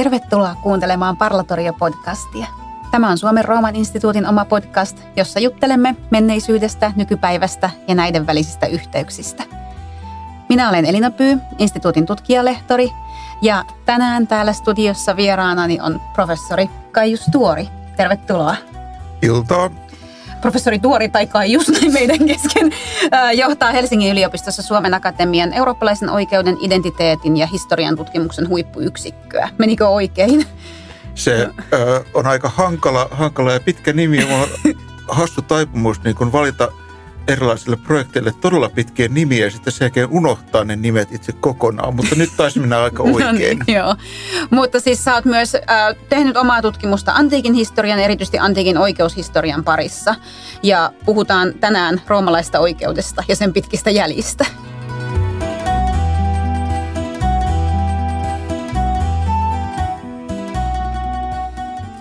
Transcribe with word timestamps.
Tervetuloa 0.00 0.54
kuuntelemaan 0.54 1.16
Parlatorio-podcastia. 1.16 2.46
Tämä 2.90 3.10
on 3.10 3.18
Suomen 3.18 3.44
Rooman 3.44 3.76
instituutin 3.76 4.26
oma 4.26 4.44
podcast, 4.44 4.98
jossa 5.16 5.40
juttelemme 5.40 5.96
menneisyydestä, 6.10 6.92
nykypäivästä 6.96 7.70
ja 7.88 7.94
näiden 7.94 8.26
välisistä 8.26 8.66
yhteyksistä. 8.66 9.42
Minä 10.48 10.68
olen 10.68 10.84
Elina 10.84 11.10
Pyy, 11.10 11.38
instituutin 11.58 12.06
tutkijalehtori, 12.06 12.90
ja 13.42 13.64
tänään 13.84 14.26
täällä 14.26 14.52
studiossa 14.52 15.16
vieraanani 15.16 15.80
on 15.80 16.00
professori 16.14 16.70
Kaijus 16.92 17.26
Tuori. 17.32 17.68
Tervetuloa. 17.96 18.56
Iltaa. 19.22 19.70
Professori 20.40 20.78
Tuori 20.78 21.08
tai 21.08 21.26
Kaijus 21.26 21.72
meidän 21.92 22.26
kesken 22.26 22.70
johtaa 23.36 23.72
Helsingin 23.72 24.12
yliopistossa 24.12 24.62
Suomen 24.62 24.94
Akatemian 24.94 25.52
eurooppalaisen 25.52 26.10
oikeuden, 26.10 26.56
identiteetin 26.60 27.36
ja 27.36 27.46
historian 27.46 27.96
tutkimuksen 27.96 28.48
huippuyksikköä. 28.48 29.48
Menikö 29.58 29.88
oikein? 29.88 30.46
Se 31.14 31.48
ö, 31.72 32.04
on 32.14 32.26
aika 32.26 32.48
hankala, 32.48 33.08
hankala 33.10 33.52
ja 33.52 33.60
pitkä 33.60 33.92
nimi. 33.92 34.24
on 34.24 34.48
hassu 35.08 35.42
taipumus 35.42 36.02
niin 36.02 36.16
kun 36.16 36.32
valita 36.32 36.72
erilaisille 37.28 37.76
projekteille 37.76 38.32
todella 38.40 38.68
pitkiä 38.68 39.08
nimiä 39.08 39.44
ja 39.44 39.50
sitten 39.50 39.72
sen 39.72 39.84
jälkeen 39.84 40.08
unohtaa 40.10 40.64
ne 40.64 40.76
nimet 40.76 41.12
itse 41.12 41.32
kokonaan, 41.32 41.96
mutta 41.96 42.14
nyt 42.14 42.30
taisi 42.36 42.60
mennä 42.60 42.82
aika 42.82 43.02
oikein. 43.02 43.24
no 43.24 43.32
niin, 43.32 43.58
joo, 43.68 43.96
mutta 44.50 44.80
siis 44.80 45.04
sä 45.04 45.14
oot 45.14 45.24
myös 45.24 45.54
äh, 45.54 45.60
tehnyt 46.08 46.36
omaa 46.36 46.62
tutkimusta 46.62 47.12
antiikin 47.12 47.54
historian, 47.54 47.98
erityisesti 47.98 48.38
antiikin 48.38 48.78
oikeushistorian 48.78 49.64
parissa 49.64 50.14
ja 50.62 50.92
puhutaan 51.04 51.54
tänään 51.60 52.02
roomalaista 52.06 52.58
oikeudesta 52.58 53.24
ja 53.28 53.36
sen 53.36 53.52
pitkistä 53.52 53.90
jäljistä. 53.90 54.46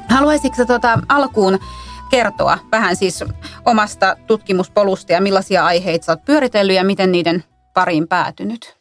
Haluaisitko 0.10 0.66
tuota 0.66 1.00
alkuun 1.10 1.60
kertoa 2.10 2.58
vähän 2.72 2.96
siis 2.96 3.24
omasta 3.66 4.16
tutkimuspolusta 4.28 5.12
ja 5.12 5.22
millaisia 5.22 5.66
aiheita 5.66 6.06
sä 6.06 6.12
oot 6.12 6.26
pyöritellyt 6.26 6.76
ja 6.76 6.84
miten 6.84 7.12
niiden 7.12 7.44
pariin 7.74 8.08
päätynyt? 8.08 8.80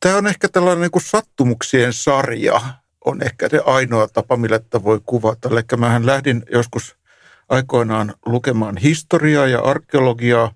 Tämä 0.00 0.16
on 0.16 0.26
ehkä 0.26 0.48
tällainen 0.48 0.80
niin 0.80 0.90
kuin 0.90 1.02
sattumuksien 1.02 1.92
sarja, 1.92 2.60
on 3.04 3.22
ehkä 3.22 3.48
se 3.48 3.60
ainoa 3.66 4.08
tapa, 4.08 4.36
millä 4.36 4.58
tätä 4.58 4.84
voi 4.84 5.00
kuvata. 5.06 5.48
Eli 5.48 5.60
mähän 5.76 6.06
lähdin 6.06 6.42
joskus 6.52 6.96
aikoinaan 7.48 8.14
lukemaan 8.26 8.76
historiaa 8.76 9.46
ja 9.46 9.60
arkeologiaa, 9.60 10.52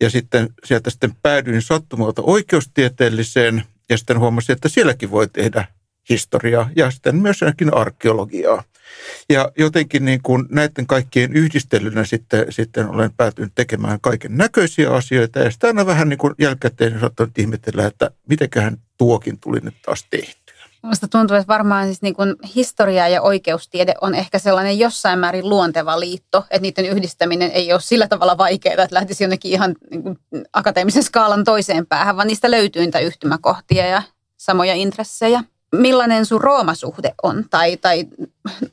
ja 0.00 0.10
sitten 0.10 0.48
sieltä 0.64 0.90
sitten 0.90 1.16
päädyin 1.22 1.62
sattumalta 1.62 2.22
oikeustieteelliseen, 2.22 3.62
ja 3.88 3.98
sitten 3.98 4.18
huomasin, 4.18 4.52
että 4.52 4.68
sielläkin 4.68 5.10
voi 5.10 5.28
tehdä 5.28 5.66
historiaa 6.08 6.70
ja 6.76 6.90
sitten 6.90 7.16
myös 7.16 7.40
arkeologiaa. 7.72 8.64
Ja 9.28 9.52
jotenkin 9.58 10.04
niin 10.04 10.22
kuin 10.22 10.46
näiden 10.50 10.86
kaikkien 10.86 11.32
yhdistelynä 11.32 12.04
sitten, 12.04 12.46
sitten 12.50 12.88
olen 12.88 13.10
päätynyt 13.16 13.52
tekemään 13.54 13.98
kaiken 14.00 14.36
näköisiä 14.36 14.90
asioita. 14.90 15.38
Ja 15.38 15.50
sitten 15.50 15.68
aina 15.68 15.86
vähän 15.86 16.08
niin 16.08 16.18
kuin 16.18 16.34
jälkikäteen 16.38 17.00
saattanut 17.00 17.38
ihmetellä, 17.38 17.86
että 17.86 18.10
mitenköhän 18.28 18.76
tuokin 18.98 19.38
tuli 19.40 19.60
nyt 19.60 19.74
taas 19.84 20.06
tehtyä. 20.10 20.44
Minusta 20.82 21.08
tuntuu, 21.08 21.36
että 21.36 21.48
varmaan 21.48 21.86
siis 21.86 22.02
niin 22.02 22.14
kuin 22.14 22.34
historia 22.54 23.08
ja 23.08 23.22
oikeustiede 23.22 23.94
on 24.00 24.14
ehkä 24.14 24.38
sellainen 24.38 24.78
jossain 24.78 25.18
määrin 25.18 25.48
luonteva 25.48 26.00
liitto, 26.00 26.44
että 26.50 26.62
niiden 26.62 26.86
yhdistäminen 26.86 27.50
ei 27.50 27.72
ole 27.72 27.80
sillä 27.80 28.08
tavalla 28.08 28.38
vaikeaa, 28.38 28.84
että 28.84 28.94
lähtisi 28.94 29.24
jonnekin 29.24 29.52
ihan 29.52 29.74
niin 29.90 30.02
kuin 30.02 30.18
akateemisen 30.52 31.02
skaalan 31.02 31.44
toiseen 31.44 31.86
päähän, 31.86 32.16
vaan 32.16 32.26
niistä 32.26 32.50
löytyy 32.50 32.82
niitä 32.82 32.98
yhtymäkohtia 32.98 33.86
ja 33.86 34.02
samoja 34.36 34.74
intressejä 34.74 35.44
millainen 35.80 36.26
sun 36.26 36.40
Roomasuhde 36.40 37.14
on 37.22 37.44
tai, 37.50 37.76
tai 37.76 38.06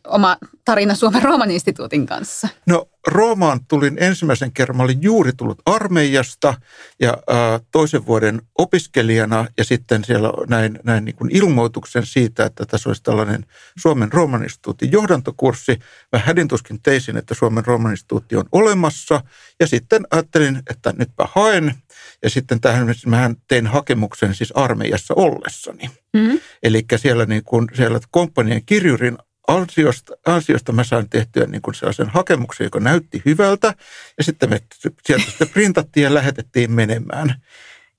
oma 0.07 0.37
tarina 0.65 0.95
Suomen 0.95 1.23
Rooman 1.23 1.51
instituutin 1.51 2.05
kanssa? 2.05 2.47
No 2.65 2.87
Roomaan 3.07 3.59
tulin 3.67 3.97
ensimmäisen 3.99 4.51
kerran, 4.51 4.77
mä 4.77 4.83
olin 4.83 5.01
juuri 5.01 5.33
tullut 5.33 5.61
armeijasta 5.65 6.53
ja 6.99 7.09
äh, 7.09 7.61
toisen 7.71 8.05
vuoden 8.05 8.41
opiskelijana 8.57 9.45
ja 9.57 9.63
sitten 9.63 10.03
siellä 10.03 10.29
näin, 10.47 10.79
näin 10.83 11.05
niin 11.05 11.15
kuin 11.15 11.35
ilmoituksen 11.35 12.05
siitä, 12.05 12.45
että 12.45 12.65
tässä 12.65 12.89
olisi 12.89 13.03
tällainen 13.03 13.45
Suomen 13.79 14.13
Rooman 14.13 14.43
instituutin 14.43 14.91
johdantokurssi. 14.91 15.79
Mä 16.11 16.19
hädintuskin 16.25 16.81
teisin, 16.81 17.17
että 17.17 17.33
Suomen 17.33 17.65
Rooman 17.65 17.91
instituutti 17.91 18.35
on 18.35 18.45
olemassa 18.51 19.23
ja 19.59 19.67
sitten 19.67 20.07
ajattelin, 20.11 20.61
että 20.69 20.93
nytpä 20.97 21.27
haen 21.35 21.75
ja 22.23 22.29
sitten 22.29 22.61
tähän 22.61 22.95
mä 23.05 23.31
tein 23.47 23.67
hakemuksen 23.67 24.35
siis 24.35 24.51
armeijassa 24.51 25.13
ollessani. 25.13 25.89
Mm-hmm. 26.13 26.39
Eli 26.63 26.85
siellä, 26.95 27.25
niin 27.25 27.43
kuin, 27.43 27.67
siellä 27.75 27.99
komppanian 28.11 28.61
kirjurin 28.65 29.17
ansiosta, 29.47 30.13
ansiosta 30.25 30.71
mä 30.71 30.83
sain 30.83 31.09
tehtyä 31.09 31.45
niin 31.45 31.61
kuin 31.61 31.75
sellaisen 31.75 32.09
hakemuksen, 32.09 32.65
joka 32.65 32.79
näytti 32.79 33.21
hyvältä. 33.25 33.73
Ja 34.17 34.23
sitten 34.23 34.49
me 34.49 34.61
sieltä 35.05 35.25
sitten 35.25 35.49
printattiin 35.49 36.03
ja 36.03 36.13
lähetettiin 36.13 36.71
menemään. 36.71 37.35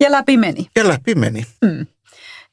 Ja 0.00 0.12
läpi 0.12 0.36
meni. 0.36 0.66
Ja 0.76 0.88
läpi 0.88 1.14
meni. 1.14 1.46
Mm. 1.62 1.86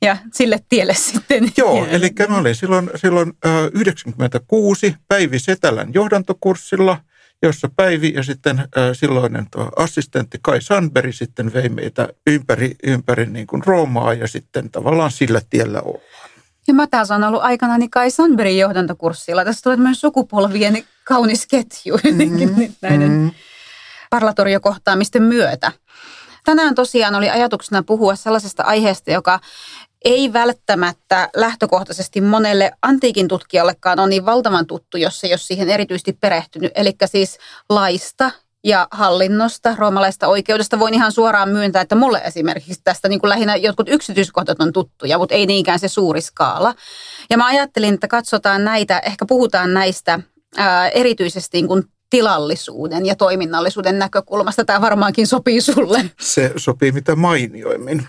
Ja 0.02 0.18
sille 0.34 0.60
tielle 0.70 0.94
sitten. 0.94 1.52
Joo, 1.58 1.86
eli 1.92 2.10
mä 2.30 2.38
olin 2.38 2.56
silloin, 2.56 2.90
silloin 2.96 3.34
96 3.74 4.96
Päivi 5.08 5.40
Setälän 5.40 5.94
johdantokurssilla– 5.94 6.98
jossa 7.44 7.70
Päivi 7.76 8.14
ja 8.16 8.24
sitten 8.24 8.68
silloinen 8.94 9.48
tuo 9.52 9.72
assistentti 9.76 10.40
Kai 10.42 10.62
Sandberg 10.62 11.14
sitten 11.14 11.54
vei 11.54 11.70
meitä 11.70 12.08
ympäri, 12.28 12.76
ympäri 12.84 13.26
niin 13.26 13.48
kuin 13.48 13.64
Roomaa 13.66 14.14
ja 14.14 14.28
sitten 14.28 14.72
tavallaan 14.72 15.12
sillä 15.12 15.42
tiellä 15.50 15.82
ollaan. 15.82 16.30
Ja 16.68 16.74
mä 16.74 16.88
taas 16.88 17.12
on 17.12 17.24
ollut 17.24 17.44
aikanaan 17.44 17.90
Kai 17.90 18.12
Sandbergin 18.12 18.58
johdantokurssilla. 18.58 19.46
Tässä 19.46 19.62
tulee 19.62 19.78
myös 19.78 20.02
sukupolvien 20.02 20.84
kaunis 21.04 21.48
ketju 21.48 21.98
mm, 22.04 22.74
näiden 22.82 23.12
mm. 23.12 23.32
parlatoriokohtaamisten 24.10 25.24
myötä. 25.24 25.72
Tänään 26.46 26.76
tosiaan 26.76 27.16
oli 27.16 27.30
ajatuksena 27.30 27.84
puhua 27.84 28.16
sellaisesta 28.16 28.64
aiheesta, 28.64 29.12
joka 29.12 29.40
ei 30.06 30.34
välttämättä 30.34 31.30
lähtökohtaisesti 31.36 32.22
monelle 32.22 32.72
antiikin 32.82 33.28
tutkijallekaan 33.28 34.00
on 34.00 34.10
niin 34.10 34.26
valtavan 34.26 34.68
tuttu, 34.68 34.98
jos 34.98 35.24
ei 35.24 35.32
ole 35.32 35.38
siihen 35.38 35.70
erityisesti 35.70 36.14
perehtynyt. 36.14 36.72
Eli 36.76 36.96
siis 37.06 37.38
laista 37.70 38.32
ja 38.64 38.88
hallinnosta, 38.92 39.76
roomalaista 39.78 40.28
oikeudesta 40.28 40.80
voin 40.80 40.94
ihan 40.94 41.12
suoraan 41.12 41.50
myöntää, 41.50 41.82
että 41.82 41.96
mulle 41.96 42.22
esimerkiksi 42.26 42.82
tästä 42.84 43.10
niin 43.10 43.20
kuin 43.20 43.30
lähinnä 43.30 43.56
jotkut 43.56 43.90
yksityiskohdat 43.90 44.60
on 44.60 44.74
tuttuja, 44.74 45.18
mutta 45.18 45.36
ei 45.36 45.46
niinkään 45.46 45.80
se 45.80 45.88
suuri 45.88 46.22
skaala. 46.22 46.76
Ja 47.30 47.38
mä 47.38 47.46
ajattelin, 47.46 47.94
että 47.94 48.08
katsotaan 48.08 48.64
näitä, 48.64 49.00
ehkä 49.00 49.26
puhutaan 49.26 49.74
näistä 49.74 50.20
ää, 50.58 50.90
erityisesti 50.90 51.58
niin 51.58 51.68
kuin 51.68 51.84
tilallisuuden 52.10 53.06
ja 53.06 53.16
toiminnallisuuden 53.16 54.00
näkökulmasta. 54.00 54.66
Tämä 54.66 54.82
varmaankin 54.82 55.28
sopii 55.28 55.62
sulle. 55.62 56.12
Se 56.20 56.54
sopii 56.56 56.92
mitä 56.92 57.16
mainioimmin. 57.16 58.08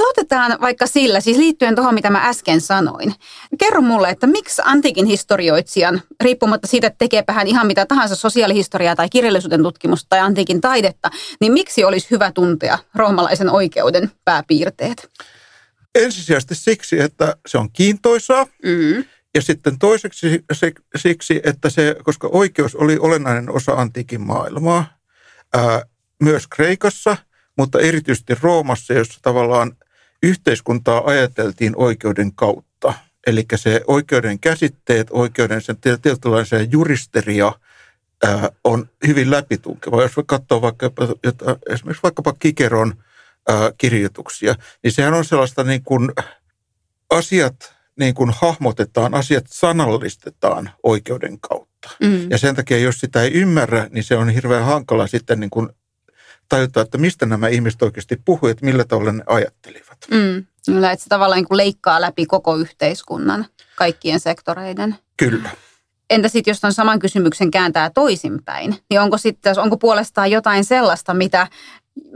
Aloitetaan 0.00 0.58
vaikka 0.60 0.86
sillä, 0.86 1.20
siis 1.20 1.36
liittyen 1.36 1.74
tuohon, 1.74 1.94
mitä 1.94 2.10
mä 2.10 2.28
äsken 2.28 2.60
sanoin. 2.60 3.14
Kerro 3.58 3.80
mulle, 3.80 4.08
että 4.08 4.26
miksi 4.26 4.62
antiikin 4.64 5.06
historioitsijan, 5.06 6.02
riippumatta 6.20 6.66
siitä, 6.66 6.86
että 6.86 6.98
tekeepä 6.98 7.32
hän 7.32 7.46
ihan 7.46 7.66
mitä 7.66 7.86
tahansa 7.86 8.16
sosiaalihistoriaa 8.16 8.96
tai 8.96 9.08
kirjallisuuden 9.08 9.62
tutkimusta 9.62 10.06
tai 10.08 10.20
antiikin 10.20 10.60
taidetta, 10.60 11.10
niin 11.40 11.52
miksi 11.52 11.84
olisi 11.84 12.10
hyvä 12.10 12.32
tuntea 12.32 12.78
roomalaisen 12.94 13.50
oikeuden 13.50 14.10
pääpiirteet? 14.24 15.10
Ensisijaisesti 15.94 16.54
siksi, 16.54 17.00
että 17.00 17.36
se 17.46 17.58
on 17.58 17.72
kiintoisaa. 17.72 18.44
Mm. 18.44 19.04
Ja 19.34 19.42
sitten 19.42 19.78
toiseksi 19.78 20.44
siksi, 20.96 21.40
että 21.44 21.70
se, 21.70 21.96
koska 22.04 22.28
oikeus 22.32 22.74
oli 22.74 22.96
olennainen 23.00 23.50
osa 23.50 23.72
antiikin 23.72 24.20
maailmaa, 24.20 24.98
ää, 25.54 25.82
myös 26.20 26.46
Kreikassa– 26.46 27.16
mutta 27.60 27.80
erityisesti 27.80 28.34
Roomassa, 28.42 28.92
jossa 28.94 29.18
tavallaan 29.22 29.72
yhteiskuntaa 30.22 31.02
ajateltiin 31.06 31.72
oikeuden 31.76 32.34
kautta. 32.34 32.94
Eli 33.26 33.44
se 33.56 33.80
oikeuden 33.86 34.40
käsitteet, 34.40 35.06
oikeuden 35.10 35.62
sen 35.62 35.76
tietynlaisen 36.02 36.72
juristeria 36.72 37.52
ää, 38.24 38.48
on 38.64 38.88
hyvin 39.06 39.30
läpitunkeva. 39.30 40.02
Jos 40.02 40.12
katsoo 40.26 40.62
vaikka, 40.62 40.90
jota, 41.24 41.56
esimerkiksi 41.70 42.02
vaikkapa 42.02 42.32
Kikeron 42.32 42.94
ää, 43.48 43.72
kirjoituksia, 43.78 44.54
niin 44.82 44.92
sehän 44.92 45.14
on 45.14 45.24
sellaista 45.24 45.64
niin 45.64 45.82
kuin 45.84 46.10
asiat 47.10 47.74
niin 47.98 48.14
kuin 48.14 48.32
hahmotetaan, 48.36 49.14
asiat 49.14 49.44
sanallistetaan 49.48 50.70
oikeuden 50.82 51.40
kautta. 51.40 51.90
Mm. 52.00 52.30
Ja 52.30 52.38
sen 52.38 52.56
takia, 52.56 52.78
jos 52.78 53.00
sitä 53.00 53.22
ei 53.22 53.32
ymmärrä, 53.32 53.88
niin 53.90 54.04
se 54.04 54.16
on 54.16 54.28
hirveän 54.28 54.64
hankala 54.64 55.06
sitten 55.06 55.40
niin 55.40 55.50
kuin 55.50 55.68
tajuta, 56.50 56.80
että 56.80 56.98
mistä 56.98 57.26
nämä 57.26 57.48
ihmiset 57.48 57.82
oikeasti 57.82 58.16
puhuivat, 58.24 58.62
millä 58.62 58.84
tavalla 58.84 59.12
ne 59.12 59.22
ajattelivat. 59.26 59.98
Mm. 60.10 60.46
Kyllä, 60.66 60.92
että 60.92 61.02
se 61.02 61.08
tavallaan 61.08 61.42
niin 61.42 61.56
leikkaa 61.56 62.00
läpi 62.00 62.26
koko 62.26 62.56
yhteiskunnan, 62.56 63.46
kaikkien 63.76 64.20
sektoreiden. 64.20 64.96
Kyllä. 65.16 65.50
Entä 66.10 66.28
sitten, 66.28 66.50
jos 66.50 66.64
on 66.64 66.72
saman 66.72 66.98
kysymyksen 66.98 67.50
kääntää 67.50 67.90
toisinpäin, 67.90 68.76
niin 68.90 69.00
onko 69.00 69.18
sitten, 69.18 69.58
onko 69.58 69.76
puolestaan 69.76 70.30
jotain 70.30 70.64
sellaista, 70.64 71.14
mitä 71.14 71.46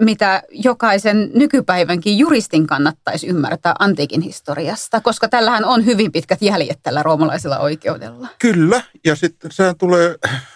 mitä 0.01 0.43
jokaisen 0.51 1.31
nykypäivänkin 1.35 2.19
juristin 2.19 2.67
kannattaisi 2.67 3.27
ymmärtää 3.27 3.75
antiikin 3.79 4.21
historiasta, 4.21 5.01
koska 5.01 5.29
tällähän 5.29 5.65
on 5.65 5.87
hyvin 5.87 6.13
pitkät 6.13 6.43
jäljet 6.43 6.79
tällä 6.83 7.03
roomalaisella 7.03 7.59
oikeudella. 7.59 8.29
Kyllä, 8.39 8.83
ja 9.05 9.17
sitten 9.17 9.53
sehän 9.53 9.79
tulee, 9.79 10.15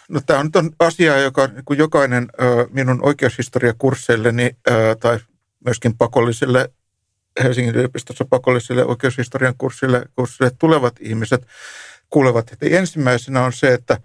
no 0.09 0.21
tämä 0.27 0.41
on 0.41 0.51
nyt 0.63 0.75
asia, 0.79 1.19
joka 1.19 1.49
kun 1.65 1.79
jokainen 1.79 2.29
minun 2.71 2.99
oikeushistoriakursseilleni 3.03 4.57
tai 5.01 5.19
myöskin 5.65 5.97
pakollisille 5.97 6.71
Helsingin 7.43 7.75
yliopistossa 7.75 8.25
pakollisille 8.25 8.85
oikeushistorian 8.85 9.55
kurssille, 9.59 10.07
kurssille 10.17 10.51
tulevat 10.59 10.95
ihmiset 11.01 11.47
kuulevat 12.11 12.51
heti 12.51 12.77
ensimmäisenä 12.77 13.45
on 13.45 13.53
se, 13.53 13.75
että 13.75 14.01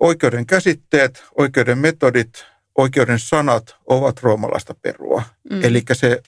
oikeuden 0.00 0.46
käsitteet, 0.46 1.24
oikeuden 1.38 1.78
metodit, 1.78 2.44
oikeuden 2.78 3.18
sanat 3.18 3.76
ovat 3.86 4.22
roomalaista 4.22 4.74
perua. 4.74 5.22
Mm. 5.50 5.64
Eli 5.64 5.82
se 5.92 6.22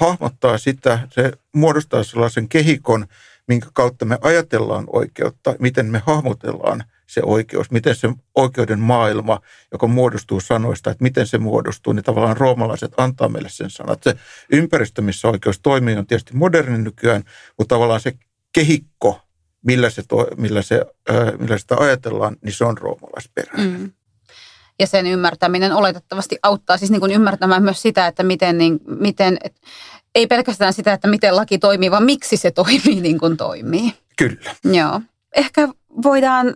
hahmottaa 0.00 0.58
sitä, 0.58 1.08
se 1.10 1.32
muodostaa 1.52 2.04
sellaisen 2.04 2.48
kehikon, 2.48 3.06
minkä 3.48 3.68
kautta 3.72 4.04
me 4.04 4.18
ajatellaan 4.20 4.84
oikeutta, 4.92 5.54
miten 5.58 5.86
me 5.86 6.02
hahmotellaan 6.06 6.84
se 7.06 7.20
oikeus, 7.24 7.70
miten 7.70 7.94
se 7.94 8.08
oikeuden 8.34 8.80
maailma, 8.80 9.40
joka 9.72 9.86
muodostuu 9.86 10.40
sanoista, 10.40 10.90
että 10.90 11.02
miten 11.02 11.26
se 11.26 11.38
muodostuu, 11.38 11.92
niin 11.92 12.04
tavallaan 12.04 12.36
roomalaiset 12.36 12.92
antaa 12.96 13.28
meille 13.28 13.48
sen 13.48 13.70
sanat. 13.70 14.02
Se 14.02 14.14
ympäristö, 14.52 15.02
missä 15.02 15.28
oikeus 15.28 15.60
toimii, 15.60 15.96
on 15.96 16.06
tietysti 16.06 16.36
moderni 16.36 16.78
nykyään, 16.78 17.24
mutta 17.58 17.74
tavallaan 17.74 18.00
se 18.00 18.12
kehikko, 18.52 19.20
millä, 19.66 19.90
se 19.90 20.02
to, 20.08 20.28
millä, 20.36 20.62
se, 20.62 20.84
millä 21.38 21.58
sitä 21.58 21.76
ajatellaan, 21.78 22.36
niin 22.42 22.52
se 22.52 22.64
on 22.64 22.78
roomalaisperäinen. 22.78 23.80
Mm 23.80 23.92
ja 24.78 24.86
sen 24.86 25.06
ymmärtäminen 25.06 25.72
oletettavasti 25.72 26.38
auttaa 26.42 26.76
siis 26.76 26.90
niin 26.90 27.00
kuin 27.00 27.12
ymmärtämään 27.12 27.62
myös 27.62 27.82
sitä, 27.82 28.06
että 28.06 28.22
miten, 28.22 28.58
niin, 28.58 28.80
miten 28.86 29.36
et, 29.44 29.56
ei 30.14 30.26
pelkästään 30.26 30.72
sitä, 30.72 30.92
että 30.92 31.08
miten 31.08 31.36
laki 31.36 31.58
toimii, 31.58 31.90
vaan 31.90 32.04
miksi 32.04 32.36
se 32.36 32.50
toimii 32.60 33.00
niin 33.00 33.18
kuin 33.18 33.36
toimii. 33.36 33.92
Kyllä. 34.16 34.54
Joo. 34.64 35.00
Ehkä 35.36 35.68
voidaan 36.02 36.54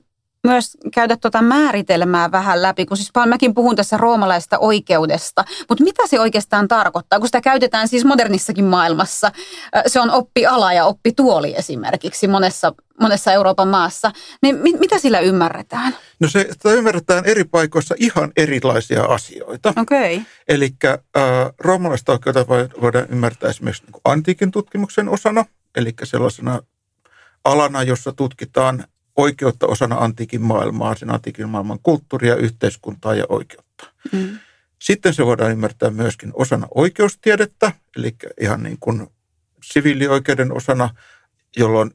myös 0.48 0.76
käydä 0.94 1.16
tuota 1.16 1.42
määritelmää 1.42 2.32
vähän 2.32 2.62
läpi, 2.62 2.86
kun 2.86 2.96
siis 2.96 3.10
mäkin 3.26 3.54
puhun 3.54 3.76
tässä 3.76 3.96
roomalaista 3.96 4.58
oikeudesta, 4.58 5.44
mutta 5.68 5.84
mitä 5.84 6.06
se 6.06 6.20
oikeastaan 6.20 6.68
tarkoittaa, 6.68 7.18
kun 7.18 7.28
sitä 7.28 7.40
käytetään 7.40 7.88
siis 7.88 8.04
modernissakin 8.04 8.64
maailmassa. 8.64 9.32
Se 9.86 10.00
on 10.00 10.10
oppiala 10.10 10.72
ja 10.72 10.84
oppituoli 10.84 11.54
esimerkiksi 11.56 12.28
monessa, 12.28 12.74
monessa 13.00 13.32
Euroopan 13.32 13.68
maassa. 13.68 14.12
Niin 14.42 14.56
mit, 14.56 14.80
mitä 14.80 14.98
sillä 14.98 15.20
ymmärretään? 15.20 15.96
No 16.20 16.28
se, 16.28 16.48
sitä 16.52 16.72
ymmärretään 16.72 17.24
eri 17.24 17.44
paikoissa 17.44 17.94
ihan 17.98 18.32
erilaisia 18.36 19.04
asioita. 19.04 19.74
Okei. 19.76 20.16
Okay. 20.16 20.26
Eli 20.48 20.70
äh, 20.84 20.98
roomalaista 21.58 22.12
oikeutta 22.12 22.46
voidaan 22.80 23.06
ymmärtää 23.08 23.50
esimerkiksi 23.50 23.82
niin 23.82 24.00
antiikin 24.04 24.50
tutkimuksen 24.50 25.08
osana, 25.08 25.44
eli 25.76 25.94
sellaisena 26.04 26.60
alana, 27.44 27.82
jossa 27.82 28.12
tutkitaan 28.12 28.84
oikeutta 29.19 29.67
osana 29.67 29.97
antiikin 29.97 30.43
maailmaa, 30.43 30.94
sen 30.94 31.11
antiikin 31.11 31.49
maailman 31.49 31.79
kulttuuria, 31.82 32.37
yhteiskuntaa 32.37 33.15
ja 33.15 33.25
oikeutta. 33.29 33.93
Mm. 34.12 34.38
Sitten 34.79 35.15
se 35.15 35.26
voidaan 35.26 35.53
ymmärtää 35.53 35.91
myöskin 35.91 36.31
osana 36.35 36.69
oikeustiedettä, 36.75 37.73
eli 37.97 38.17
ihan 38.41 38.62
niin 38.62 38.76
kuin 38.81 39.06
siviilioikeuden 39.65 40.53
osana, 40.53 40.91
jolloin 41.56 41.91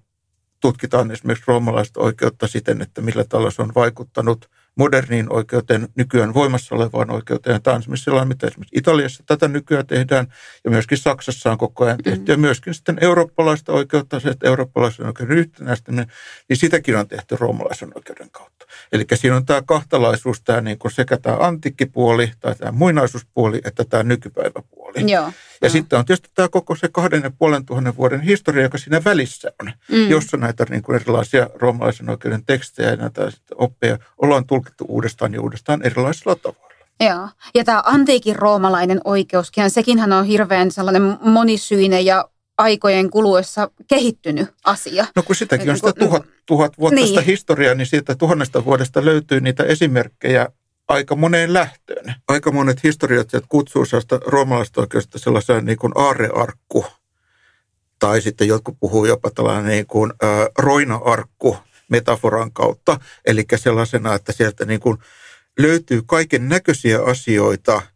tutkitaan 0.60 1.12
esimerkiksi 1.12 1.44
roomalaista 1.48 2.00
oikeutta 2.00 2.48
siten, 2.48 2.81
että 2.81 3.02
millä 3.02 3.24
tavalla 3.24 3.52
se 3.52 3.62
on 3.62 3.72
vaikuttanut– 3.75 4.50
moderniin 4.75 5.34
oikeuteen, 5.34 5.88
nykyään 5.96 6.34
voimassa 6.34 6.75
olevaan 6.75 7.12
oikeuteen. 7.12 7.62
Tämä 7.62 7.75
on 7.75 7.81
esimerkiksi 7.81 8.04
sellainen, 8.04 8.28
mitä 8.28 8.48
esimerkiksi 8.48 8.80
Italiassa 8.80 9.24
tätä 9.25 9.48
nykyään 9.48 9.88
tehdään 9.88 10.28
ja 10.64 10.70
myöskin 10.70 10.98
Saksassa 10.98 11.52
on 11.52 11.58
koko 11.58 11.86
ajan 11.86 11.98
tehty. 11.98 12.20
Mm-hmm. 12.20 12.31
Ja 12.31 12.38
myöskin 12.38 12.74
sitten 12.74 12.98
eurooppalaista 13.02 13.72
oikeutta, 13.72 14.20
se, 14.20 14.30
että 14.30 14.48
eurooppalaisen 14.48 15.06
oikeuden 15.06 15.38
yhtenäistäminen, 15.38 16.08
niin 16.50 16.58
sitäkin 16.58 16.98
on 16.98 17.08
tehty 17.08 17.36
roomalaisen 17.40 17.92
oikeuden 17.96 18.30
kautta. 18.31 18.66
Eli 18.92 19.06
siinä 19.14 19.36
on 19.36 19.46
tämä 19.46 19.62
kahtalaisuus, 19.66 20.42
tämä 20.42 20.62
niin 20.62 20.80
kuin 20.80 20.92
sekä 20.92 21.18
tämä 21.18 21.38
antiikkipuoli 21.40 22.31
tai 22.40 22.56
tämä 22.56 22.72
muinaisuuspuoli 22.72 23.62
että 23.66 23.84
tämä 23.90 24.04
nykypäiväpuoli. 24.04 24.82
Joo. 24.95 25.31
Ja 25.62 25.69
no. 25.69 25.69
sitten 25.69 26.00
on 26.00 26.06
tietysti 26.06 26.30
tämä 26.36 26.48
koko 26.50 26.75
se 26.75 26.90
kahden 26.92 27.24
ja 27.24 27.31
puolen 27.40 27.66
tuhannen 27.66 27.98
vuoden 27.98 28.22
historia, 28.22 28.63
joka 28.63 28.78
siinä 28.78 29.04
välissä 29.06 29.51
on, 29.62 29.72
mm. 29.92 30.10
jossa 30.10 30.38
näitä 30.38 30.66
niin 30.69 30.81
kuin 30.81 30.95
erilaisia 30.95 31.50
roomalaisen 31.56 32.10
oikeuden 32.10 32.45
tekstejä 32.45 32.90
ja 32.90 32.95
näitä 32.95 33.31
oppeja 33.56 33.98
ollaan 34.18 34.48
tulkittu 34.48 34.86
uudestaan 34.88 35.34
ja 35.34 35.42
uudestaan 35.42 35.81
erilaisilla 35.81 36.36
tavoilla. 36.36 36.74
Joo. 37.00 37.30
Ja 37.56 37.63
tämä 37.63 37.84
antiikin 37.86 38.36
roomalainen 38.36 39.01
oikeuskin, 39.04 39.69
sekinhän 39.69 40.13
on 40.13 40.25
hirveän 40.25 40.72
sellainen 40.72 41.18
monisyinen 41.22 42.06
ja 42.06 42.30
aikojen 42.57 43.10
kuluessa 43.10 43.72
kehittynyt 43.88 44.50
asia. 44.63 45.06
No 45.16 45.24
kun 45.24 45.36
sitäkin 45.36 45.69
on 45.69 45.75
sitä 45.75 45.94
tuhat, 45.94 46.24
tuhat 46.46 46.78
vuotta 46.78 46.96
niin. 46.96 47.24
historiaa, 47.24 47.75
niin 47.75 47.88
siitä 47.88 48.16
tuhannesta 48.16 48.66
vuodesta 48.66 49.06
löytyy 49.06 49.42
niitä 49.42 49.63
esimerkkejä 49.63 50.48
aika 50.88 51.15
moneen 51.15 51.53
lähtöön. 51.53 52.15
Aika 52.27 52.51
monet 52.51 52.83
historioitsijat 52.83 53.45
kutsuu 53.50 53.85
sellaista 53.85 54.19
roomalaista 54.25 54.81
oikeusta 54.81 55.19
sellaiseen 55.19 55.65
niin 55.65 55.77
kuin 55.77 55.94
aarearkku, 55.95 56.85
tai 58.00 58.21
sitten 58.21 58.47
jotkut 58.47 58.77
puhuu 58.80 59.06
jopa 59.06 59.31
tällainen 59.31 59.65
niin 59.65 59.88
kuin 59.88 60.13
äh, 60.24 60.30
roina-arkku 60.57 61.57
metaforan 61.89 62.51
kautta, 62.51 63.00
eli 63.25 63.44
sellaisena, 63.56 64.15
että 64.15 64.31
sieltä 64.31 64.65
niin 64.65 64.80
kuin 64.80 64.97
löytyy 65.59 66.01
kaiken 66.06 66.50
näköisiä 66.50 67.03
asioita– 67.03 67.81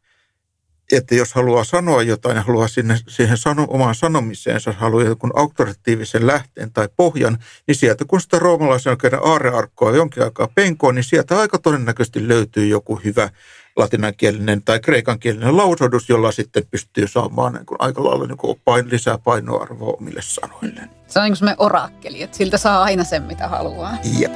että 0.91 1.15
jos 1.15 1.33
haluaa 1.33 1.63
sanoa 1.63 2.03
jotain 2.03 2.35
ja 2.35 2.41
haluaa 2.41 2.67
sinne, 2.67 2.99
siihen 3.07 3.37
sano, 3.37 3.65
omaan 3.69 3.95
sanomiseensa, 3.95 4.71
haluaa 4.71 5.03
jonkun 5.03 5.31
auktoratiivisen 5.35 6.27
lähteen 6.27 6.71
tai 6.71 6.89
pohjan, 6.97 7.37
niin 7.67 7.75
sieltä 7.75 8.05
kun 8.05 8.21
sitä 8.21 8.39
roomalaisen 8.39 8.91
oikeuden 8.91 9.19
aarearkkoa 9.23 9.95
jonkin 9.95 10.23
aikaa 10.23 10.49
penkoon, 10.55 10.95
niin 10.95 11.03
sieltä 11.03 11.39
aika 11.39 11.57
todennäköisesti 11.57 12.27
löytyy 12.27 12.67
joku 12.67 12.95
hyvä 12.95 13.29
latinankielinen 13.75 14.63
tai 14.63 14.79
kreikankielinen 14.79 15.57
lausahdus, 15.57 16.09
jolla 16.09 16.31
sitten 16.31 16.63
pystyy 16.71 17.07
saamaan 17.07 17.53
niin 17.53 17.65
kuin 17.65 17.77
aika 17.81 18.03
lailla 18.03 18.27
niin 18.27 18.37
kuin 18.37 18.61
pain, 18.65 18.89
lisää 18.89 19.17
painoarvoa 19.17 19.93
omille 19.99 20.21
sanoille. 20.21 20.81
Se 21.07 21.19
on 21.19 21.25
niin 21.25 21.37
kuin 21.39 21.55
oraakkeli, 21.57 22.21
että 22.21 22.37
siltä 22.37 22.57
saa 22.57 22.83
aina 22.83 23.03
sen, 23.03 23.23
mitä 23.23 23.47
haluaa. 23.47 23.97
Jep. 24.19 24.31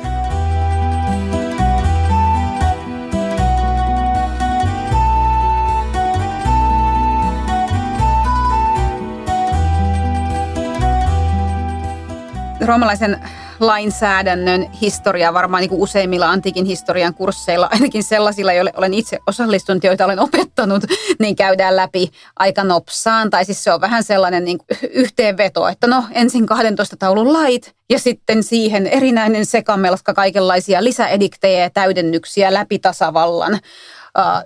Roomalaisen 12.61 13.19
lainsäädännön 13.59 14.71
historia 14.71 15.33
varmaan 15.33 15.61
niin 15.61 15.69
kuin 15.69 15.81
useimmilla 15.81 16.29
antiikin 16.29 16.65
historian 16.65 17.13
kursseilla, 17.13 17.69
ainakin 17.73 18.03
sellaisilla, 18.03 18.53
joille 18.53 18.73
olen 18.75 18.93
itse 18.93 19.19
osallistunut, 19.27 19.83
joita 19.83 20.05
olen 20.05 20.19
opettanut, 20.19 20.83
niin 21.19 21.35
käydään 21.35 21.75
läpi 21.75 22.11
aika 22.39 22.63
nopsaan. 22.63 23.29
Tai 23.29 23.45
siis 23.45 23.63
se 23.63 23.73
on 23.73 23.81
vähän 23.81 24.03
sellainen 24.03 24.45
niin 24.45 24.59
yhteenveto, 24.89 25.67
että 25.67 25.87
no 25.87 26.03
ensin 26.11 26.45
12 26.45 26.95
taulun 26.97 27.33
lait 27.33 27.75
ja 27.89 27.99
sitten 27.99 28.43
siihen 28.43 28.87
erinäinen 28.87 29.45
sekamelska 29.45 30.13
kaikenlaisia 30.13 30.83
lisäediktejä 30.83 31.59
ja 31.59 31.69
täydennyksiä 31.69 32.53
läpi 32.53 32.79
tasavallan. 32.79 33.59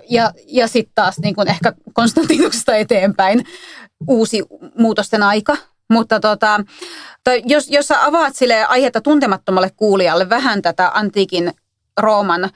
ja 0.08 0.32
ja 0.46 0.68
sitten 0.68 0.94
taas 0.94 1.18
niin 1.18 1.34
kuin 1.34 1.48
ehkä 1.48 1.72
Konstantinuksesta 1.92 2.76
eteenpäin 2.76 3.44
uusi 4.08 4.42
muutosten 4.78 5.22
aika, 5.22 5.56
mutta 5.90 6.20
tota, 6.20 6.60
jos, 7.44 7.68
jos 7.70 7.88
sä 7.88 8.04
avaat 8.04 8.36
sille 8.36 8.64
aihetta 8.64 9.00
tuntemattomalle 9.00 9.70
kuulijalle 9.70 10.28
vähän 10.28 10.62
tätä 10.62 10.90
antiikin 10.94 11.54
Rooman 12.00 12.50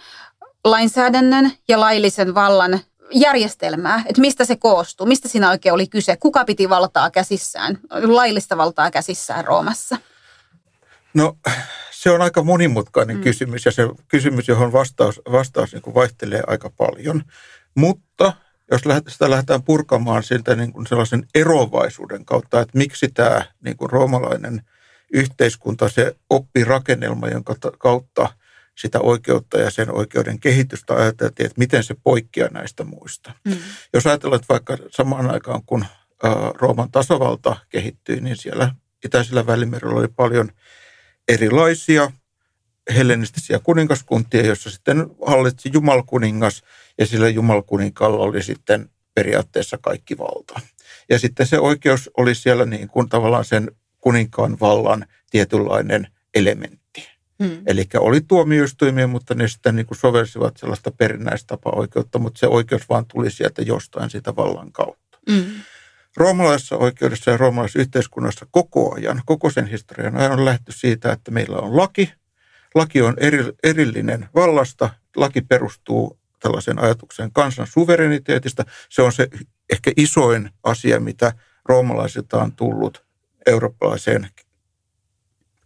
lainsäädännön 0.64 1.52
ja 1.68 1.80
laillisen 1.80 2.34
vallan 2.34 2.80
järjestelmää, 3.10 4.02
että 4.06 4.20
mistä 4.20 4.44
se 4.44 4.56
koostuu, 4.56 5.06
mistä 5.06 5.28
siinä 5.28 5.50
oikein 5.50 5.72
oli 5.72 5.87
kyse, 5.87 6.16
kuka 6.16 6.44
piti 6.44 6.68
valtaa 6.68 7.10
käsissään, 7.10 7.78
laillista 7.90 8.56
valtaa 8.56 8.90
käsissään 8.90 9.44
Roomassa? 9.44 9.96
No 11.14 11.37
se 11.90 12.10
on 12.10 12.22
aika 12.22 12.42
monimutkainen 12.42 13.16
mm. 13.16 13.22
kysymys 13.22 13.66
ja 13.66 13.72
se 13.72 13.88
kysymys, 14.08 14.49
johon 14.49 14.72
vastaus, 14.72 15.20
vastaus 15.32 15.72
niin 15.72 15.94
vaihtelee 15.94 16.42
aika 16.46 16.70
paljon. 16.70 17.22
Mutta 17.75 18.32
jos 18.70 18.82
sitä 19.08 19.30
lähdetään 19.30 19.62
purkamaan 19.62 20.22
siltä 20.22 20.56
niin 20.56 20.72
kuin 20.72 20.86
sellaisen 20.86 21.26
erovaisuuden 21.34 22.24
kautta, 22.24 22.60
että 22.60 22.78
miksi 22.78 23.08
tämä 23.08 23.42
niin 23.64 23.76
kuin 23.76 23.90
roomalainen 23.90 24.62
yhteiskunta, 25.12 25.88
se 25.88 26.16
oppirakennelma, 26.30 27.28
jonka 27.28 27.54
kautta 27.78 28.28
sitä 28.78 29.00
oikeutta 29.00 29.60
ja 29.60 29.70
sen 29.70 29.90
oikeuden 29.90 30.40
kehitystä 30.40 30.94
ajateltiin, 30.94 31.46
että 31.46 31.58
miten 31.58 31.84
se 31.84 31.94
poikkeaa 32.04 32.48
näistä 32.52 32.84
muista. 32.84 33.32
Mm. 33.44 33.56
Jos 33.92 34.06
ajatellaan, 34.06 34.40
että 34.40 34.52
vaikka 34.54 34.76
samaan 34.90 35.30
aikaan 35.30 35.62
kun 35.66 35.84
Rooman 36.54 36.90
tasavalta 36.90 37.56
kehittyi, 37.68 38.20
niin 38.20 38.36
siellä 38.36 38.74
Itäisellä 39.04 39.46
välimerellä 39.46 39.98
oli 39.98 40.08
paljon 40.08 40.50
erilaisia 41.28 42.12
hellenistisiä 42.94 43.58
kuningaskuntia, 43.58 44.46
joissa 44.46 44.70
sitten 44.70 45.06
hallitsi 45.26 45.70
jumalkuningas 45.72 46.62
ja 47.00 47.07
sillä 47.07 47.28
jumalkuninkalla 47.28 48.25
oli 48.25 48.42
sitten 48.42 48.90
periaatteessa 49.14 49.78
kaikki 49.83 50.19
valta. 50.19 50.61
Ja 51.11 51.19
sitten 51.19 51.47
se 51.47 51.59
oikeus 51.59 52.11
oli 52.16 52.35
siellä 52.35 52.66
niin 52.66 52.88
kuin 52.88 53.09
tavallaan 53.09 53.45
sen 53.45 53.71
kuninkaan 53.99 54.61
vallan 54.61 55.07
tietynlainen 55.30 56.07
elementti. 56.35 57.09
Hmm. 57.45 57.62
Eli 57.66 57.85
oli 57.99 58.21
tuomioistuimia, 58.21 59.07
mutta 59.07 59.35
ne 59.35 59.49
sitten 59.49 59.76
niin 59.76 59.87
kuin 59.87 59.99
sovelsivat 59.99 60.57
sellaista 60.57 60.90
perinnäistapa-oikeutta, 60.90 62.19
mutta 62.19 62.38
se 62.38 62.47
oikeus 62.47 62.88
vaan 62.88 63.07
tuli 63.07 63.30
sieltä 63.30 63.62
jostain 63.62 64.11
sitä 64.11 64.37
vallan 64.37 64.73
kautta. 64.73 65.19
Hmm. 65.30 65.45
Roomalaisessa 66.16 66.76
oikeudessa 66.76 67.30
ja 67.30 67.37
roomalaisessa 67.37 67.80
yhteiskunnassa 67.80 68.47
koko 68.50 68.95
ajan, 68.95 69.23
koko 69.26 69.50
sen 69.50 69.66
historian 69.66 70.16
ajan 70.16 70.33
on 70.33 70.45
lähty 70.45 70.73
siitä, 70.73 71.12
että 71.12 71.30
meillä 71.30 71.57
on 71.57 71.76
laki. 71.76 72.12
Laki 72.75 73.02
on 73.02 73.14
eri, 73.19 73.45
erillinen 73.62 74.28
vallasta. 74.35 74.90
Laki 75.16 75.40
perustuu 75.40 76.19
tällaisen 76.40 76.78
ajatuksen 76.78 77.32
kansan 77.32 77.66
suvereniteetista. 77.66 78.64
Se 78.88 79.02
on 79.02 79.12
se 79.12 79.28
ehkä 79.73 79.92
isoin 79.97 80.50
asia, 80.62 81.00
mitä 81.00 81.32
roomalaisilta 81.64 82.42
on 82.42 82.52
tullut 82.52 83.04
eurooppalaiseen 83.47 84.28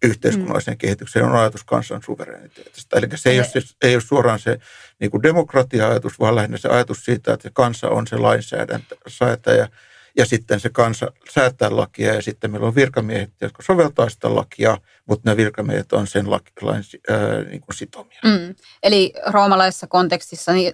yhteiskunnalliseen 0.02 0.74
mm. 0.74 0.78
kehitykseen, 0.78 1.24
on 1.24 1.36
ajatus 1.36 1.64
kansan 1.64 2.02
suvereniteetista. 2.02 2.98
Eli 2.98 3.06
se 3.14 3.30
ei 3.30 3.38
ole, 3.38 3.46
siis, 3.46 3.76
ei 3.82 3.94
ole 3.94 4.02
suoraan 4.02 4.38
se 4.38 4.58
niin 5.00 5.22
demokratia-ajatus, 5.22 6.20
vaan 6.20 6.34
lähinnä 6.34 6.56
se 6.56 6.68
ajatus 6.68 7.04
siitä, 7.04 7.32
että 7.32 7.50
kansa 7.52 7.88
on 7.88 8.06
se 8.06 8.16
lainsäätäjä 8.16 9.68
ja 10.16 10.26
sitten 10.26 10.60
se 10.60 10.70
kansa 10.70 11.12
säätää 11.30 11.76
lakia 11.76 12.14
ja 12.14 12.22
sitten 12.22 12.50
meillä 12.50 12.66
on 12.66 12.74
virkamiehet, 12.74 13.30
jotka 13.40 13.62
soveltaa 13.62 14.08
sitä 14.08 14.34
lakia, 14.34 14.78
mutta 15.08 15.30
ne 15.30 15.36
virkamiehet 15.36 15.92
on 15.92 16.06
sen 16.06 16.30
lain 16.30 16.84
ää, 17.08 17.42
niin 17.42 17.60
kuin 17.60 17.76
sitomia. 17.76 18.20
Mm. 18.24 18.54
Eli 18.82 19.12
roomalaisessa 19.26 19.86
kontekstissa 19.86 20.52
niin 20.52 20.72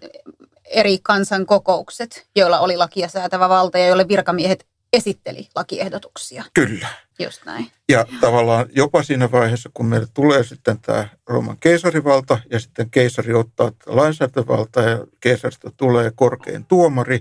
eri 0.64 0.98
kansankokoukset, 1.02 2.26
joilla 2.36 2.60
oli 2.60 2.76
lakia 2.76 3.08
säätävä 3.08 3.48
valta 3.48 3.78
ja 3.78 3.86
joille 3.86 4.08
virkamiehet 4.08 4.66
esitteli 4.92 5.48
lakiehdotuksia. 5.54 6.44
Kyllä. 6.54 6.88
Just 7.18 7.44
näin. 7.44 7.66
Ja 7.88 8.06
tavallaan 8.20 8.66
jopa 8.76 9.02
siinä 9.02 9.32
vaiheessa, 9.32 9.70
kun 9.74 9.86
meille 9.86 10.06
tulee 10.14 10.44
sitten 10.44 10.80
tämä 10.80 11.08
Rooman 11.26 11.58
keisarivalta 11.58 12.38
ja 12.50 12.60
sitten 12.60 12.90
keisari 12.90 13.34
ottaa 13.34 13.72
lainsäädäntövalta 13.86 14.82
ja 14.82 15.06
keisarista 15.20 15.70
tulee 15.76 16.12
korkein 16.14 16.64
tuomari, 16.64 17.20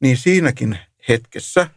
niin 0.00 0.16
siinäkin 0.16 0.78
hetkessä 1.08 1.70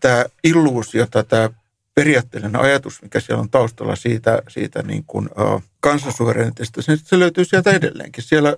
tämä 0.00 0.24
illuusio 0.44 1.06
tämä 1.06 1.50
periaatteellinen 1.94 2.60
ajatus, 2.60 3.02
mikä 3.02 3.20
siellä 3.20 3.40
on 3.40 3.50
taustalla 3.50 3.96
siitä, 3.96 4.42
siitä 4.48 4.82
niin 4.82 5.04
kuin, 5.06 5.28
uh, 5.38 5.62
kansansuvereniteetista, 5.80 6.82
se, 6.82 6.96
se 6.96 7.18
löytyy 7.18 7.44
sieltä 7.44 7.70
edelleenkin. 7.70 8.24
Siellä 8.24 8.56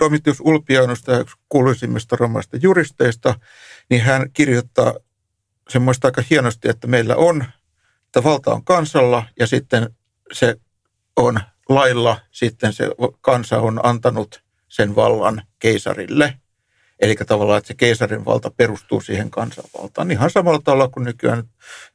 Domitius 0.00 0.40
Ulpianus, 0.40 1.02
tämä 1.02 1.18
yksi 1.18 1.36
kuuluisimmista 1.48 2.16
romaista 2.16 2.56
juristeista, 2.56 3.40
niin 3.90 4.02
hän 4.02 4.30
kirjoittaa 4.32 4.94
semmoista 5.68 6.08
aika 6.08 6.22
hienosti, 6.30 6.68
että 6.68 6.86
meillä 6.86 7.16
on, 7.16 7.44
että 8.06 8.24
valta 8.24 8.52
on 8.52 8.64
kansalla 8.64 9.26
ja 9.40 9.46
sitten 9.46 9.90
se 10.32 10.56
on 11.16 11.40
lailla, 11.68 12.20
sitten 12.30 12.72
se 12.72 12.90
kansa 13.20 13.60
on 13.60 13.80
antanut 13.82 14.42
sen 14.68 14.96
vallan 14.96 15.42
keisarille– 15.58 16.34
Eli 17.00 17.14
tavallaan, 17.14 17.58
että 17.58 17.68
se 17.68 17.74
keisarin 17.74 18.24
valta 18.24 18.50
perustuu 18.56 19.00
siihen 19.00 19.30
kansanvaltaan. 19.30 20.10
Ihan 20.10 20.30
samalla 20.30 20.60
tavalla 20.64 20.88
kuin 20.88 21.04
nykyään, 21.04 21.42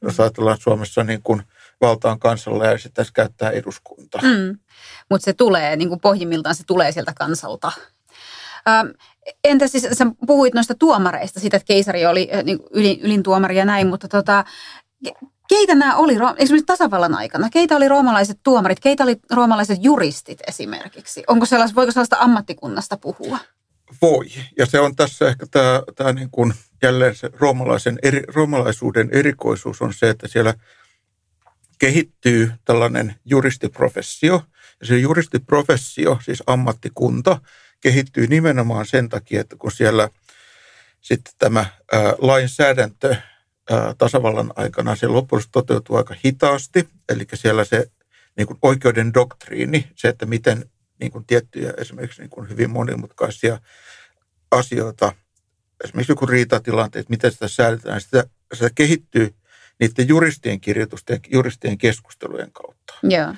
jos 0.02 0.20
ajatellaan 0.20 0.58
Suomessa 0.60 1.04
niin 1.04 1.22
kuin 1.22 1.42
valtaan 1.80 2.18
kansalla 2.18 2.66
ja 2.66 2.78
sitä 2.78 3.04
käyttää 3.14 3.50
eduskunta. 3.50 4.18
Mm. 4.22 4.58
Mutta 5.10 5.24
se 5.24 5.32
tulee, 5.32 5.76
niin 5.76 5.88
kuin 5.88 6.00
pohjimmiltaan 6.00 6.54
se 6.54 6.64
tulee 6.64 6.92
sieltä 6.92 7.12
kansalta. 7.16 7.72
Ähm, 8.68 8.88
entä 9.44 9.68
siis, 9.68 9.88
sä 9.92 10.06
puhuit 10.26 10.54
noista 10.54 10.74
tuomareista, 10.74 11.40
siitä, 11.40 11.56
että 11.56 11.66
keisari 11.66 12.06
oli 12.06 12.30
äh, 12.34 12.44
niin 12.44 12.58
ylin, 12.70 13.00
ylin 13.00 13.22
tuomari 13.22 13.56
ja 13.56 13.64
näin, 13.64 13.86
mutta 13.86 14.08
tota, 14.08 14.44
keitä 15.48 15.74
nämä 15.74 15.96
oli 15.96 16.16
esimerkiksi 16.36 16.66
tasavallan 16.66 17.14
aikana? 17.14 17.50
Keitä 17.50 17.76
oli 17.76 17.88
roomalaiset 17.88 18.40
tuomarit? 18.42 18.80
Keitä 18.80 19.04
oli 19.04 19.16
roomalaiset 19.30 19.78
juristit 19.82 20.38
esimerkiksi? 20.48 21.22
Onko 21.26 21.46
sellaista, 21.46 21.74
voiko 21.74 21.92
sellaista 21.92 22.16
ammattikunnasta 22.20 22.96
puhua? 22.96 23.38
Voi. 24.02 24.26
Ja 24.58 24.66
se 24.66 24.80
on 24.80 24.96
tässä 24.96 25.28
ehkä 25.28 25.46
tämä, 25.50 25.82
tämä 25.96 26.12
niin 26.12 26.30
kuin 26.30 26.54
jälleen 26.82 27.16
se 27.16 27.30
roomalaisen 27.38 27.98
eri, 28.02 28.22
roomalaisuuden 28.34 29.08
erikoisuus 29.12 29.82
on 29.82 29.94
se, 29.94 30.10
että 30.10 30.28
siellä 30.28 30.54
kehittyy 31.78 32.52
tällainen 32.64 33.14
juristiprofessio. 33.24 34.42
Ja 34.80 34.86
se 34.86 34.98
juristiprofessio, 34.98 36.18
siis 36.22 36.42
ammattikunta, 36.46 37.40
kehittyy 37.80 38.26
nimenomaan 38.26 38.86
sen 38.86 39.08
takia, 39.08 39.40
että 39.40 39.56
kun 39.56 39.72
siellä 39.72 40.08
sitten 41.00 41.32
tämä 41.38 41.66
ää, 41.92 42.14
lainsäädäntö 42.18 43.16
ää, 43.70 43.94
tasavallan 43.98 44.52
aikana, 44.56 44.96
se 44.96 45.06
loppujen 45.06 45.44
toteutuu 45.52 45.96
aika 45.96 46.14
hitaasti. 46.24 46.88
Eli 47.08 47.26
siellä 47.34 47.64
se 47.64 47.86
niin 48.36 48.46
kuin 48.46 48.58
oikeuden 48.62 49.14
doktriini, 49.14 49.88
se, 49.96 50.08
että 50.08 50.26
miten 50.26 50.70
niin 51.00 51.12
kuin 51.12 51.26
tiettyjä 51.26 51.72
esimerkiksi 51.78 52.22
niin 52.22 52.30
kuin 52.30 52.48
hyvin 52.48 52.70
monimutkaisia 52.70 53.60
asioita, 54.50 55.12
esimerkiksi 55.84 56.12
joku 56.12 56.26
riitatilanteet, 56.26 57.08
miten 57.08 57.32
sitä 57.32 57.48
säädetään, 57.48 58.00
sitä, 58.00 58.24
sitä 58.54 58.70
kehittyy 58.74 59.34
niiden 59.80 60.08
juristien 60.08 60.60
kirjoitusten 60.60 61.14
ja 61.14 61.20
juristien 61.32 61.78
keskustelujen 61.78 62.52
kautta. 62.52 62.94
Yeah. 63.10 63.36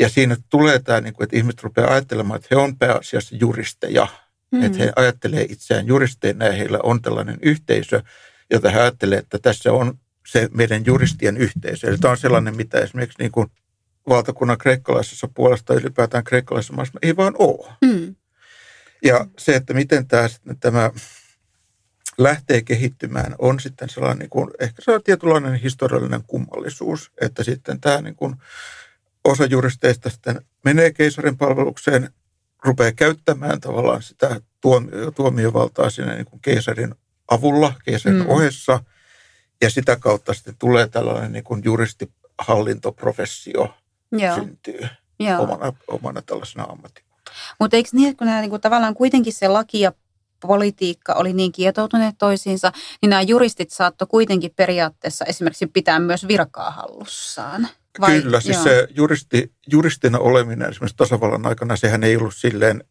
Ja 0.00 0.08
siinä 0.08 0.36
tulee 0.50 0.78
tämä, 0.78 1.00
niin 1.00 1.14
kuin, 1.14 1.24
että 1.24 1.36
ihmiset 1.36 1.62
rupeaa 1.62 1.92
ajattelemaan, 1.92 2.36
että 2.36 2.48
he 2.50 2.56
on 2.56 2.76
pääasiassa 2.76 3.36
juristeja, 3.36 4.06
mm. 4.50 4.62
että 4.62 4.78
he 4.78 4.92
ajattelee 4.96 5.42
itseään 5.42 5.86
juristeina 5.86 6.46
ja 6.46 6.52
heillä 6.52 6.78
on 6.82 7.02
tällainen 7.02 7.38
yhteisö, 7.42 8.02
jota 8.50 8.70
he 8.70 8.80
ajattelee, 8.80 9.18
että 9.18 9.38
tässä 9.38 9.72
on 9.72 9.98
se 10.26 10.48
meidän 10.52 10.86
juristien 10.86 11.36
yhteisö. 11.36 11.88
Eli 11.88 11.98
tämä 11.98 12.12
on 12.12 12.18
sellainen, 12.18 12.56
mitä 12.56 12.78
esimerkiksi 12.78 13.18
niin 13.18 13.32
kuin 13.32 13.48
valtakunnan 14.08 14.58
kreikkalaisessa 14.58 15.28
puolesta 15.34 15.74
ylipäätään 15.74 16.24
kreikkalaisessa 16.24 16.74
maassa 16.74 16.98
ei 17.02 17.16
vaan 17.16 17.34
ole. 17.38 17.72
Mm. 17.84 18.14
Ja 19.04 19.26
se, 19.38 19.54
että 19.54 19.74
miten 19.74 20.06
tämä, 20.06 20.28
tämä 20.60 20.90
lähtee 22.18 22.62
kehittymään, 22.62 23.34
on 23.38 23.60
sitten 23.60 23.88
sellainen 23.88 24.18
niin 24.18 24.30
kuin, 24.30 24.50
ehkä 24.60 24.82
se 24.82 24.90
on 24.90 25.02
tietynlainen 25.02 25.54
historiallinen 25.54 26.22
kummallisuus, 26.26 27.12
että 27.20 27.44
sitten 27.44 27.80
tämä 27.80 28.00
niin 28.00 28.16
kuin, 28.16 28.36
osa 29.24 29.44
juristeista 29.44 30.10
sitten 30.10 30.40
menee 30.64 30.92
keisarin 30.92 31.38
palvelukseen, 31.38 32.10
rupeaa 32.64 32.92
käyttämään 32.92 33.60
tavallaan 33.60 34.02
sitä 34.02 34.40
tuomio, 34.60 35.10
tuomiovaltaa 35.10 35.90
siinä 35.90 36.14
niin 36.14 36.26
kuin 36.26 36.40
keisarin 36.40 36.94
avulla, 37.30 37.74
keisarin 37.84 38.18
mm. 38.18 38.28
ohessa, 38.28 38.80
ja 39.60 39.70
sitä 39.70 39.96
kautta 39.96 40.34
sitten 40.34 40.56
tulee 40.58 40.88
tällainen 40.88 41.32
niin 41.32 41.44
kuin 41.44 41.62
juristihallintoprofessio 41.64 43.74
Joo. 44.12 44.34
syntyy 44.34 44.88
Joo. 45.20 45.42
Omana, 45.42 45.72
omana 45.88 46.22
tällaisena 46.22 46.64
ammattina. 46.64 47.08
Mutta 47.60 47.76
eikö 47.76 47.88
niin, 47.92 48.08
että 48.08 48.18
kun 48.18 48.26
nämä 48.26 48.40
niin 48.40 48.50
kuin, 48.50 48.60
tavallaan 48.60 48.94
kuitenkin 48.94 49.32
se 49.32 49.48
laki 49.48 49.80
ja 49.80 49.92
politiikka 50.40 51.14
oli 51.14 51.32
niin 51.32 51.52
kietoutuneet 51.52 52.14
toisiinsa, 52.18 52.72
niin 53.02 53.10
nämä 53.10 53.22
juristit 53.22 53.70
saattoi 53.70 54.08
kuitenkin 54.10 54.52
periaatteessa 54.56 55.24
esimerkiksi 55.24 55.66
pitää 55.66 55.98
myös 55.98 56.28
virkaa 56.28 56.70
hallussaan. 56.70 57.68
Vai? 58.00 58.22
Kyllä, 58.22 58.40
siis 58.40 58.56
Joo. 58.56 58.64
se 58.64 58.88
juristi, 58.90 59.52
juristina 59.66 60.18
oleminen 60.18 60.70
esimerkiksi 60.70 60.96
tasavallan 60.96 61.46
aikana, 61.46 61.76
sehän 61.76 62.04
ei 62.04 62.16
ollut 62.16 62.34
silleen, 62.34 62.84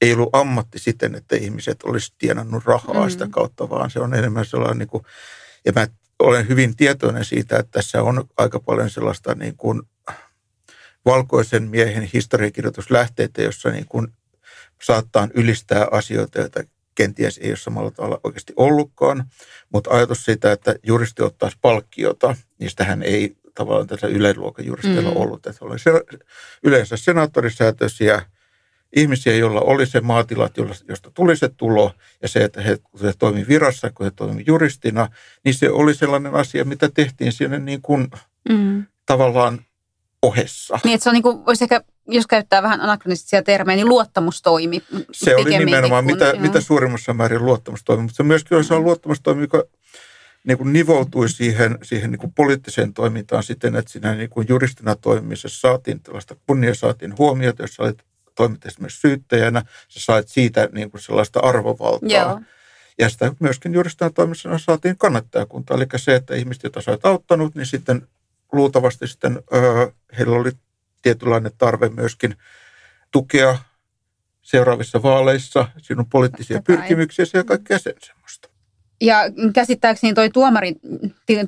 ei 0.00 0.12
ollut 0.12 0.30
ammatti 0.32 0.78
siten, 0.78 1.14
että 1.14 1.36
ihmiset 1.36 1.82
olisi 1.82 2.14
tienannut 2.18 2.64
rahaa 2.64 3.04
mm. 3.04 3.10
sitä 3.10 3.28
kautta, 3.30 3.70
vaan 3.70 3.90
se 3.90 4.00
on 4.00 4.14
enemmän 4.14 4.46
sellainen, 4.46 4.78
niin 4.78 4.88
kuin, 4.88 5.04
ja 5.64 5.72
mä 5.72 5.86
olen 6.18 6.48
hyvin 6.48 6.76
tietoinen 6.76 7.24
siitä, 7.24 7.58
että 7.58 7.70
tässä 7.70 8.02
on 8.02 8.24
aika 8.36 8.60
paljon 8.60 8.90
sellaista 8.90 9.34
niin 9.34 9.56
kuin 9.56 9.82
valkoisen 11.04 11.70
miehen 11.70 12.10
historiakirjoituslähteitä, 12.14 13.42
jossa 13.42 13.70
niin 13.70 13.86
kuin 13.88 14.08
saattaa 14.82 15.28
ylistää 15.34 15.88
asioita, 15.90 16.38
joita 16.38 16.60
kenties 16.94 17.38
ei 17.38 17.50
ole 17.50 17.56
samalla 17.56 17.90
tavalla 17.90 18.20
oikeasti 18.24 18.52
ollutkaan, 18.56 19.24
mutta 19.72 19.90
ajatus 19.90 20.24
siitä, 20.24 20.52
että 20.52 20.74
juristi 20.82 21.22
ottaisi 21.22 21.56
palkkiota, 21.60 22.36
niistähän 22.58 23.02
ei 23.02 23.36
tavallaan 23.54 23.86
tässä 23.86 24.06
yleiluokan 24.06 24.66
juristeilla 24.66 25.10
mm. 25.10 25.16
ollut. 25.16 25.46
Että 25.46 25.64
oli 25.64 25.78
se, 25.78 25.90
yleensä 26.62 26.96
senaattorisäätöisiä 26.96 28.22
ihmisiä, 28.96 29.36
joilla 29.36 29.60
oli 29.60 29.86
se 29.86 30.00
maatilat, 30.00 30.52
josta 30.88 31.10
tuli 31.14 31.36
se 31.36 31.48
tulo, 31.48 31.92
ja 32.22 32.28
se, 32.28 32.44
että 32.44 32.60
he, 32.62 32.78
kun 32.82 33.00
he 33.00 33.12
toimivat 33.18 33.48
virassa, 33.48 33.90
kun 33.90 34.06
he 34.06 34.10
toimivat 34.10 34.46
juristina, 34.46 35.08
niin 35.44 35.54
se 35.54 35.70
oli 35.70 35.94
sellainen 35.94 36.34
asia, 36.34 36.64
mitä 36.64 36.88
tehtiin 36.94 37.32
siinä 37.32 37.58
niin 37.58 37.82
kuin 37.82 38.08
mm. 38.48 38.86
tavallaan 39.06 39.64
ohessa. 40.22 40.78
Niin, 40.84 40.94
että 40.94 41.02
se 41.04 41.10
on 41.10 41.14
niin 41.14 41.22
kuin, 41.22 41.46
voisi 41.46 41.64
ehkä, 41.64 41.82
jos 42.08 42.26
käyttää 42.26 42.62
vähän 42.62 42.80
anakronistisia 42.80 43.42
termejä, 43.42 43.76
niin 43.76 43.88
luottamustoimi. 43.88 44.82
Se 45.12 45.36
oli 45.36 45.58
nimenomaan 45.58 46.04
kuin, 46.04 46.14
mitä, 46.14 46.34
mitä 46.38 46.60
suurimmassa 46.60 47.14
määrin 47.14 47.44
luottamustoimi, 47.44 48.02
mutta 48.02 48.16
se 48.16 48.22
myöskin 48.22 48.64
se 48.64 48.74
on 48.74 48.84
luottamustoimi, 48.84 49.42
joka 49.42 49.64
niin 50.44 50.58
kuin 50.58 50.72
nivoutui 50.72 51.28
siihen, 51.28 51.78
siihen 51.82 52.10
niin 52.10 52.18
kuin 52.18 52.32
poliittiseen 52.32 52.94
toimintaan 52.94 53.42
siten, 53.42 53.76
että 53.76 53.92
siinä 53.92 54.14
niin 54.14 54.30
kuin 54.30 54.46
juristina 54.48 54.96
toimimisessa 54.96 55.60
saatiin 55.60 56.00
tällaista 56.00 56.36
kunnia, 56.46 56.74
saatiin 56.74 57.18
huomiota, 57.18 57.62
jos 57.62 57.80
olit 57.80 58.02
toimit 58.34 58.66
esimerkiksi 58.66 59.00
syyttäjänä, 59.00 59.62
sä 59.88 60.00
sait 60.00 60.28
siitä 60.28 60.68
niin 60.72 60.90
kuin 60.90 61.00
sellaista 61.00 61.40
arvovaltaa. 61.40 62.08
Joo. 62.08 62.40
Ja 62.98 63.08
sitä 63.08 63.32
myöskin 63.38 63.74
juristina 63.74 64.10
toimissana 64.10 64.58
saatiin 64.58 64.98
kannattajakunta. 64.98 65.74
Eli 65.74 65.86
se, 65.96 66.14
että 66.14 66.34
ihmiset, 66.34 66.62
joita 66.62 66.80
sä 66.80 66.90
olet 66.90 67.06
auttanut, 67.06 67.54
niin 67.54 67.66
sitten 67.66 68.08
luultavasti 68.52 69.06
sitten 69.06 69.42
heillä 70.18 70.36
oli 70.36 70.50
tietynlainen 71.02 71.52
tarve 71.58 71.88
myöskin 71.88 72.36
tukea 73.10 73.58
seuraavissa 74.42 75.02
vaaleissa 75.02 75.68
sinun 75.82 76.06
poliittisia 76.10 76.62
pyrkimyksiä 76.66 77.24
ja 77.34 77.44
kaikkea 77.44 77.78
sen 77.78 77.94
semmoista. 78.00 78.48
Ja 79.00 79.16
käsittääkseni 79.54 80.14
toi 80.14 80.30
tuomarin 80.30 80.80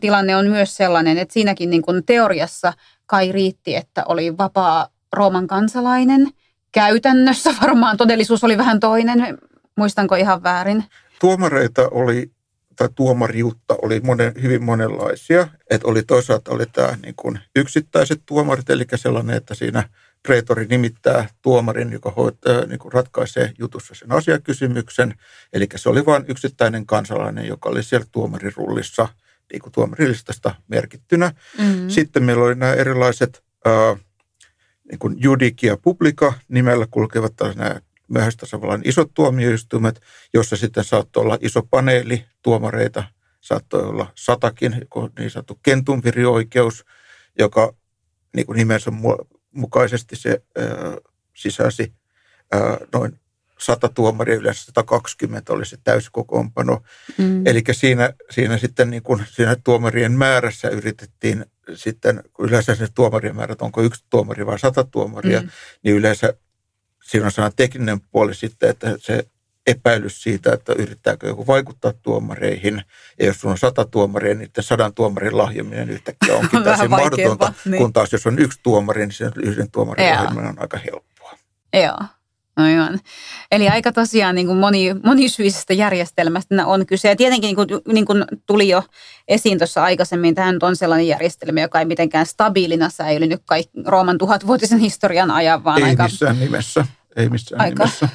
tilanne 0.01 0.37
on 0.37 0.47
myös 0.47 0.77
sellainen, 0.77 1.19
että 1.19 1.35
siinäkin 1.35 1.71
niin 1.71 1.83
kuin 1.83 2.07
teoriassa 2.07 2.73
kai 3.07 3.33
riitti, 3.33 3.77
että 3.77 4.05
oli 4.09 4.39
vapaa 4.39 4.89
Rooman 5.13 5.47
kansalainen. 5.47 6.29
Käytännössä 6.73 7.55
varmaan 7.63 7.97
todellisuus 7.97 8.45
oli 8.45 8.59
vähän 8.59 8.81
toinen. 8.81 9.39
Muistanko 9.77 10.15
ihan 10.15 10.43
väärin? 10.43 10.85
Tuomareita 11.21 11.89
oli, 11.91 12.31
tai 12.77 12.89
tuomariutta 12.95 13.75
oli 13.83 14.01
monen, 14.01 14.33
hyvin 14.43 14.65
monenlaisia. 14.65 15.49
Että 15.71 15.89
oli 15.89 16.03
toisaalta 16.03 16.51
oli 16.51 16.67
tämä 16.67 16.97
niin 17.03 17.15
kuin 17.17 17.39
yksittäiset 17.57 18.23
tuomarit, 18.27 18.71
eli 18.71 18.85
sellainen, 18.95 19.37
että 19.37 19.55
siinä 19.55 19.89
preetori 20.23 20.67
nimittää 20.67 21.29
tuomarin, 21.43 21.93
joka 21.93 22.11
hoitaa, 22.11 22.67
niin 22.67 22.79
kuin 22.79 22.93
ratkaisee 22.93 23.53
jutussa 23.59 23.95
sen 23.95 24.13
asiakysymyksen. 24.13 25.15
Eli 25.53 25.67
se 25.77 25.89
oli 25.89 26.07
vain 26.07 26.25
yksittäinen 26.29 26.87
kansalainen, 26.87 27.47
joka 27.47 27.69
oli 27.69 27.83
siellä 27.83 28.07
tuomarirullissa, 28.13 29.09
niin 29.53 29.63
kuin 29.63 29.73
tuomarilistasta 29.73 30.55
merkittynä. 30.69 31.33
Mm-hmm. 31.59 31.89
Sitten 31.89 32.23
meillä 32.23 32.45
oli 32.45 32.55
nämä 32.55 32.73
erilaiset 32.73 33.43
äh, 33.67 34.01
niin 34.91 34.99
kuin 34.99 35.15
judik 35.19 35.63
ja 35.63 35.77
publika 35.77 36.33
nimellä 36.49 36.87
kulkevat 36.91 37.33
nämä 37.55 37.81
myöhäistasavallan 38.13 38.83
isot 38.85 39.15
tuomioistuimet, 39.15 40.01
jossa 40.35 40.57
sitten 40.57 40.85
saattoi 40.85 41.23
olla 41.23 41.39
iso 41.41 41.63
paneeli 41.63 42.25
tuomareita, 42.43 43.05
saattoi 43.41 43.83
olla 43.83 44.13
satakin, 44.15 44.87
niin 45.19 45.31
sanottu 45.31 45.59
kentumvirioikeus, 45.63 46.85
joka 47.39 47.75
niin 48.37 48.47
kuin 48.47 48.57
nimensä 48.57 48.93
mukaisesti 49.51 50.17
se 50.17 50.43
ö, 50.59 51.01
sisäsi 51.35 51.93
ö, 52.55 52.87
noin 52.93 53.19
100 53.59 53.89
tuomaria, 53.89 54.37
yleensä 54.37 54.65
120 54.65 55.53
oli 55.53 55.67
se 55.67 55.77
täyskokoonpano. 55.85 56.83
Mm. 57.19 57.47
Eli 57.47 57.63
siinä, 57.73 58.13
siinä 58.31 58.59
sitten 58.59 58.91
niin 58.91 59.03
kuin 59.03 59.25
siinä 59.31 59.57
tuomarien 59.65 60.13
määrässä 60.13 60.69
yritettiin 60.69 61.47
sitten, 61.75 62.23
kun 62.33 62.49
yleensä 62.49 62.75
se 62.75 62.87
tuomarien 62.95 63.37
määrät, 63.37 63.63
onko 63.63 63.83
yksi 63.83 64.05
tuomari 64.11 64.47
vai 64.47 64.59
sata 64.59 64.85
tuomaria, 64.85 65.41
mm. 65.41 65.49
niin 65.83 65.97
yleensä 65.97 66.35
siinä 67.03 67.27
on 67.27 67.33
sellainen 67.33 67.57
tekninen 67.57 68.01
puoli 68.01 68.35
sitten, 68.35 68.71
että 68.71 68.95
se 68.99 69.27
epäilys 69.67 70.23
siitä, 70.23 70.53
että 70.53 70.73
yrittääkö 70.73 71.27
joku 71.27 71.47
vaikuttaa 71.47 71.93
tuomareihin. 72.03 72.83
Ja 73.19 73.27
jos 73.27 73.45
on 73.45 73.59
sata 73.59 73.85
tuomaria, 73.85 74.35
niin 74.35 74.51
sadan 74.61 74.95
tuomarin 74.95 75.39
lahjominen 75.39 75.91
yhtäkkiä 75.91 76.35
onkin 76.37 76.65
täysin 76.65 76.91
mahdotonta. 76.91 77.53
Niin. 77.65 77.79
Kun 77.79 77.93
taas 77.93 78.13
jos 78.13 78.27
on 78.27 78.39
yksi 78.39 78.61
tuomari, 78.63 79.01
niin 79.07 79.13
sen 79.13 79.33
yhden 79.43 79.71
tuomarin 79.71 80.11
lahjominen 80.11 80.51
on 80.51 80.61
aika 80.61 80.79
helppoa. 80.79 81.39
Joo. 81.73 81.99
Aivan. 82.57 83.01
Eli 83.51 83.69
aika 83.69 83.93
tosiaan 83.93 84.35
niin 84.35 84.47
kuin 84.47 84.59
moni, 84.59 84.95
monisyisestä 85.05 85.75
järjestelmästä 85.75 86.67
on 86.67 86.87
kyse. 86.87 87.09
Ja 87.09 87.17
tietenkin 87.17 87.47
niin 87.47 87.57
kuin, 87.57 87.69
niin 87.93 88.07
kuin 88.07 88.25
tuli 88.47 88.69
jo 88.69 88.83
esiin 89.29 89.59
tuossa 89.59 89.83
aikaisemmin, 89.83 90.35
tähän 90.35 90.59
on 90.63 90.77
sellainen 90.77 91.07
järjestelmä, 91.07 91.61
joka 91.61 91.79
ei 91.79 91.85
mitenkään 91.85 92.27
stabiilina 92.27 92.91
säilynyt 92.91 93.43
kaikki 93.47 93.83
Rooman 93.87 94.19
tuhatvuotisen 94.19 94.79
historian 94.79 95.31
ajan, 95.31 95.65
vaan 95.65 95.79
ei 95.79 95.85
aika... 95.85 96.03
missään 96.03 96.41
nimessä. 96.41 96.87
Ei 97.17 97.29
missään 97.29 97.61
aika 97.61 97.85
nimessä. 97.85 98.09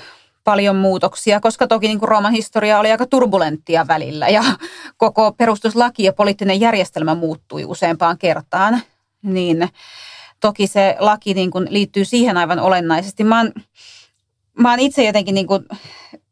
paljon 0.43 0.75
muutoksia, 0.75 1.39
koska 1.39 1.67
toki 1.67 1.87
niin 1.87 1.99
kuin 1.99 2.09
Rooman 2.09 2.33
historia 2.33 2.79
oli 2.79 2.91
aika 2.91 3.05
turbulenttia 3.05 3.87
välillä 3.87 4.27
ja 4.27 4.43
koko 4.97 5.31
perustuslaki 5.31 6.03
ja 6.03 6.13
poliittinen 6.13 6.59
järjestelmä 6.59 7.15
muuttui 7.15 7.65
useampaan 7.65 8.17
kertaan. 8.17 8.81
Niin 9.23 9.69
toki 10.39 10.67
se 10.67 10.95
laki 10.99 11.33
niin 11.33 11.51
kuin 11.51 11.67
liittyy 11.69 12.05
siihen 12.05 12.37
aivan 12.37 12.59
olennaisesti. 12.59 13.23
Mä 13.23 13.37
oon 13.37 13.51
mä 14.57 14.69
oon 14.69 14.79
itse 14.79 15.03
jotenkin 15.03 15.35
niin 15.35 15.47
kuin 15.47 15.65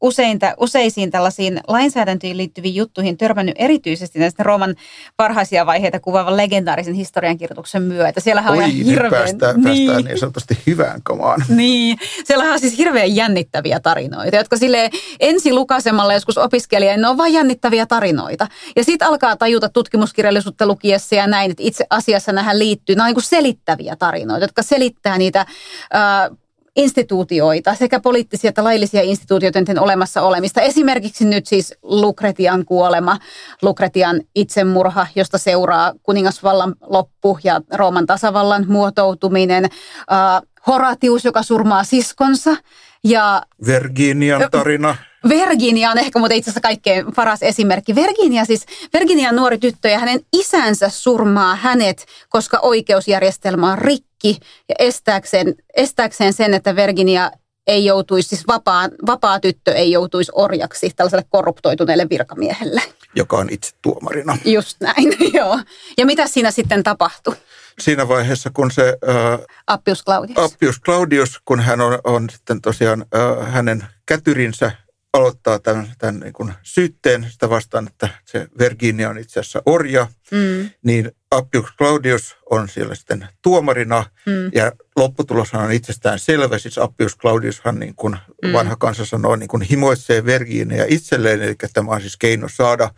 usein, 0.02 0.40
useisiin 0.58 1.12
tällaisiin 1.12 1.60
lainsäädäntöihin 1.68 2.38
liittyviin 2.38 2.76
juttuihin 2.76 3.18
törmännyt 3.18 3.56
erityisesti 3.60 4.20
näistä 4.20 4.44
Rooman 4.44 4.76
parhaisia 5.18 5.66
vaiheita 5.66 6.00
kuvaavan 6.00 6.38
legendaarisen 6.38 6.94
historiankirjoituksen 6.94 7.84
myötä. 7.84 8.20
Siellähän 8.20 8.54
Oi, 8.54 8.64
on 8.64 8.70
ihan 8.70 8.86
hirveän... 8.86 9.12
Päästään, 9.12 9.62
niin, 9.62 9.88
päästään 9.88 10.06
niin 10.06 10.20
sanotusti 10.20 10.58
hyvään 10.68 11.02
kamaan. 11.04 11.46
Niin, 11.50 11.98
siellähän 12.24 12.54
on 12.54 12.60
siis 12.60 12.78
hirveän 12.78 13.16
jännittäviä 13.16 13.80
tarinoita, 13.80 14.36
jotka 14.36 14.58
sille 14.58 14.90
ensi 15.20 15.54
lukasemalle 15.54 16.14
joskus 16.14 16.38
opiskelija, 16.38 16.98
ne 16.98 17.08
on 17.08 17.18
vain 17.18 17.34
jännittäviä 17.34 17.86
tarinoita. 17.86 18.48
Ja 18.76 18.84
sitten 18.84 19.08
alkaa 19.08 19.36
tajuta 19.36 19.70
tutkimuskirjallisuutta 19.70 20.68
lukiessa 20.68 21.16
ja 21.16 21.28
näin, 21.28 21.52
että 21.52 21.64
itse 21.64 21.86
asiassa 21.90 22.32
nähän 22.32 22.60
liittyy, 22.60 22.96
nämä 22.96 23.10
on 23.10 23.14
niin 23.14 23.24
selittäviä 23.24 23.96
tarinoita, 23.96 24.44
jotka 24.44 24.64
selittää 24.64 25.18
niitä 25.18 25.40
äh, 25.40 26.38
instituutioita, 26.76 27.76
sekä 27.76 28.00
poliittisia 28.00 28.50
että 28.50 28.64
laillisia 28.64 29.02
instituutioiden 29.02 29.80
olemassa 29.80 30.22
olemista. 30.22 30.62
Esimerkiksi 30.62 31.26
nyt 31.26 31.46
siis 31.46 31.74
Lukretian 31.84 32.66
kuolema, 32.66 33.18
Lukretian 33.62 34.22
itsemurha, 34.36 35.08
josta 35.16 35.38
seuraa 35.38 35.94
kuningasvallan 36.04 36.76
loppu 36.82 37.40
ja 37.44 37.62
Rooman 37.74 38.06
tasavallan 38.06 38.66
muotoutuminen. 38.68 39.66
Uh, 39.66 40.48
Horatius, 40.68 41.26
joka 41.26 41.44
surmaa 41.44 41.84
siskonsa. 41.84 42.56
Ja, 43.04 43.42
Virginian 43.66 44.52
tarina. 44.52 44.96
Virginia 45.30 45.92
on 45.92 45.98
ehkä 45.98 46.20
muuten 46.20 46.38
itse 46.38 46.50
asiassa 46.50 46.62
kaikkein 46.62 47.06
paras 47.16 47.44
esimerkki. 47.44 47.96
Virginia 47.96 48.46
siis, 48.46 48.66
Virginia 48.94 49.30
on 49.30 49.36
nuori 49.36 49.58
tyttö 49.58 49.90
ja 49.90 50.00
hänen 50.00 50.20
isänsä 50.34 50.90
surmaa 50.90 51.56
hänet, 51.56 52.06
koska 52.30 52.60
oikeusjärjestelmä 52.62 53.72
on 53.72 53.78
rikki 53.78 54.40
ja 54.70 54.76
estääkseen, 54.80 55.56
estääkseen 55.76 56.34
sen, 56.34 56.54
että 56.54 56.76
Virginia 56.76 57.32
ei 57.68 57.86
joutuisi, 57.86 58.30
siis 58.30 58.48
vapaa, 58.48 58.90
vapaa 59.06 59.40
tyttö 59.40 59.74
ei 59.74 59.92
joutuisi 59.92 60.32
orjaksi 60.36 60.92
tällaiselle 60.96 61.26
korruptoituneelle 61.30 62.10
virkamiehelle. 62.10 62.82
Joka 63.16 63.38
on 63.38 63.48
itse 63.52 63.72
tuomarina. 63.82 64.38
Just 64.46 64.82
näin, 64.82 65.18
joo. 65.34 65.60
Ja 65.98 66.06
mitä 66.06 66.28
siinä 66.28 66.52
sitten 66.52 66.84
tapahtui? 66.84 67.36
Siinä 67.80 68.08
vaiheessa, 68.08 68.50
kun 68.54 68.72
se... 68.72 68.98
Äh, 69.10 69.40
Appius 69.68 70.04
Claudius. 70.04 70.40
Appius 70.40 70.82
Claudius, 70.82 71.42
kun 71.46 71.60
hän 71.60 71.82
on, 71.82 72.00
on 72.04 72.30
sitten 72.30 72.62
tosiaan 72.62 73.06
äh, 73.16 73.54
hänen 73.54 73.86
kätyrinsä 74.06 74.72
aloittaa 75.15 75.60
tämän, 75.60 75.88
tämän 75.97 76.19
niin 76.19 76.34
kuin 76.34 76.54
syytteen 76.63 77.28
sitä 77.30 77.49
vastaan, 77.49 77.88
että 77.88 78.10
se 78.25 78.47
Virginia 78.60 79.10
on 79.10 79.17
itse 79.17 79.39
asiassa 79.39 79.62
orja, 79.65 80.08
mm. 80.32 80.69
niin 80.84 81.12
Appius 81.32 81.65
Claudius 81.78 82.36
on 82.49 82.69
siellä 82.69 82.95
sitten 82.95 83.28
tuomarina 83.41 84.06
mm. 84.25 84.51
ja 84.54 84.71
lopputuloshan 84.95 85.65
on 85.65 85.71
itsestään 85.71 86.19
selvä. 86.19 86.58
Siis 86.58 86.78
Appius 86.78 87.17
Claudiushan 87.17 87.80
niin 87.80 87.95
kuin 87.95 88.17
mm. 88.43 88.54
vanha 88.54 88.75
kansa 88.75 89.06
sanoo, 89.06 89.36
niin 89.36 89.47
kuin 89.47 89.62
himoitsee 89.62 90.25
Virginia 90.25 90.86
itselleen, 90.88 91.41
eli 91.41 91.56
tämä 91.73 91.91
on 91.91 92.01
siis 92.01 92.17
keino 92.17 92.47
saada 92.49 92.91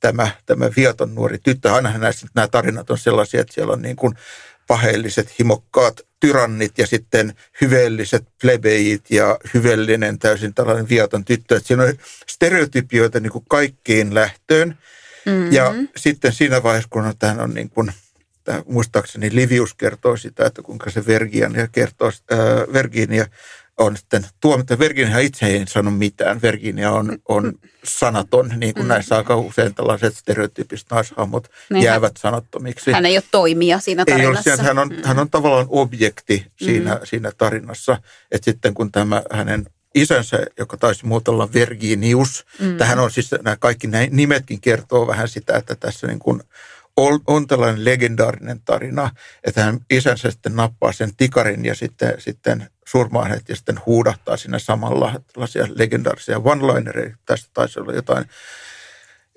tämä, 0.00 0.30
tämä 0.46 0.70
viaton 0.76 1.14
nuori 1.14 1.38
tyttö. 1.38 1.72
Aina 1.72 1.98
näissä 1.98 2.26
nämä 2.34 2.48
tarinat 2.48 2.90
on 2.90 2.98
sellaisia, 2.98 3.40
että 3.40 3.54
siellä 3.54 3.72
on 3.72 3.82
niin 3.82 3.96
kuin 3.96 4.14
paheelliset, 4.66 5.38
himokkaat 5.38 6.00
tyrannit 6.22 6.78
ja 6.78 6.86
sitten 6.86 7.34
hyveelliset 7.60 8.24
plebeit 8.42 9.10
ja 9.10 9.38
hyvellinen 9.54 10.18
täysin 10.18 10.54
tällainen 10.54 10.88
viaton 10.88 11.24
tyttö. 11.24 11.56
Että 11.56 11.66
siinä 11.66 11.82
on 11.82 11.94
stereotypioita 12.28 13.20
niin 13.20 13.32
kuin 13.32 13.44
kaikkiin 13.48 14.14
lähtöön. 14.14 14.78
Mm-hmm. 15.26 15.52
Ja 15.52 15.74
sitten 15.96 16.32
siinä 16.32 16.62
vaiheessa, 16.62 16.88
kun 16.90 17.14
tähän 17.18 17.40
on 17.40 17.54
niin 17.54 17.70
kuin, 17.70 17.92
muistaakseni 18.66 19.34
Livius 19.34 19.74
kertoo 19.74 20.16
sitä, 20.16 20.46
että 20.46 20.62
kuinka 20.62 20.90
se 20.90 21.06
Verginia 21.06 21.68
kertoo, 21.72 22.08
äh, 22.32 22.38
Verginia 22.72 23.26
on 23.82 23.96
sitten 23.96 24.26
tuomittu. 24.40 24.78
Virginia 24.78 25.18
itse 25.18 25.46
ei 25.46 25.64
sano 25.68 25.90
mitään. 25.90 26.42
Virginia 26.42 26.90
on, 26.90 27.18
on 27.28 27.52
sanaton, 27.84 28.52
niin 28.56 28.74
kuin 28.74 28.84
mm. 28.84 28.88
näissä 28.88 29.16
aika 29.16 29.36
usein 29.36 29.74
tällaiset 29.74 30.16
stereotyyppiset 30.16 30.86
naishahmot 30.90 31.48
niin 31.70 31.84
jäävät 31.84 32.12
sanattomiksi. 32.18 32.92
Hän 32.92 33.06
ei 33.06 33.16
ole 33.16 33.24
toimija 33.30 33.78
siinä 33.78 34.04
tarinassa. 34.04 34.50
Ei 34.50 34.54
ole, 34.54 34.62
hän, 34.62 34.78
on, 34.78 34.88
mm. 34.88 35.02
hän 35.04 35.18
on 35.18 35.30
tavallaan 35.30 35.66
objekti 35.68 36.46
siinä, 36.56 36.94
mm. 36.94 37.00
siinä 37.04 37.32
tarinassa. 37.38 37.98
Että 38.30 38.50
sitten 38.50 38.74
kun 38.74 38.92
tämä 38.92 39.22
hänen 39.30 39.66
isänsä, 39.94 40.38
joka 40.58 40.76
taisi 40.76 41.06
muotoilla 41.06 41.52
Virginius, 41.52 42.46
mm. 42.58 42.76
tähän 42.76 42.98
on 42.98 43.10
siis, 43.10 43.30
nämä 43.42 43.56
kaikki 43.56 43.86
nämä 43.86 44.06
nimetkin 44.10 44.60
kertoo 44.60 45.06
vähän 45.06 45.28
sitä, 45.28 45.56
että 45.56 45.74
tässä 45.74 46.06
niin 46.06 46.18
kuin 46.18 46.42
on, 46.96 47.20
on 47.26 47.46
tällainen 47.46 47.84
legendaarinen 47.84 48.60
tarina, 48.64 49.10
että 49.44 49.64
hän 49.64 49.78
isänsä 49.90 50.30
sitten 50.30 50.56
nappaa 50.56 50.92
sen 50.92 51.16
tikarin 51.16 51.64
ja 51.64 51.74
sitten, 51.74 52.14
sitten 52.18 52.70
surmaa 52.88 53.24
hänet 53.24 53.48
ja 53.48 53.56
sitten 53.56 53.80
huudahtaa 53.86 54.36
sinne 54.36 54.58
samalla 54.58 55.20
tällaisia 55.32 55.66
legendaarisia 55.74 56.38
one-linereita. 56.38 57.16
Tästä 57.26 57.50
taisi 57.54 57.80
olla 57.80 57.92
jotain 57.92 58.24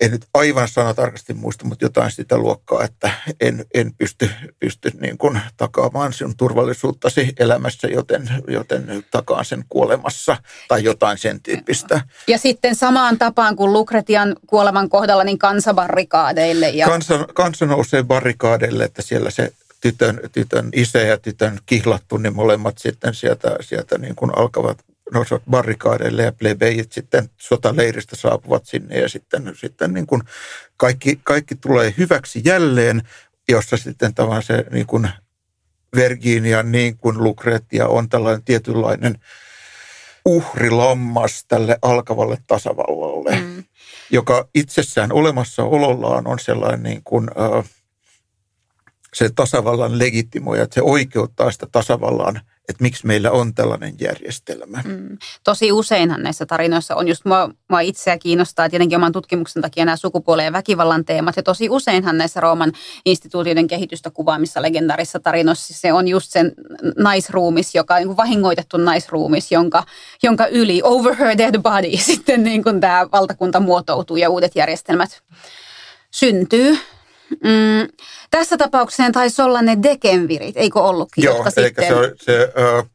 en 0.02 0.12
nyt 0.12 0.26
aivan 0.34 0.68
sanatarkasti 0.68 1.34
muista, 1.34 1.66
mutta 1.66 1.86
jotain 1.86 2.12
sitä 2.12 2.38
luokkaa, 2.38 2.84
että 2.84 3.12
en, 3.42 3.66
en 3.74 3.94
pysty, 3.94 4.30
pysty 4.60 4.92
niin 5.00 5.18
kuin 5.18 5.42
takaamaan 5.58 6.14
sinun 6.14 6.38
turvallisuuttasi 6.38 7.34
elämässä, 7.40 7.88
joten, 7.88 8.30
joten 8.48 9.06
takaan 9.12 9.46
sen 9.46 9.66
kuolemassa 9.70 10.38
tai 10.68 10.84
jotain 10.84 11.18
sen 11.18 11.42
tyyppistä. 11.42 12.02
Ja 12.28 12.38
sitten 12.38 12.76
samaan 12.76 13.18
tapaan 13.18 13.56
kuin 13.56 13.74
Lukretian 13.74 14.36
kuoleman 14.48 14.90
kohdalla, 14.90 15.24
niin 15.24 15.40
kansabarrikaadeille. 15.40 16.70
Ja... 16.70 16.88
Kansa, 16.88 17.28
kansa 17.34 17.66
nousee 17.66 18.04
barrikaadeille, 18.04 18.84
että 18.84 19.02
siellä 19.02 19.30
se 19.30 19.54
tytön, 19.82 20.20
tytön 20.32 20.70
isä 20.74 21.00
ja 21.00 21.18
tytön 21.18 21.60
kihlattu, 21.66 22.18
niin 22.18 22.36
molemmat 22.36 22.78
sitten 22.78 23.14
sieltä, 23.14 23.56
sieltä 23.62 23.98
niin 23.98 24.16
kuin 24.16 24.38
alkavat 24.38 24.78
nousevat 25.14 25.44
barrikaadeille 25.50 26.24
ja 26.24 26.32
plebejit 26.32 26.92
sitten 26.92 27.30
sotaleiristä 27.38 28.16
saapuvat 28.16 28.66
sinne 28.66 29.00
ja 29.00 29.10
sitten, 29.10 29.54
sitten 29.56 29.94
niin 29.94 30.08
kuin 30.08 30.22
kaikki, 30.78 31.20
kaikki 31.24 31.56
tulee 31.56 31.94
hyväksi 31.98 32.42
jälleen, 32.46 33.02
jossa 33.50 33.78
sitten 33.78 34.14
tavallaan 34.14 34.44
se 34.44 34.66
niin 34.72 34.88
kuin 34.88 35.10
Virginia 35.96 36.64
niin 36.64 36.98
kuin 36.98 37.24
Lucretia 37.24 37.88
on 37.88 38.10
tällainen 38.10 38.44
tietynlainen 38.44 39.20
uhrilammas 40.26 41.46
tälle 41.48 41.78
alkavalle 41.82 42.38
tasavallalle, 42.48 43.40
mm. 43.40 43.64
joka 44.12 44.48
itsessään 44.56 45.12
olemassaolollaan 45.12 46.28
on 46.28 46.40
sellainen 46.40 46.84
niin 46.84 47.02
kuin, 47.04 47.28
äh, 47.40 47.70
se 49.16 49.30
tasavallan 49.36 50.00
legitimoja, 50.00 50.64
että 50.64 50.74
se 50.74 50.82
oikeuttaa 50.82 51.52
sitä 51.52 51.68
tasavallan– 51.72 52.42
että 52.70 52.84
miksi 52.84 53.08
meillä 53.08 53.32
on 53.32 53.54
tällainen 53.54 53.96
järjestelmä. 54.00 54.84
Mm. 54.86 55.18
Tosi 55.44 55.72
useinhan 55.72 56.24
näissä 56.24 56.46
tarinoissa 56.46 56.96
on 56.96 57.08
just 57.08 57.26
mua, 57.26 57.50
mua 57.70 57.80
itseä 57.80 58.18
kiinnostaa 58.18 58.70
tietenkin 58.70 58.96
oman 58.96 59.12
tutkimuksen 59.12 59.62
takia 59.62 59.86
nämä 59.86 59.96
sukupuolen 59.96 60.46
ja 60.46 60.54
väkivallan 60.54 61.06
teemat. 61.06 61.36
Ja 61.36 61.44
tosi 61.44 61.70
useinhan 61.70 62.18
näissä 62.18 62.40
Rooman 62.40 62.72
instituutioiden 63.06 63.68
kehitystä 63.68 64.10
kuvaamissa 64.10 64.62
legendaarissa 64.62 65.20
tarinoissa 65.20 65.74
se 65.74 65.94
on 65.94 66.08
just 66.08 66.32
sen 66.32 66.52
naisruumis, 66.98 67.76
joka 67.76 67.96
on 67.96 68.02
niin 68.02 68.18
vahingoitettu 68.18 68.78
naisruumis, 68.78 69.52
jonka, 69.52 69.84
jonka 70.24 70.48
yli 70.48 70.82
over 70.84 71.16
her 71.16 71.38
dead 71.38 71.62
body 71.62 71.98
sitten 72.12 72.44
niin 72.44 72.64
kuin 72.64 72.82
tämä 72.82 73.08
valtakunta 73.12 73.60
muotoutuu 73.60 74.18
ja 74.18 74.30
uudet 74.30 74.56
järjestelmät 74.56 75.22
syntyy. 76.12 76.78
Mm, 77.44 77.88
tässä 78.32 78.58
tapauksessa 78.58 79.12
taisi 79.12 79.42
olla 79.42 79.62
ne 79.62 79.78
dekenvirit, 79.84 80.58
eikö 80.58 80.80
ollutkin? 80.80 81.24
Joo, 81.24 81.36
jotka 81.36 81.52
eli 81.58 81.68
sitten... 81.68 81.88
se, 81.88 82.14
se 82.18 82.54
uh, 82.80 82.90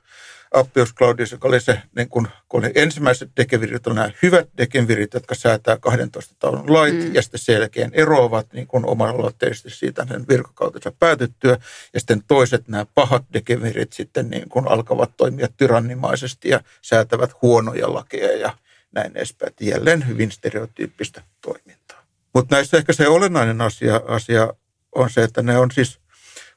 Appius 0.54 0.94
Claudius, 0.94 1.32
joka 1.32 1.48
oli 1.48 1.60
se, 1.60 1.82
niin 1.96 2.08
kun, 2.08 2.28
kun 2.48 2.64
oli 2.64 2.72
ensimmäiset 2.74 3.30
dekenvirit, 3.36 3.86
on 3.86 3.94
nämä 3.94 4.10
hyvät 4.22 4.48
dekenvirit, 4.58 5.14
jotka 5.14 5.34
säätää 5.34 5.76
12 5.76 6.34
taulun 6.38 6.72
lait 6.72 6.94
mm. 6.94 7.14
ja 7.14 7.22
sitten 7.22 7.40
selkeän 7.40 7.90
eroavat 7.94 8.52
niin 8.52 8.66
kun 8.66 8.86
omalla 8.86 9.32
siitä 9.66 10.06
sen 10.08 10.24
virkakautensa 10.28 10.92
päätyttyä. 10.98 11.58
Ja 11.94 12.00
sitten 12.00 12.22
toiset 12.28 12.68
nämä 12.68 12.86
pahat 12.94 13.24
dekenvirit 13.32 13.92
sitten 13.92 14.30
niin 14.30 14.48
kun 14.48 14.68
alkavat 14.68 15.10
toimia 15.16 15.48
tyrannimaisesti 15.56 16.48
ja 16.48 16.60
säätävät 16.82 17.42
huonoja 17.42 17.94
lakeja 17.94 18.36
ja 18.36 18.56
näin 18.92 19.16
edespäin. 19.16 19.52
Jälleen 19.60 20.08
hyvin 20.08 20.30
stereotyyppistä 20.30 21.22
toimintaa. 21.40 21.79
Mutta 22.34 22.54
näissä 22.54 22.76
ehkä 22.76 22.92
se 22.92 23.08
olennainen 23.08 23.60
asia, 23.60 24.00
asia 24.06 24.54
on 24.94 25.10
se, 25.10 25.22
että 25.22 25.42
ne 25.42 25.58
on 25.58 25.70
siis, 25.70 26.00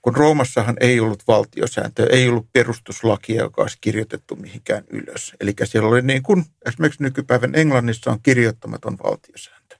kun 0.01 0.15
Roomassahan 0.15 0.77
ei 0.79 0.99
ollut 0.99 1.23
valtiosääntöä, 1.27 2.05
ei 2.09 2.29
ollut 2.29 2.51
perustuslakia, 2.53 3.41
joka 3.41 3.62
olisi 3.62 3.77
kirjoitettu 3.81 4.36
mihinkään 4.36 4.83
ylös. 4.89 5.33
Eli 5.39 5.53
siellä 5.63 5.89
oli 5.89 6.01
niin 6.01 6.23
kuin 6.23 6.45
esimerkiksi 6.67 7.03
nykypäivän 7.03 7.55
Englannissa 7.55 8.12
on 8.12 8.21
kirjoittamaton 8.23 8.97
valtiosääntö. 9.03 9.77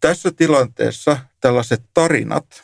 Tässä 0.00 0.30
tilanteessa 0.30 1.18
tällaiset 1.40 1.82
tarinat 1.94 2.62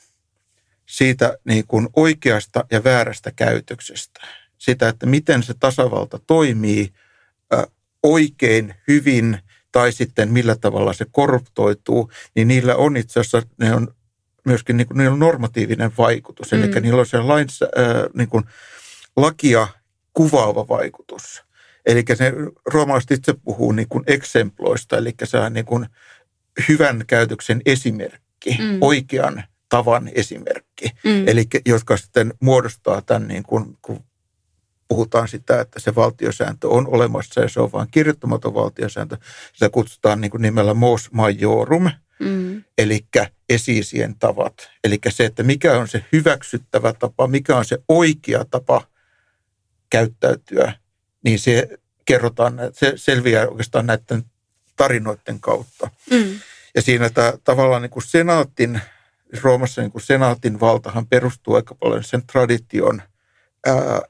siitä 0.86 1.38
niin 1.44 1.66
kuin 1.66 1.88
oikeasta 1.96 2.64
ja 2.70 2.84
väärästä 2.84 3.32
käytöksestä, 3.32 4.20
sitä, 4.58 4.88
että 4.88 5.06
miten 5.06 5.42
se 5.42 5.54
tasavalta 5.60 6.18
toimii 6.18 6.92
oikein, 8.02 8.74
hyvin 8.88 9.38
tai 9.76 9.92
sitten 9.92 10.32
millä 10.32 10.56
tavalla 10.56 10.92
se 10.92 11.06
korruptoituu, 11.12 12.10
niin 12.34 12.48
niillä 12.48 12.76
on 12.76 12.96
itse 12.96 13.20
asiassa, 13.20 13.42
ne 13.58 13.74
on 13.74 13.88
myöskin 14.46 14.76
niin 14.76 14.86
kuin, 14.86 14.98
niillä 14.98 15.12
on 15.12 15.18
normatiivinen 15.18 15.90
vaikutus. 15.98 16.52
Mm. 16.52 16.62
Eli 16.62 16.80
niillä 16.80 17.00
on 17.00 17.06
se 17.06 17.20
lain, 17.20 17.48
äh, 17.62 17.94
niin 18.14 18.28
kuin, 18.28 18.44
lakia 19.16 19.68
kuvaava 20.12 20.68
vaikutus. 20.68 21.44
Eli 21.86 22.04
se 22.14 22.32
roomalaiset 22.66 23.10
itse 23.10 23.34
puhuu 23.44 23.72
niin 23.72 23.88
kuin 23.88 24.04
eksemploista, 24.06 24.98
eli 24.98 25.14
se 25.24 25.38
on 25.38 25.52
niin 25.52 25.66
kuin 25.66 25.86
hyvän 26.68 27.04
käytöksen 27.06 27.62
esimerkki, 27.66 28.58
mm. 28.58 28.78
oikean 28.80 29.44
tavan 29.68 30.10
esimerkki. 30.14 30.90
Mm. 31.04 31.28
Eli 31.28 31.44
jotka 31.66 31.96
sitten 31.96 32.34
muodostaa 32.40 33.02
tämän, 33.02 33.28
niin 33.28 33.42
kuin, 33.42 33.78
kun 33.82 34.04
puhutaan 34.88 35.28
sitä, 35.28 35.60
että 35.60 35.80
se 35.80 35.94
valtiosääntö 35.94 36.68
on 36.68 36.86
olemassa 36.86 37.40
ja 37.40 37.48
se 37.48 37.60
on 37.60 37.72
vain 37.72 37.88
kirjoittamaton 37.90 38.54
valtiosääntö. 38.54 39.16
Sitä 39.52 39.70
kutsutaan 39.70 40.20
niin 40.20 40.30
kuin 40.30 40.42
nimellä 40.42 40.74
mos 40.74 41.12
majorum– 41.12 41.90
Mm. 42.18 42.64
Eli 42.78 43.06
esiisien 43.48 44.18
tavat. 44.18 44.70
Eli 44.84 44.98
se, 45.08 45.24
että 45.24 45.42
mikä 45.42 45.78
on 45.78 45.88
se 45.88 46.04
hyväksyttävä 46.12 46.92
tapa, 46.92 47.26
mikä 47.26 47.56
on 47.56 47.64
se 47.64 47.78
oikea 47.88 48.44
tapa 48.50 48.86
käyttäytyä, 49.90 50.72
niin 51.24 51.38
se 51.38 51.68
kerrotaan, 52.04 52.58
se 52.72 52.92
selviää 52.96 53.48
oikeastaan 53.48 53.86
näiden 53.86 54.24
tarinoiden 54.76 55.40
kautta. 55.40 55.90
Mm. 56.10 56.40
Ja 56.74 56.82
siinä 56.82 57.10
tämä, 57.10 57.32
tavallaan 57.44 57.82
niin 57.82 57.90
kuin 57.90 58.06
senaatin, 58.06 58.80
Roomassa 59.42 59.80
niin 59.82 59.92
kuin 59.92 60.02
senaatin 60.02 60.60
valtahan 60.60 61.06
perustuu 61.06 61.54
aika 61.54 61.74
paljon 61.74 62.04
sen 62.04 62.26
tradition 62.26 63.02
ää, 63.66 64.02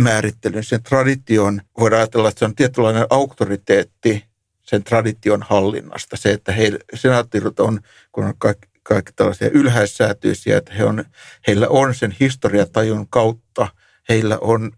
määrittelyyn. 0.00 0.64
Sen 0.64 0.82
tradition, 0.82 1.60
voidaan 1.78 2.00
ajatella, 2.00 2.28
että 2.28 2.38
se 2.38 2.44
on 2.44 2.54
tietynlainen 2.54 3.06
auktoriteetti, 3.10 4.24
sen 4.62 4.84
tradition 4.84 5.42
hallinnasta. 5.42 6.16
Se, 6.16 6.32
että 6.32 6.52
he, 6.52 6.78
senaattirut 6.94 7.60
on, 7.60 7.80
kun 8.12 8.24
on 8.24 8.34
kaikki, 8.38 8.68
kaikki 8.82 9.12
tällaisia 9.16 9.50
ylhäissäätyisiä, 9.50 10.58
että 10.58 10.74
he 10.74 10.84
on, 10.84 11.04
heillä 11.46 11.68
on 11.68 11.94
sen 11.94 12.16
historiatajun 12.20 13.08
kautta, 13.08 13.68
heillä 14.08 14.38
on 14.40 14.72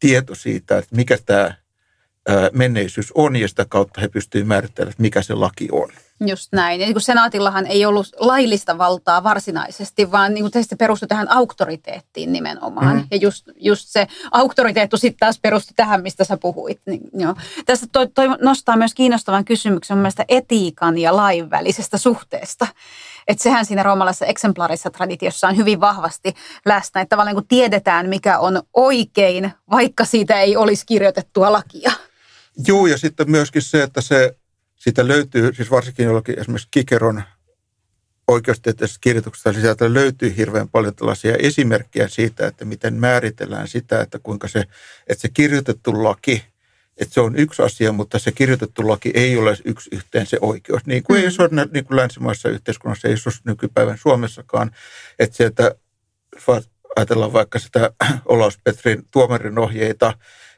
tieto 0.00 0.34
siitä, 0.34 0.78
että 0.78 0.96
mikä 0.96 1.18
tämä 1.26 1.54
menneisyys 2.52 3.12
on 3.14 3.36
ja 3.36 3.48
sitä 3.48 3.66
kautta 3.68 4.00
he 4.00 4.08
pystyvät 4.08 4.46
määrittelemään, 4.46 4.94
mikä 4.98 5.22
se 5.22 5.34
laki 5.34 5.68
on. 5.72 5.92
Just 6.26 6.48
näin. 6.52 6.80
Ja 6.80 6.86
niin 6.86 6.94
kuin 6.94 7.02
senaatillahan 7.02 7.66
ei 7.66 7.86
ollut 7.86 8.08
laillista 8.18 8.78
valtaa 8.78 9.22
varsinaisesti, 9.22 10.12
vaan 10.12 10.34
niin 10.34 10.50
kuin 10.50 10.64
se 10.64 10.76
perustui 10.76 11.08
tähän 11.08 11.32
auktoriteettiin 11.32 12.32
nimenomaan. 12.32 12.96
Mm. 12.96 13.06
Ja 13.10 13.16
just, 13.16 13.48
just 13.56 13.88
se 13.88 14.06
auktoriteettu 14.30 14.96
sitten 14.96 15.18
taas 15.18 15.38
perustui 15.42 15.72
tähän, 15.76 16.02
mistä 16.02 16.24
sä 16.24 16.36
puhuit. 16.36 16.80
Niin, 16.86 17.00
joo. 17.14 17.34
Tästä 17.66 17.86
toi, 17.92 18.08
toi 18.08 18.28
nostaa 18.40 18.76
myös 18.76 18.94
kiinnostavan 18.94 19.44
kysymyksen 19.44 19.96
mun 19.96 20.02
mielestä 20.02 20.24
etiikan 20.28 20.98
ja 20.98 21.16
lain 21.16 21.50
välisestä 21.50 21.98
suhteesta. 21.98 22.66
Että 23.28 23.42
sehän 23.42 23.66
siinä 23.66 23.82
roomalaisessa 23.82 24.26
eksemplaarissa 24.26 24.90
traditiossa 24.90 25.48
on 25.48 25.56
hyvin 25.56 25.80
vahvasti 25.80 26.34
läsnä, 26.66 27.00
että 27.00 27.16
tavallaan 27.16 27.36
kun 27.36 27.48
tiedetään, 27.48 28.08
mikä 28.08 28.38
on 28.38 28.62
oikein, 28.74 29.52
vaikka 29.70 30.04
siitä 30.04 30.40
ei 30.40 30.56
olisi 30.56 30.86
kirjoitettua 30.86 31.52
lakia. 31.52 31.92
Joo, 32.66 32.86
ja 32.86 32.98
sitten 32.98 33.30
myöskin 33.30 33.62
se, 33.62 33.82
että 33.82 34.00
se 34.00 34.36
siitä 34.80 35.08
löytyy, 35.08 35.54
siis 35.54 35.70
varsinkin 35.70 36.06
jollakin 36.06 36.38
esimerkiksi 36.38 36.68
Kikeron 36.70 37.22
oikeustieteellisessä 38.28 39.00
kirjoituksessa, 39.00 39.52
niin 39.52 39.60
sieltä 39.60 39.94
löytyy 39.94 40.36
hirveän 40.36 40.68
paljon 40.68 40.94
tällaisia 40.94 41.36
esimerkkejä 41.36 42.08
siitä, 42.08 42.46
että 42.46 42.64
miten 42.64 42.94
määritellään 42.94 43.68
sitä, 43.68 44.00
että 44.00 44.18
kuinka 44.22 44.48
se, 44.48 44.60
että 45.06 45.22
se 45.22 45.28
kirjoitettu 45.28 46.04
laki, 46.04 46.44
että 46.96 47.14
se 47.14 47.20
on 47.20 47.36
yksi 47.36 47.62
asia, 47.62 47.92
mutta 47.92 48.18
se 48.18 48.32
kirjoitettu 48.32 48.88
laki 48.88 49.10
ei 49.14 49.36
ole 49.36 49.56
yksi 49.64 49.90
yhteen 49.92 50.26
se 50.26 50.38
oikeus. 50.40 50.86
Niin 50.86 51.02
kuin 51.02 51.20
mm. 51.20 51.24
ei 51.24 51.30
se 51.30 51.42
ole 51.42 51.68
niin 51.72 51.84
kuin 51.84 51.96
länsimaissa 51.96 52.48
yhteiskunnassa, 52.48 53.08
ei 53.08 53.16
se 53.16 53.28
ole 53.28 53.36
nykypäivän 53.44 53.98
Suomessakaan, 53.98 54.70
että 55.18 55.36
sieltä 55.36 55.74
ajatellaan 56.96 57.32
vaikka 57.32 57.58
sitä 57.58 57.90
Olaus 58.24 58.58
Petrin 58.64 59.08
tuomarin 59.10 59.58
ohjeita, 59.58 60.14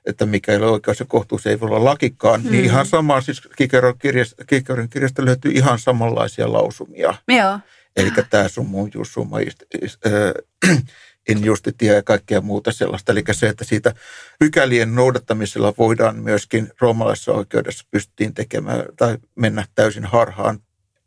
että 0.07 0.27
mikä 0.27 0.53
ei 0.53 0.59
ole 0.59 0.67
oikeus 0.67 1.01
ja 1.01 1.07
kohtuus 1.07 1.47
ei 1.47 1.61
voi 1.61 1.69
olla 1.69 1.85
lakikaan, 1.85 2.43
mm. 2.43 2.51
niin 2.51 2.65
ihan 2.65 2.87
sama, 2.87 3.21
siis 3.21 3.41
Kikeron 3.57 3.99
kirjasta, 3.99 4.45
Kikeron 4.45 4.89
kirjasta 4.89 5.25
löytyy 5.25 5.53
ihan 5.53 5.79
samanlaisia 5.79 6.53
lausumia. 6.53 7.15
Joo. 7.29 7.59
Eli 7.97 8.11
tämä 8.31 8.49
sun 8.49 8.67
mun 8.67 8.91
just 8.95 9.13
summa 9.13 9.39
injustitia 11.29 11.93
ja 11.93 12.03
kaikkea 12.03 12.41
muuta 12.41 12.73
sellaista. 12.73 13.13
Eli 13.13 13.25
se, 13.33 13.49
että 13.49 13.65
siitä 13.65 13.95
pykälien 14.39 14.95
noudattamisella 14.95 15.75
voidaan 15.79 16.17
myöskin 16.17 16.69
roomalaisessa 16.81 17.33
oikeudessa 17.33 17.87
pystyttiin 17.91 18.35
tekemään 18.35 18.85
tai 18.97 19.19
mennä 19.35 19.65
täysin 19.75 20.05
harhaan 20.05 20.59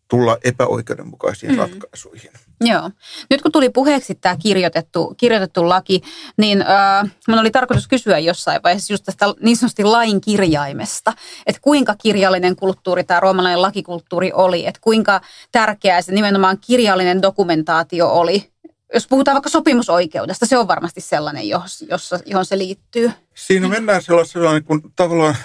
tulla 0.07 0.37
epäoikeudenmukaisiin 0.43 1.51
mm. 1.51 1.57
ratkaisuihin. 1.57 2.31
Joo. 2.61 2.91
Nyt 3.29 3.41
kun 3.41 3.51
tuli 3.51 3.69
puheeksi 3.69 4.15
tämä 4.15 4.35
kirjoitettu, 4.37 5.13
kirjoitettu 5.17 5.69
laki, 5.69 6.01
niin 6.37 6.61
äh, 6.61 7.11
mun 7.27 7.39
oli 7.39 7.51
tarkoitus 7.51 7.87
kysyä 7.87 8.19
jossain 8.19 8.63
vaiheessa 8.63 8.93
just 8.93 9.03
tästä 9.03 9.25
niin 9.41 9.57
sanotusti 9.57 9.83
lain 9.83 10.21
kirjaimesta, 10.21 11.13
että 11.47 11.61
kuinka 11.61 11.95
kirjallinen 11.95 12.55
kulttuuri 12.55 13.03
tämä 13.03 13.19
roomalainen 13.19 13.61
lakikulttuuri 13.61 14.31
oli, 14.33 14.67
että 14.67 14.79
kuinka 14.83 15.21
tärkeää 15.51 16.01
se 16.01 16.11
nimenomaan 16.11 16.57
kirjallinen 16.67 17.21
dokumentaatio 17.21 18.07
oli 18.07 18.55
jos 18.93 19.07
puhutaan 19.07 19.35
vaikka 19.35 19.49
sopimusoikeudesta, 19.49 20.45
se 20.45 20.57
on 20.57 20.67
varmasti 20.67 21.01
sellainen, 21.01 21.49
jossa, 21.49 22.19
johon 22.25 22.45
se 22.45 22.57
liittyy. 22.57 23.11
Siinä 23.35 23.67
mennään 23.67 24.01
sellaisella 24.01 24.51
niin 24.51 24.63
kuin, 24.63 24.81
tavallaan 24.95 25.35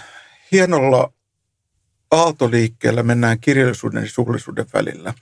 hienolla 0.53 1.12
aaltoliikkeellä 2.11 3.03
mennään 3.03 3.40
kirjallisuuden 3.40 4.03
ja 4.03 4.11
suullisuuden 4.11 4.66
välillä. 4.75 5.14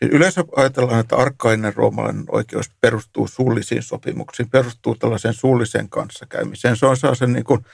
Niin 0.00 0.10
yleensä 0.10 0.44
ajatellaan, 0.56 1.00
että 1.00 1.16
arkkainen 1.16 1.74
roomalainen 1.74 2.24
oikeus 2.28 2.70
perustuu 2.80 3.28
suullisiin 3.28 3.82
sopimuksiin, 3.82 4.50
perustuu 4.50 4.94
tällaiseen 4.94 5.34
suulliseen 5.34 5.88
kanssakäymiseen. 5.88 6.76
Se 6.76 6.86
on 6.86 6.96
sellaisen 6.96 7.32
niin 7.32 7.44
kuin, 7.44 7.64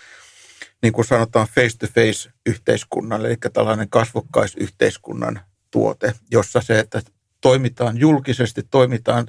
niin 0.82 0.92
kuin 0.92 1.04
sanotaan 1.04 1.48
face-to-face 1.54 2.30
yhteiskunnan, 2.46 3.26
eli 3.26 3.36
tällainen 3.52 3.90
kasvokkaisyhteiskunnan 3.90 5.40
tuote, 5.70 6.14
jossa 6.30 6.60
se, 6.60 6.78
että 6.78 7.02
toimitaan 7.40 7.98
julkisesti, 7.98 8.62
toimitaan 8.70 9.26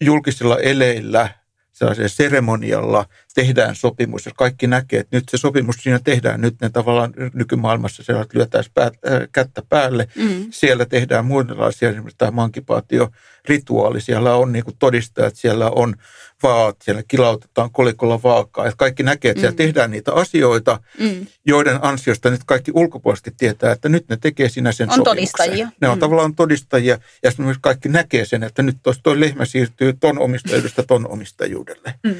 julkisilla 0.00 0.58
eleillä, 0.58 1.28
sellaisella 1.72 2.08
seremonialla 2.08 3.06
tehdään 3.34 3.76
sopimus, 3.76 4.26
jos 4.26 4.34
kaikki 4.36 4.66
näkee, 4.66 5.00
että 5.00 5.16
nyt 5.16 5.28
se 5.28 5.36
sopimus 5.38 5.76
siinä 5.76 6.00
tehdään, 6.04 6.40
nyt 6.40 6.54
ne 6.60 6.70
tavallaan 6.70 7.14
nykymaailmassa 7.32 8.02
siellä 8.02 8.26
lyötäisiin 8.34 8.72
pää, 8.74 8.86
äh, 8.86 8.92
kättä 9.32 9.62
päälle. 9.68 10.08
Mm. 10.16 10.46
Siellä 10.50 10.86
tehdään 10.86 11.24
muunlaisia, 11.24 11.88
esimerkiksi 11.90 12.18
tämä 12.18 12.30
mankipaatio 12.30 13.10
rituaali, 13.44 14.00
siellä 14.00 14.34
on 14.34 14.52
niin 14.52 14.64
kuin 14.64 14.76
todistajat, 14.78 15.36
siellä 15.36 15.70
on 15.70 15.94
vaat, 16.42 16.76
siellä 16.82 17.02
kilautetaan 17.08 17.70
kolikolla 17.70 18.22
vaakaa. 18.22 18.66
Että 18.66 18.76
kaikki 18.76 19.02
näkee, 19.02 19.30
että 19.30 19.38
mm. 19.38 19.40
siellä 19.40 19.56
tehdään 19.56 19.90
niitä 19.90 20.12
asioita, 20.12 20.80
mm. 20.98 21.26
joiden 21.46 21.78
ansiosta 21.82 22.30
nyt 22.30 22.44
kaikki 22.46 22.70
ulkopuolisesti 22.74 23.30
tietää, 23.36 23.72
että 23.72 23.88
nyt 23.88 24.08
ne 24.08 24.16
tekee 24.16 24.48
sinä 24.48 24.72
sen 24.72 24.90
on 24.90 24.96
sopimuksen. 24.96 25.36
todistajia. 25.36 25.68
Ne 25.80 25.88
on 25.88 25.98
mm. 25.98 26.00
tavallaan 26.00 26.34
todistajia 26.34 26.98
ja 27.22 27.32
myös 27.38 27.56
kaikki 27.60 27.88
näkee 27.88 28.24
sen, 28.24 28.42
että 28.42 28.62
nyt 28.62 28.76
tuo 29.02 29.20
lehmä 29.20 29.44
siirtyy 29.44 29.92
ton 29.92 30.18
omistajuudesta 30.18 30.82
ton 30.82 31.10
omistajuudelle. 31.10 31.94
Mm. 32.02 32.14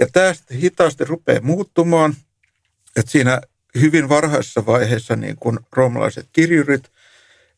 Ja 0.00 0.06
tämä 0.12 0.34
sitten 0.34 0.58
hitaasti 0.58 1.04
rupeaa 1.04 1.40
muuttumaan, 1.40 2.14
että 2.96 3.10
siinä 3.10 3.40
hyvin 3.80 4.08
varhaisessa 4.08 4.66
vaiheessa 4.66 5.16
niin 5.16 5.36
kuin 5.36 5.58
roomalaiset 5.72 6.28
kirjurit 6.32 6.90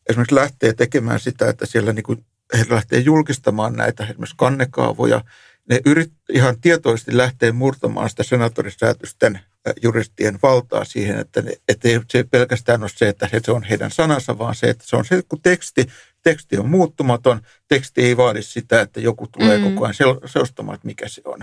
esimerkiksi 0.09 0.35
lähtee 0.35 0.73
tekemään 0.73 1.19
sitä, 1.19 1.49
että 1.49 1.65
siellä 1.65 1.93
niin 1.93 2.03
kuin 2.03 2.25
he 2.57 2.65
lähtee 2.69 2.99
julkistamaan 2.99 3.73
näitä 3.73 4.03
esimerkiksi 4.03 4.35
kannekaavoja. 4.37 5.21
Ne 5.69 5.81
yrit, 5.85 6.11
ihan 6.29 6.61
tietoisesti 6.61 7.17
lähtee 7.17 7.51
murtamaan 7.51 8.09
sitä 8.09 8.23
senatorisäätysten 8.23 9.39
juristien 9.81 10.39
valtaa 10.43 10.85
siihen, 10.85 11.19
että, 11.19 11.41
ne, 11.41 11.51
että 11.67 11.87
ei 11.87 11.99
se 12.09 12.23
pelkästään 12.23 12.81
ole 12.81 12.89
se, 12.95 13.09
että 13.09 13.29
se 13.45 13.51
on 13.51 13.63
heidän 13.63 13.91
sanansa, 13.91 14.37
vaan 14.37 14.55
se, 14.55 14.69
että 14.69 14.83
se 14.87 14.95
on 14.95 15.05
se, 15.05 15.21
kun 15.29 15.41
teksti, 15.41 15.87
teksti 16.23 16.57
on 16.57 16.69
muuttumaton, 16.69 17.41
teksti 17.67 18.01
ei 18.01 18.17
vaadi 18.17 18.41
sitä, 18.41 18.81
että 18.81 18.99
joku 18.99 19.27
tulee 19.27 19.57
mm. 19.57 19.63
koko 19.63 19.85
ajan 19.85 19.95
seostamaan, 20.25 20.75
että 20.75 20.87
mikä 20.87 21.07
se 21.07 21.21
on. 21.25 21.39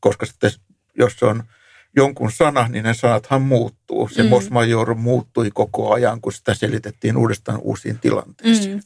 Koska 0.00 0.26
sitten, 0.26 0.50
jos 0.94 1.12
se 1.18 1.26
on 1.26 1.42
jonkun 1.96 2.32
sana, 2.32 2.68
niin 2.68 2.84
ne 2.84 2.94
sanathan 2.94 3.42
muuttuu. 3.42 4.08
Se 4.08 4.22
mm. 4.22 4.28
Mosmajor 4.28 4.94
muuttui 4.94 5.50
koko 5.54 5.92
ajan, 5.92 6.20
kun 6.20 6.32
sitä 6.32 6.54
selitettiin 6.54 7.16
uudestaan 7.16 7.60
uusiin 7.62 7.98
tilanteisiin. 7.98 8.76
Mm. 8.76 8.82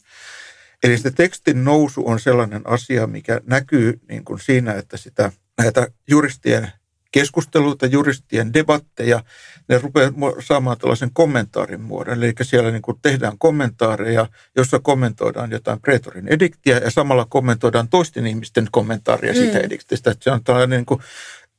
Eli 0.82 0.98
se 0.98 1.10
tekstin 1.10 1.64
nousu 1.64 2.02
on 2.06 2.20
sellainen 2.20 2.62
asia, 2.64 3.06
mikä 3.06 3.40
näkyy 3.46 4.00
niin 4.08 4.24
kuin 4.24 4.40
siinä, 4.40 4.72
että 4.72 4.96
sitä, 4.96 5.32
näitä 5.58 5.88
juristien 6.08 6.72
keskusteluita, 7.12 7.86
juristien 7.86 8.54
debatteja, 8.54 9.24
ne 9.68 9.78
rupeaa 9.78 10.12
saamaan 10.40 10.78
tällaisen 10.78 11.10
kommentaarin 11.12 11.80
muodon. 11.80 12.14
Eli 12.14 12.32
siellä 12.42 12.70
niin 12.70 12.82
kuin 12.82 12.98
tehdään 13.02 13.38
kommentaareja, 13.38 14.26
jossa 14.56 14.78
kommentoidaan 14.78 15.50
jotain 15.50 15.80
pretorin 15.80 16.28
ediktiä 16.28 16.78
ja 16.78 16.90
samalla 16.90 17.26
kommentoidaan 17.28 17.88
toisten 17.88 18.26
ihmisten 18.26 18.68
kommentaaria 18.70 19.32
mm. 19.32 19.38
siitä 19.38 19.58
ediktistä. 19.58 20.10
Että 20.10 20.24
se 20.24 20.30
on 20.30 20.44
tällainen 20.44 20.70
niin 20.76 20.86
kuin 20.86 21.00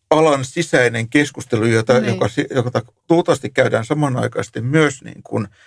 alan 0.09 0.45
sisäinen 0.45 1.09
keskustelu, 1.09 1.65
jota, 1.65 1.99
niin. 1.99 2.13
joka, 2.13 2.29
joka 2.55 2.81
luultavasti 3.09 3.49
käydään 3.49 3.85
samanaikaisesti 3.85 4.61
myös 4.61 5.03
niin 5.03 5.23
kuin– 5.23 5.47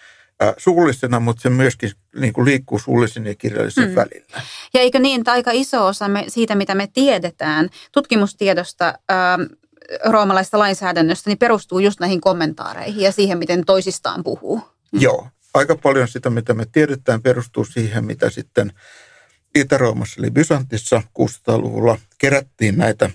äh, 0.43 0.55
suullisena, 0.57 1.21
mutta 1.21 1.43
se 1.43 1.51
myöskin 1.51 1.91
niin 2.17 2.33
kuin 2.33 2.45
liikkuu 2.45 2.79
suullisen 2.79 3.27
ja 3.27 3.35
kirjallisen 3.35 3.89
mm. 3.89 3.95
välillä. 3.95 4.43
Ja 4.75 4.81
eikö 4.81 4.99
niin, 4.99 5.21
että 5.21 5.33
aika 5.33 5.51
iso 5.51 5.87
osa 5.87 6.09
me, 6.09 6.25
siitä, 6.29 6.55
mitä 6.55 6.75
me 6.75 6.89
tiedetään 6.93 7.69
tutkimustiedosta, 7.93 8.95
ähm, 9.11 9.43
roomalaista 10.05 10.59
lainsäädännöstä, 10.59 11.31
niin 11.31 11.39
perustuu 11.39 11.79
just 11.79 12.01
näihin 12.01 12.21
kommentaareihin 12.21 13.01
ja 13.01 13.13
siihen, 13.13 13.39
miten 13.39 13.65
toisistaan 13.65 14.25
puhuu. 14.25 14.61
Mm. 14.93 15.01
Joo, 15.01 15.29
aika 15.55 15.77
paljon 15.77 16.09
sitä, 16.09 16.31
mitä 16.31 16.55
me 16.55 16.67
tiedetään, 16.73 17.23
perustuu 17.23 17.65
siihen, 17.65 18.05
mitä 18.05 18.31
sitten 18.31 18.73
Itä-Roomassa 19.55 20.21
eli 20.21 20.31
Bysantissa 20.31 21.03
600-luvulla 21.19 21.99
kerättiin 22.19 22.79
näitä 22.79 23.11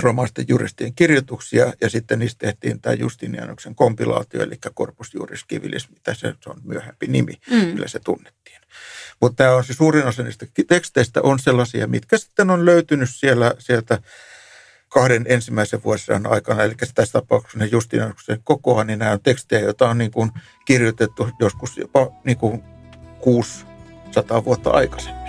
romaisten 0.00 0.44
juristien 0.48 0.94
kirjoituksia 0.94 1.72
ja 1.80 1.90
sitten 1.90 2.18
niistä 2.18 2.46
tehtiin 2.46 2.80
tämä 2.80 2.94
Justinianoksen 2.94 3.74
kompilaatio, 3.74 4.42
eli 4.42 4.58
Corpus 4.76 5.14
Juris 5.14 5.44
Civilis, 5.52 5.90
mitä 5.90 6.14
se, 6.14 6.34
se 6.44 6.50
on 6.50 6.60
myöhempi 6.64 7.06
nimi, 7.06 7.34
mm. 7.50 7.56
millä 7.56 7.88
se 7.88 8.00
tunnettiin. 8.00 8.60
Mutta 9.20 9.36
tämä 9.36 9.54
on 9.54 9.64
siis 9.64 9.78
suurin 9.78 10.06
osa 10.06 10.22
niistä 10.22 10.46
teksteistä 10.68 11.22
on 11.22 11.38
sellaisia, 11.38 11.86
mitkä 11.86 12.18
sitten 12.18 12.50
on 12.50 12.64
löytynyt 12.64 13.10
siellä, 13.12 13.54
sieltä 13.58 13.98
kahden 14.92 15.24
ensimmäisen 15.28 15.84
vuosien 15.84 16.26
aikana, 16.26 16.62
eli 16.62 16.74
tässä 16.94 17.12
tapauksessa 17.12 17.58
ne 17.58 17.66
Justinianoksen 17.66 18.40
kokoa, 18.44 18.84
niin 18.84 18.98
nämä 18.98 19.12
on 19.12 19.20
tekstejä, 19.22 19.60
joita 19.60 19.88
on 19.88 19.98
niin 19.98 20.10
kuin 20.10 20.30
kirjoitettu 20.64 21.28
joskus 21.40 21.76
jopa 21.76 22.10
niin 22.24 22.36
kuin 22.36 22.62
600 23.20 24.44
vuotta 24.44 24.70
aikaisemmin. 24.70 25.21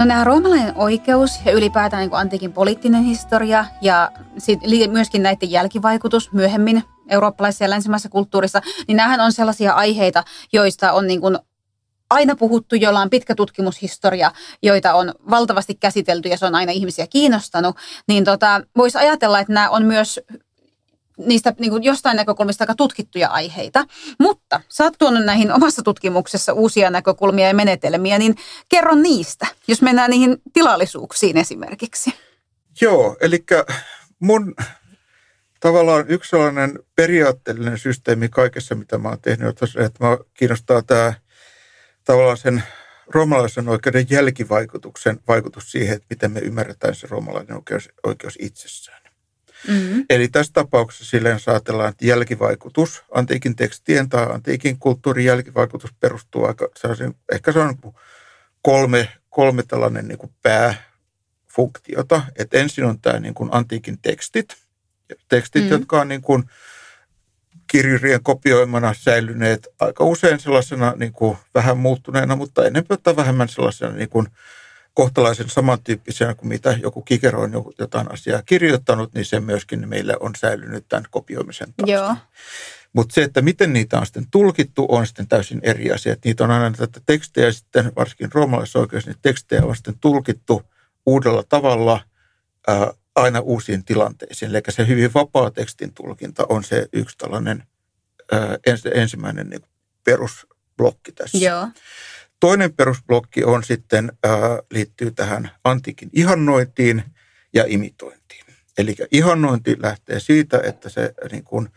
No 0.00 0.06
nämä 0.06 0.24
roomalainen 0.24 0.72
oikeus 0.76 1.40
ja 1.44 1.52
ylipäätään 1.52 2.00
niin 2.00 2.14
antiikin 2.14 2.52
poliittinen 2.52 3.02
historia 3.02 3.64
ja 3.80 4.12
myöskin 4.90 5.22
näiden 5.22 5.50
jälkivaikutus 5.50 6.32
myöhemmin 6.32 6.84
eurooppalaisessa 7.08 7.64
ja 7.64 7.70
länsimaisessa 7.70 8.08
kulttuurissa, 8.08 8.60
niin 8.88 8.96
nämähän 8.96 9.20
on 9.20 9.32
sellaisia 9.32 9.72
aiheita, 9.72 10.24
joista 10.52 10.92
on 10.92 11.06
niin 11.06 11.20
kuin 11.20 11.38
aina 12.10 12.36
puhuttu, 12.36 12.74
joilla 12.74 13.00
on 13.00 13.10
pitkä 13.10 13.34
tutkimushistoria, 13.34 14.32
joita 14.62 14.94
on 14.94 15.14
valtavasti 15.30 15.74
käsitelty 15.74 16.28
ja 16.28 16.38
se 16.38 16.46
on 16.46 16.54
aina 16.54 16.72
ihmisiä 16.72 17.06
kiinnostanut, 17.06 17.76
niin 18.08 18.24
tota, 18.24 18.62
voisi 18.76 18.98
ajatella, 18.98 19.40
että 19.40 19.52
nämä 19.52 19.70
on 19.70 19.84
myös 19.84 20.20
niistä 21.26 21.54
niin 21.58 21.70
kuin 21.70 21.82
jostain 21.82 22.16
näkökulmista 22.16 22.64
aika 22.64 22.74
tutkittuja 22.74 23.28
aiheita. 23.28 23.84
Mutta 24.18 24.60
sä 24.68 24.84
oot 24.84 24.94
tuonut 24.98 25.24
näihin 25.24 25.52
omassa 25.52 25.82
tutkimuksessa 25.82 26.52
uusia 26.52 26.90
näkökulmia 26.90 27.48
ja 27.48 27.54
menetelmiä, 27.54 28.18
niin 28.18 28.34
kerro 28.68 28.94
niistä, 28.94 29.46
jos 29.68 29.82
mennään 29.82 30.10
niihin 30.10 30.36
tilallisuuksiin 30.52 31.36
esimerkiksi. 31.36 32.14
Joo, 32.80 33.16
eli 33.20 33.44
mun 34.20 34.54
tavallaan 35.60 36.04
yksi 36.08 36.30
sellainen 36.30 36.78
periaatteellinen 36.96 37.78
systeemi 37.78 38.28
kaikessa, 38.28 38.74
mitä 38.74 38.98
mä 38.98 39.08
oon 39.08 39.20
tehnyt, 39.20 39.62
on 39.62 39.68
se, 39.68 39.80
että 39.80 40.04
mä 40.06 40.18
kiinnostaa 40.34 40.82
tämä 40.82 41.12
tavallaan 42.04 42.36
sen 42.36 42.62
roomalaisen 43.06 43.68
oikeuden 43.68 44.06
jälkivaikutuksen 44.10 45.20
vaikutus 45.28 45.72
siihen, 45.72 45.96
että 45.96 46.06
miten 46.10 46.32
me 46.32 46.40
ymmärretään 46.40 46.94
se 46.94 47.06
roomalainen 47.10 47.56
oikeus, 47.56 47.88
oikeus 48.06 48.36
itsessään. 48.40 48.99
Mm-hmm. 49.68 50.04
Eli 50.10 50.28
tässä 50.28 50.52
tapauksessa 50.52 51.04
silleen 51.04 51.40
saatellaan, 51.40 51.88
että 51.88 52.06
jälkivaikutus, 52.06 53.02
antiikin 53.14 53.56
tekstien 53.56 54.08
tai 54.08 54.26
antiikin 54.32 54.78
kulttuurin 54.78 55.26
jälkivaikutus 55.26 55.94
perustuu 56.00 56.44
aika 56.44 56.68
ehkä 57.32 57.52
se 57.52 57.58
on 57.58 57.76
kolme, 58.62 59.08
kolme 59.30 59.62
tällainen 59.62 60.08
niin 60.08 60.18
kuin 60.18 60.32
pääfunktiota. 60.42 62.22
Että 62.36 62.58
ensin 62.58 62.84
on 62.84 63.00
tämä 63.00 63.20
niin 63.20 63.34
kuin 63.34 63.50
antiikin 63.52 63.98
tekstit, 64.02 64.56
tekstit, 65.28 65.62
mm-hmm. 65.62 65.72
jotka 65.72 66.00
on 66.00 66.08
niin 66.08 66.22
kuin 66.22 66.44
kirjurien 67.66 68.22
kopioimana 68.22 68.94
säilyneet 68.94 69.68
aika 69.80 70.04
usein 70.04 70.40
sellaisena 70.40 70.94
niin 70.96 71.12
kuin 71.12 71.36
vähän 71.54 71.78
muuttuneena, 71.78 72.36
mutta 72.36 72.66
enemmän 72.66 72.98
tai 73.02 73.16
vähemmän 73.16 73.48
sellaisena 73.48 73.92
niin 73.92 74.08
kuin 74.08 74.26
kohtalaisen 74.94 75.48
samantyyppisenä 75.50 76.34
kuin 76.34 76.48
mitä 76.48 76.78
joku 76.82 77.02
Kikero 77.02 77.40
on 77.40 77.52
jotain 77.78 78.12
asiaa 78.12 78.42
kirjoittanut, 78.46 79.14
niin 79.14 79.24
se 79.24 79.40
myöskin 79.40 79.88
meille 79.88 80.16
on 80.20 80.32
säilynyt 80.36 80.88
tämän 80.88 81.04
kopioimisen 81.10 81.74
taustan. 81.76 82.20
Mutta 82.92 83.14
se, 83.14 83.22
että 83.22 83.42
miten 83.42 83.72
niitä 83.72 83.98
on 83.98 84.06
sitten 84.06 84.30
tulkittu, 84.30 84.86
on 84.88 85.06
sitten 85.06 85.28
täysin 85.28 85.60
eri 85.62 85.92
asia. 85.92 86.12
Että 86.12 86.28
niitä 86.28 86.44
on 86.44 86.50
aina 86.50 86.76
tätä 86.76 87.00
tekstejä 87.06 87.52
sitten, 87.52 87.92
varsinkin 87.96 88.32
roomalaisessa 88.32 88.78
oikeudessa, 88.78 89.10
niin 89.10 89.20
tekstejä 89.22 89.64
on 89.64 89.76
sitten 89.76 89.98
tulkittu 90.00 90.62
uudella 91.06 91.42
tavalla 91.48 92.00
ää, 92.66 92.92
aina 93.14 93.40
uusiin 93.40 93.84
tilanteisiin. 93.84 94.50
Eli 94.50 94.62
se 94.68 94.86
hyvin 94.86 95.14
vapaa 95.14 95.50
tekstin 95.50 95.94
tulkinta 95.94 96.46
on 96.48 96.64
se 96.64 96.88
yksi 96.92 97.18
tällainen 97.18 97.62
ää, 98.32 98.58
ens, 98.66 98.82
ensimmäinen 98.94 99.50
niin 99.50 99.62
perusblokki 100.04 101.12
tässä. 101.12 101.38
Joo. 101.38 101.68
Toinen 102.40 102.72
perusblokki 102.72 103.44
on 103.44 103.64
sitten, 103.64 104.12
ää, 104.24 104.58
liittyy 104.70 105.10
tähän 105.10 105.50
antiikin 105.64 106.10
ihannointiin 106.12 107.02
ja 107.52 107.64
imitointiin. 107.66 108.44
Eli 108.78 108.96
ihannointi 109.12 109.76
lähtee 109.82 110.20
siitä, 110.20 110.60
että 110.64 110.88
se 110.88 111.14
niin 111.32 111.44
kuin, 111.44 111.68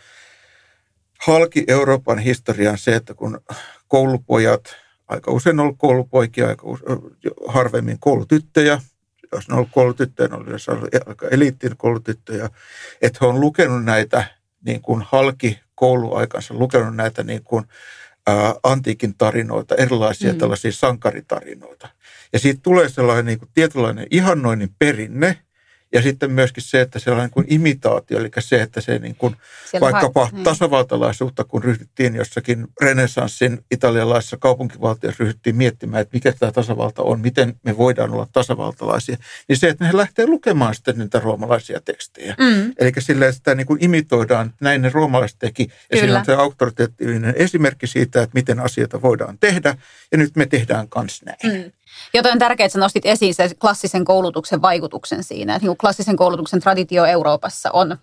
halki 1.26 1.64
Euroopan 1.68 2.20
historian 2.20 2.78
se, 2.78 2.96
että 2.96 3.14
kun 3.14 3.42
koulupojat, 3.88 4.76
aika 5.08 5.32
usein 5.32 5.60
ollut 5.60 5.76
koulupoikia, 5.78 6.48
aika 6.48 6.68
usein, 6.68 7.00
harvemmin 7.48 8.00
koulutyttöjä, 8.00 8.82
jos 9.32 9.48
ne 9.48 9.54
on 9.54 9.58
ollut 9.58 9.72
koulutyttöjä, 9.72 10.28
ne 10.28 10.36
on 10.36 10.46
aika 11.08 11.28
eliittiin 11.32 11.78
koulutyttöjä, 11.78 12.50
että 13.02 13.20
he 13.22 13.28
on 13.28 13.40
lukenut 13.40 13.86
näitä 13.86 14.26
niin 14.66 14.82
kuin 14.82 15.04
halki 15.12 15.60
kouluaikansa, 15.76 16.54
lukenut 16.54 16.96
näitä 16.96 17.24
niin 17.24 17.44
kuin, 17.44 17.66
ää, 18.28 18.56
antiikin 18.64 19.16
tarinoita, 19.18 19.76
erilaisia 19.76 20.34
mm. 20.34 20.38
tällaisia 20.38 20.72
sankaritarinoita. 20.72 21.90
Ja 22.34 22.40
siitä 22.40 22.60
tulee 22.64 22.90
sellainen 22.90 23.26
niin 23.26 23.40
kuin 23.40 23.50
tietynlainen 23.54 24.08
ihannoinnin 24.12 24.76
perinne, 24.80 25.38
ja 25.94 26.02
sitten 26.02 26.32
myöskin 26.32 26.64
se, 26.64 26.82
että 26.82 27.00
se 27.00 27.12
on 27.12 27.18
niin 27.18 27.30
kuin 27.30 27.46
imitaatio, 27.50 28.20
eli 28.20 28.30
se, 28.40 28.62
että 28.62 28.82
se 28.82 29.00
niin 29.00 29.16
kuin 29.16 29.36
vaikkapa 29.82 30.30
niin. 30.32 30.44
tasavaltalaisuutta, 30.44 31.44
kun 31.44 31.64
ryhdyttiin 31.64 32.16
jossakin 32.16 32.68
renessanssin 32.82 33.66
italialaisessa 33.72 34.38
kaupunkivaltiossa, 34.38 35.24
ryhdyttiin 35.24 35.56
miettimään, 35.56 36.02
että 36.02 36.18
mikä 36.18 36.34
tämä 36.40 36.52
tasavalta 36.52 37.02
on, 37.02 37.20
miten 37.20 37.56
me 37.64 37.78
voidaan 37.78 38.12
olla 38.12 38.28
tasavaltalaisia, 38.32 39.18
niin 39.48 39.58
se, 39.58 39.68
että 39.70 39.86
ne 39.86 39.98
lähtee 39.98 40.28
lukemaan 40.28 40.76
sitten 40.76 40.98
niitä 40.98 41.20
roomalaisia 41.20 41.82
tekstejä. 41.86 42.36
Mm. 42.40 42.74
Eli 42.80 42.92
sillä 43.00 43.26
että 43.26 43.38
sitä 43.38 43.56
niin 43.56 43.68
kuin 43.68 43.84
imitoidaan, 43.84 44.54
näin 44.62 44.82
ne 44.82 44.90
roomalaiset 44.94 45.40
teki, 45.40 45.64
ja 45.64 45.70
Kyllä. 45.90 46.02
siinä 46.02 46.20
on 46.20 46.26
se 46.26 46.34
auktoriteettinen 46.34 47.34
esimerkki 47.38 47.88
siitä, 47.88 48.22
että 48.22 48.34
miten 48.34 48.60
asioita 48.60 49.02
voidaan 49.02 49.38
tehdä, 49.40 49.78
ja 50.12 50.18
nyt 50.18 50.36
me 50.36 50.46
tehdään 50.46 50.90
kans 50.90 51.22
näin. 51.26 51.64
Mm. 51.64 51.72
Joten 52.14 52.32
on 52.32 52.40
tärkeää, 52.40 52.66
että 52.66 52.74
sä 52.74 52.80
nostit 52.80 53.06
esiin 53.06 53.34
se 53.34 53.50
klassisen 53.62 54.06
koulutuksen 54.06 54.62
vaikutuksen 54.62 55.24
siinä. 55.24 55.56
Että 55.56 55.68
niin 55.68 55.78
klassisen 55.78 56.16
koulutuksen 56.16 56.60
traditio 56.60 57.06
Euroopassa 57.06 57.72
on 57.72 57.98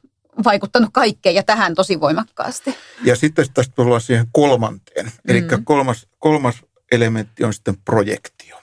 vaikuttanut 0.45 0.91
kaikkeen 0.93 1.35
ja 1.35 1.43
tähän 1.43 1.75
tosi 1.75 2.01
voimakkaasti. 2.01 2.77
Ja 3.05 3.17
sitten 3.17 3.47
tästä 3.55 3.75
tullaan 3.75 4.01
siihen 4.01 4.27
kolmanteen. 4.33 5.07
Mm. 5.07 5.13
Eli 5.29 5.43
kolmas, 5.65 6.07
kolmas 6.19 6.57
elementti 6.93 7.45
on 7.45 7.55
sitten 7.55 7.77
projektio. 7.85 8.57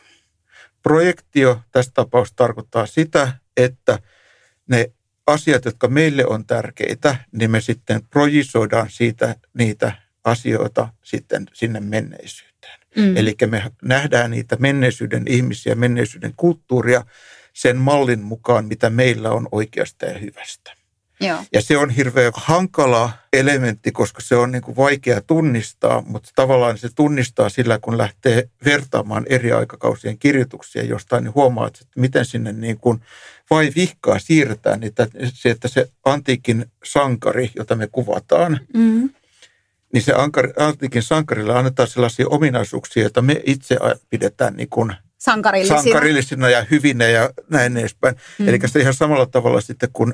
Projektio 0.84 1.62
tässä 1.72 1.92
tapauksessa 1.94 2.36
tarkoittaa 2.36 2.86
sitä, 2.86 3.34
että 3.58 4.00
ne 4.68 4.92
asiat, 5.28 5.66
jotka 5.66 5.88
meille 5.88 6.26
on 6.26 6.46
tärkeitä, 6.46 7.16
niin 7.32 7.52
me 7.52 7.62
sitten 7.62 8.02
projisoidaan 8.10 8.88
siitä 8.90 9.36
niitä 9.54 9.92
asioita 10.24 10.90
sitten 11.04 11.46
sinne 11.54 11.80
menneisyyteen. 11.80 12.80
Mm. 12.98 13.18
Eli 13.18 13.36
me 13.46 13.64
nähdään 13.84 14.32
niitä 14.32 14.58
menneisyyden 14.60 15.24
ihmisiä, 15.28 15.76
menneisyyden 15.76 16.34
kulttuuria 16.38 17.06
sen 17.54 17.78
mallin 17.78 18.22
mukaan, 18.22 18.66
mitä 18.66 18.90
meillä 18.90 19.32
on 19.32 19.48
oikeasta 19.52 20.06
ja 20.06 20.20
hyvästä. 20.20 20.74
Joo. 21.22 21.44
Ja 21.54 21.62
se 21.62 21.78
on 21.78 21.90
hirveän 21.90 22.32
hankala 22.36 23.12
elementti, 23.34 23.92
koska 23.92 24.22
se 24.22 24.36
on 24.36 24.52
niin 24.52 24.62
kuin 24.62 24.78
vaikea 24.78 25.22
tunnistaa, 25.22 26.04
mutta 26.08 26.30
tavallaan 26.36 26.78
se 26.78 26.90
tunnistaa 26.96 27.50
sillä, 27.50 27.80
kun 27.80 27.98
lähtee 27.98 28.50
vertaamaan 28.66 29.26
eri 29.30 29.52
aikakausien 29.52 30.18
kirjoituksia 30.18 30.84
jostain, 30.84 31.24
niin 31.24 31.36
huomaa, 31.36 31.68
että 31.68 31.80
miten 31.96 32.26
sinne 32.26 32.54
niin 32.54 32.78
kuin 32.78 33.02
vai 33.50 33.72
vihkaa 33.76 34.20
siirretään 34.20 34.80
niitä, 34.80 35.08
se, 35.34 35.50
että 35.50 35.68
se 35.68 35.90
antiikin 36.06 36.66
sankari, 36.84 37.52
jota 37.56 37.76
me 37.76 37.88
kuvataan, 37.88 38.60
mm 38.74 39.10
niin 39.94 40.02
se 40.02 40.14
antiikin 40.58 41.04
sankarille 41.04 41.54
annetaan 41.56 41.90
sellaisia 41.90 42.28
ominaisuuksia, 42.30 43.04
joita 43.04 43.22
me 43.22 43.42
itse 43.46 43.78
pidetään 44.10 44.56
niin 44.56 44.70
kuin 44.70 44.94
sankarillisina. 45.18 45.82
sankarillisina 45.82 46.50
ja 46.50 46.66
hyvinä 46.72 47.06
ja 47.06 47.30
näin 47.50 47.78
edespäin. 47.78 48.16
Mm. 48.40 48.48
Eli 48.48 48.60
se 48.66 48.80
ihan 48.80 48.94
samalla 48.94 49.26
tavalla 49.26 49.62
sitten, 49.62 49.90
kun 49.94 50.14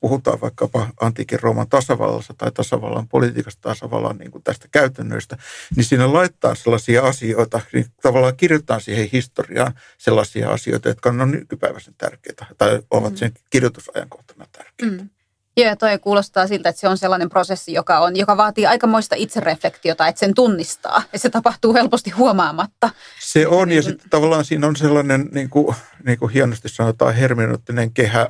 puhutaan 0.00 0.40
vaikkapa 0.40 0.88
antiikin 1.00 1.40
Rooman 1.42 1.68
tasavallassa 1.68 2.34
tai 2.38 2.52
tasavallan 2.52 3.08
politiikasta 3.08 3.60
tasavallan 3.62 4.18
niin 4.18 4.30
kuin 4.30 4.44
tästä 4.44 4.68
käytännöistä, 4.70 5.36
niin 5.76 5.84
siinä 5.84 6.12
laittaa 6.12 6.54
sellaisia 6.54 7.02
asioita, 7.02 7.60
niin 7.72 7.86
tavallaan 8.02 8.36
kirjoittaa 8.36 8.80
siihen 8.80 9.08
historiaan 9.12 9.74
sellaisia 9.98 10.50
asioita, 10.50 10.88
jotka 10.88 11.08
on 11.08 11.30
nykypäiväisen 11.30 11.94
tärkeitä 11.98 12.46
tai 12.58 12.80
ovat 12.90 13.12
mm. 13.12 13.16
sen 13.16 13.32
kirjoitusajankohtana 13.50 14.46
tärkeitä. 14.52 15.02
Mm. 15.02 15.10
Joo, 15.58 15.76
toi 15.76 15.98
kuulostaa 15.98 16.46
siltä, 16.46 16.68
että 16.68 16.80
se 16.80 16.88
on 16.88 16.98
sellainen 16.98 17.28
prosessi, 17.28 17.72
joka, 17.72 17.98
on, 17.98 18.16
joka 18.16 18.36
vaatii 18.36 18.66
aikamoista 18.66 19.16
itsereflektiota, 19.18 20.06
että 20.06 20.18
sen 20.18 20.34
tunnistaa. 20.34 21.02
Ja 21.12 21.18
se 21.18 21.30
tapahtuu 21.30 21.74
helposti 21.74 22.10
huomaamatta. 22.10 22.90
Se 23.20 23.46
on, 23.46 23.72
ja 23.72 23.82
sitten 23.82 24.10
tavallaan 24.10 24.44
siinä 24.44 24.66
on 24.66 24.76
sellainen, 24.76 25.28
niin 25.32 25.50
kuin, 25.50 25.76
niin 26.04 26.18
kuin 26.18 26.32
hienosti 26.32 26.68
sanotaan, 26.68 27.14
hermeneuttinen 27.14 27.92
kehä 27.92 28.28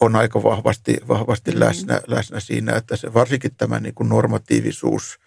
on 0.00 0.16
aika 0.16 0.42
vahvasti, 0.42 0.96
vahvasti 1.08 1.50
mm-hmm. 1.50 1.64
läsnä, 1.64 2.00
läsnä 2.06 2.40
siinä, 2.40 2.76
että 2.76 2.96
se 2.96 3.14
varsinkin 3.14 3.54
tämä 3.54 3.80
niin 3.80 3.94
kuin 3.94 4.08
normatiivisuus, 4.08 5.18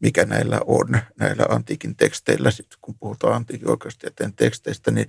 mikä 0.00 0.24
näillä 0.24 0.60
on, 0.66 0.98
näillä 1.18 1.46
antiikin 1.48 1.96
teksteillä, 1.96 2.50
sitten 2.50 2.78
kun 2.82 2.94
puhutaan 2.94 3.34
antiikin 3.34 3.70
oikeustieteen 3.70 4.34
teksteistä, 4.34 4.90
niin 4.90 5.08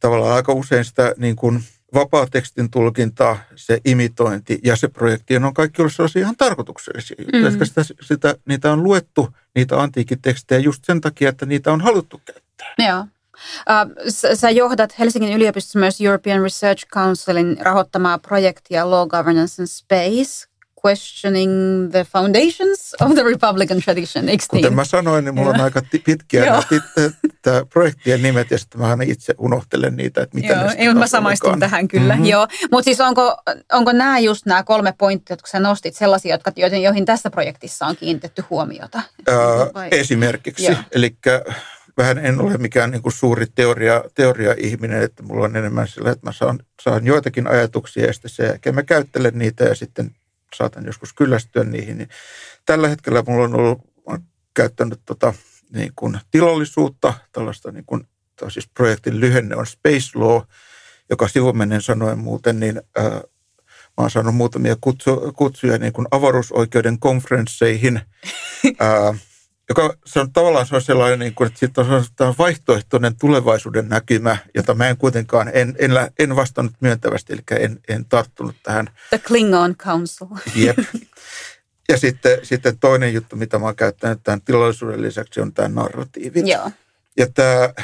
tavallaan 0.00 0.36
aika 0.36 0.52
usein 0.52 0.84
sitä 0.84 1.14
niin 1.16 1.36
kuin– 1.36 1.62
vapaa-tekstin 1.94 2.70
tulkinta, 2.70 3.36
se 3.56 3.80
imitointi 3.84 4.58
ja 4.64 4.76
se 4.76 4.88
projekti, 4.88 5.36
on 5.36 5.54
kaikki 5.54 5.82
ollut 5.82 5.94
sellaisia 5.94 6.22
ihan 6.22 6.36
tarkoituksellisia 6.36 7.16
juttuja. 7.18 7.50
Mm. 7.50 7.64
Sitä, 7.64 7.82
sitä, 8.00 8.34
niitä 8.44 8.72
on 8.72 8.82
luettu, 8.82 9.28
niitä 9.54 9.80
antiikin 9.80 10.22
tekstejä 10.22 10.58
just 10.58 10.84
sen 10.84 11.00
takia, 11.00 11.28
että 11.28 11.46
niitä 11.46 11.72
on 11.72 11.80
haluttu 11.80 12.20
käyttää. 12.24 12.74
Joo. 12.88 13.06
Sä 14.34 14.50
johdat 14.50 14.98
Helsingin 14.98 15.32
yliopistossa 15.32 15.78
myös 15.78 16.00
European 16.00 16.42
Research 16.42 16.86
Councilin 16.86 17.56
rahoittamaa 17.60 18.18
projektia 18.18 18.90
Law 18.90 19.08
Governance 19.08 19.62
and 19.62 19.66
Space 19.66 20.47
questioning 20.88 21.52
the 21.90 22.04
foundations 22.04 22.94
of 23.00 23.14
the 23.14 23.22
Republican 23.22 23.80
tradition, 23.80 24.28
eikö 24.28 24.44
Kuten 24.50 24.62
niin? 24.62 24.74
mä 24.74 24.84
sanoin, 24.84 25.24
niin 25.24 25.34
mulla 25.34 25.50
on 25.50 25.60
aika 25.60 25.82
pitkiä 26.04 26.44
nämä 26.44 26.62
projektien 27.72 28.22
nimet 28.22 28.50
ja 28.50 28.58
sitten 28.58 28.80
mä 28.80 28.86
aina 28.86 29.04
itse 29.06 29.34
unohtelen 29.38 29.96
niitä, 29.96 30.22
että 30.22 30.34
miten 30.34 30.58
Joo, 30.58 30.70
ei, 30.76 30.94
mä 30.94 31.06
samaistun 31.06 31.60
tähän 31.60 31.88
kyllä, 31.88 32.14
mm-hmm. 32.14 32.30
joo. 32.30 32.48
Mutta 32.70 32.84
siis 32.84 33.00
onko, 33.00 33.36
onko 33.72 33.92
nämä 33.92 34.18
just 34.18 34.46
nämä 34.46 34.62
kolme 34.62 34.94
pointtia, 34.98 35.34
jotka 35.34 35.48
sä 35.48 35.60
nostit, 35.60 35.96
sellaisia, 35.96 36.34
jotka, 36.34 36.52
joihin 36.82 37.04
tässä 37.04 37.30
projektissa 37.30 37.86
on 37.86 37.96
kiinnitetty 37.96 38.44
huomiota? 38.50 39.02
Ää, 39.28 39.88
esimerkiksi, 39.90 40.76
eli 40.92 41.16
vähän 41.98 42.18
en 42.18 42.40
ole 42.40 42.58
mikään 42.58 42.90
niin 42.90 43.02
kuin 43.02 43.12
suuri 43.12 43.46
teoria, 43.54 44.04
teoria-ihminen, 44.14 45.02
että 45.02 45.22
mulla 45.22 45.44
on 45.44 45.56
enemmän 45.56 45.88
sillä, 45.88 46.10
että 46.10 46.26
mä 46.26 46.32
saan, 46.32 46.58
saan 46.82 47.06
joitakin 47.06 47.46
ajatuksia 47.46 48.06
ja 48.06 48.12
sitten 48.12 48.30
sen 48.30 48.46
jälkeen 48.46 48.74
mä 48.74 48.82
käyttelen 48.82 49.38
niitä 49.38 49.64
ja 49.64 49.74
sitten 49.74 50.10
saatan 50.54 50.86
joskus 50.86 51.12
kyllästyä 51.12 51.64
niihin. 51.64 51.98
Niin 51.98 52.08
tällä 52.66 52.88
hetkellä 52.88 53.22
mulla 53.26 53.44
on 53.44 53.54
ollut, 53.54 53.80
olen 54.06 54.20
käyttänyt 54.54 55.00
tota, 55.04 55.34
niin 55.72 55.92
kuin 55.96 56.20
tilallisuutta, 56.30 57.14
tällaista 57.32 57.72
niin 57.72 57.84
kuin, 57.86 58.08
siis 58.48 58.68
projektin 58.74 59.20
lyhenne 59.20 59.56
on 59.56 59.66
Space 59.66 60.10
Law, 60.14 60.42
joka 61.10 61.28
sivumennen 61.28 61.82
sanoen 61.82 62.18
muuten, 62.18 62.60
niin 62.60 62.82
ää, 62.96 63.04
mä 63.04 63.22
oon 63.96 64.10
saanut 64.10 64.34
muutamia 64.34 64.76
kutsu, 64.80 65.32
kutsuja 65.36 65.78
niin 65.78 65.92
kuin 65.92 66.06
avaruusoikeuden 66.10 66.98
konferensseihin, 66.98 68.00
ää, 68.80 69.14
joka 69.68 69.94
se 70.04 70.20
on 70.20 70.32
tavallaan 70.32 70.66
se 70.66 70.74
on 70.74 70.82
sellainen, 70.82 71.18
niin 71.18 71.34
kuin, 71.34 71.46
että 71.46 71.58
siitä 71.58 71.80
on 72.26 72.34
vaihtoehtoinen 72.38 73.16
tulevaisuuden 73.16 73.88
näkymä, 73.88 74.36
jota 74.54 74.74
mä 74.74 74.88
en 74.88 74.96
kuitenkaan, 74.96 75.50
en, 75.54 75.76
en, 75.78 75.90
en 76.18 76.36
vastannut 76.36 76.74
myöntävästi, 76.80 77.32
eli 77.32 77.42
en, 77.50 77.80
en 77.88 78.04
tarttunut 78.04 78.56
tähän. 78.62 78.90
The 79.08 79.18
Klingon 79.18 79.76
Council. 79.76 80.28
Jep. 80.54 80.78
Ja 81.90 81.98
sitten, 81.98 82.38
sitten 82.42 82.78
toinen 82.78 83.14
juttu, 83.14 83.36
mitä 83.36 83.58
mä 83.58 83.64
oon 83.64 83.76
käyttänyt 83.76 84.20
tämän 84.22 84.40
tilallisuuden 84.40 85.02
lisäksi, 85.02 85.40
on 85.40 85.52
tämä 85.52 85.68
narratiivi. 85.68 86.50
Joo. 86.50 86.70
Ja 87.16 87.26
tämä 87.26 87.74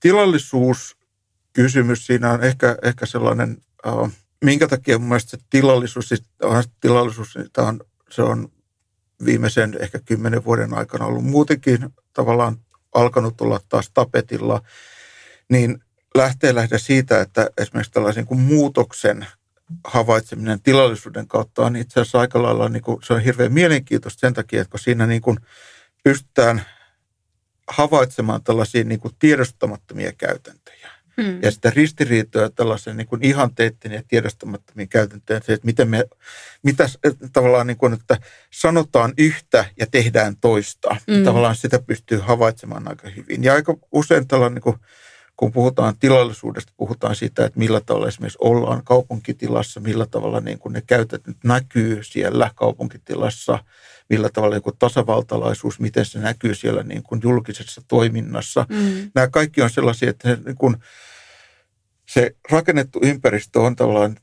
tilallisuuskysymys, 0.00 2.06
siinä 2.06 2.32
on 2.32 2.42
ehkä, 2.42 2.76
ehkä 2.82 3.06
sellainen, 3.06 3.58
uh, 3.86 4.10
minkä 4.44 4.68
takia 4.68 4.98
mun 4.98 5.08
mielestä 5.08 5.30
se 5.30 5.38
tilallisuus, 5.50 6.08
siis 6.08 6.22
on 6.42 6.64
tilallisuus, 6.80 7.36
niin 7.36 7.48
on, 7.58 7.80
se 8.10 8.22
on 8.22 8.48
viimeisen 9.24 9.76
ehkä 9.80 9.98
kymmenen 9.98 10.44
vuoden 10.44 10.74
aikana 10.74 11.06
ollut 11.06 11.24
muutenkin 11.24 11.88
tavallaan 12.12 12.56
alkanut 12.94 13.40
olla 13.40 13.60
taas 13.68 13.90
tapetilla, 13.94 14.62
niin 15.50 15.78
lähtee 16.14 16.54
lähteä 16.54 16.78
siitä, 16.78 17.20
että 17.20 17.50
esimerkiksi 17.58 17.92
tällaisen 17.92 18.26
kuin 18.26 18.40
muutoksen 18.40 19.26
havaitseminen 19.84 20.62
tilallisuuden 20.62 21.28
kautta 21.28 21.66
on 21.66 21.76
itse 21.76 22.00
asiassa 22.00 22.20
aika 22.20 22.42
lailla, 22.42 22.68
niin 22.68 22.82
kuin, 22.82 23.02
se 23.02 23.12
on 23.12 23.20
hirveän 23.20 23.52
mielenkiintoista 23.52 24.20
sen 24.20 24.34
takia, 24.34 24.60
että 24.60 24.70
kun 24.70 24.80
siinä 24.80 25.06
niin 25.06 25.22
kuin 25.22 25.38
pystytään 26.04 26.62
havaitsemaan 27.68 28.42
tällaisia 28.42 28.84
niin 28.84 29.00
kuin 29.00 29.14
tiedostamattomia 29.18 30.12
käytäntöjä. 30.12 30.73
Hmm. 31.22 31.42
Ja 31.42 31.50
sitä 31.50 31.70
ristiriitoja 31.70 32.50
tällaisen 32.50 32.96
niin 32.96 33.06
kuin 33.06 33.24
ihanteiden 33.24 33.92
ja 33.92 34.02
tiedostamattomien 34.08 34.88
käytäntöjen, 34.88 35.42
se, 35.42 35.52
että 35.52 35.66
miten 35.66 35.88
me, 35.88 36.04
mitä 36.62 36.88
tavallaan 37.32 37.66
niin 37.66 37.76
kuin, 37.76 37.92
että 37.92 38.16
sanotaan 38.50 39.12
yhtä 39.18 39.64
ja 39.78 39.86
tehdään 39.86 40.36
toista. 40.40 40.96
Hmm. 41.10 41.24
Tavallaan 41.24 41.56
sitä 41.56 41.78
pystyy 41.78 42.18
havaitsemaan 42.18 42.88
aika 42.88 43.08
hyvin. 43.08 43.44
Ja 43.44 43.54
aika 43.54 43.76
usein 43.92 44.28
tällainen 44.28 44.54
niin 44.54 44.62
kuin, 44.62 44.76
kun 45.36 45.52
puhutaan 45.52 45.94
tilallisuudesta, 46.00 46.72
puhutaan 46.76 47.16
siitä, 47.16 47.44
että 47.44 47.58
millä 47.58 47.80
tavalla 47.80 48.08
esimerkiksi 48.08 48.38
ollaan 48.40 48.84
kaupunkitilassa, 48.84 49.80
millä 49.80 50.06
tavalla 50.06 50.40
niin 50.40 50.58
kuin 50.58 50.72
ne 50.72 50.82
käytännöt 50.86 51.36
näkyy 51.44 52.02
siellä 52.02 52.50
kaupunkitilassa, 52.54 53.58
millä 54.10 54.28
tavalla 54.32 54.56
niin 54.56 54.76
tasavaltalaisuus, 54.78 55.80
miten 55.80 56.04
se 56.04 56.18
näkyy 56.18 56.54
siellä 56.54 56.82
niin 56.82 57.02
kuin 57.02 57.20
julkisessa 57.24 57.82
toiminnassa. 57.88 58.66
Mm. 58.68 59.10
Nämä 59.14 59.28
kaikki 59.28 59.62
on 59.62 59.70
sellaisia, 59.70 60.10
että 60.10 60.28
se, 60.28 60.38
niin 60.44 60.56
kuin, 60.56 60.76
se 62.08 62.36
rakennettu 62.50 63.00
ympäristö 63.02 63.60
on 63.60 63.76
tavallaan 63.76 64.16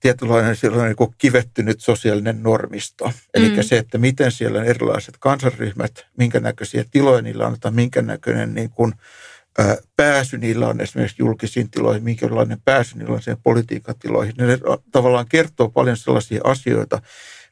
tietynlainen 0.00 0.56
niin 0.62 0.96
kuin 0.96 1.14
kivettynyt 1.18 1.80
sosiaalinen 1.80 2.42
normisto. 2.42 3.12
Eli 3.34 3.48
mm. 3.48 3.62
se, 3.62 3.78
että 3.78 3.98
miten 3.98 4.32
siellä 4.32 4.64
erilaiset 4.64 5.14
kansanryhmät, 5.20 6.06
minkä 6.18 6.40
näköisiä 6.40 6.84
tiloja 6.90 7.22
niillä 7.22 7.46
annetaan, 7.46 7.74
minkä 7.74 8.02
näköinen 8.02 8.54
niin 8.54 8.70
kuin, 8.70 8.92
pääsy 9.96 10.38
niillä 10.38 10.68
on 10.68 10.80
esimerkiksi 10.80 11.16
julkisiin 11.18 11.70
tiloihin, 11.70 12.04
minkälainen 12.04 12.58
pääsy 12.64 12.98
niillä 12.98 13.14
on 13.14 13.22
siihen 13.22 13.42
politiikatiloihin. 13.42 14.34
Ne 14.38 14.58
tavallaan 14.92 15.26
kertoo 15.28 15.68
paljon 15.68 15.96
sellaisia 15.96 16.40
asioita, 16.44 17.02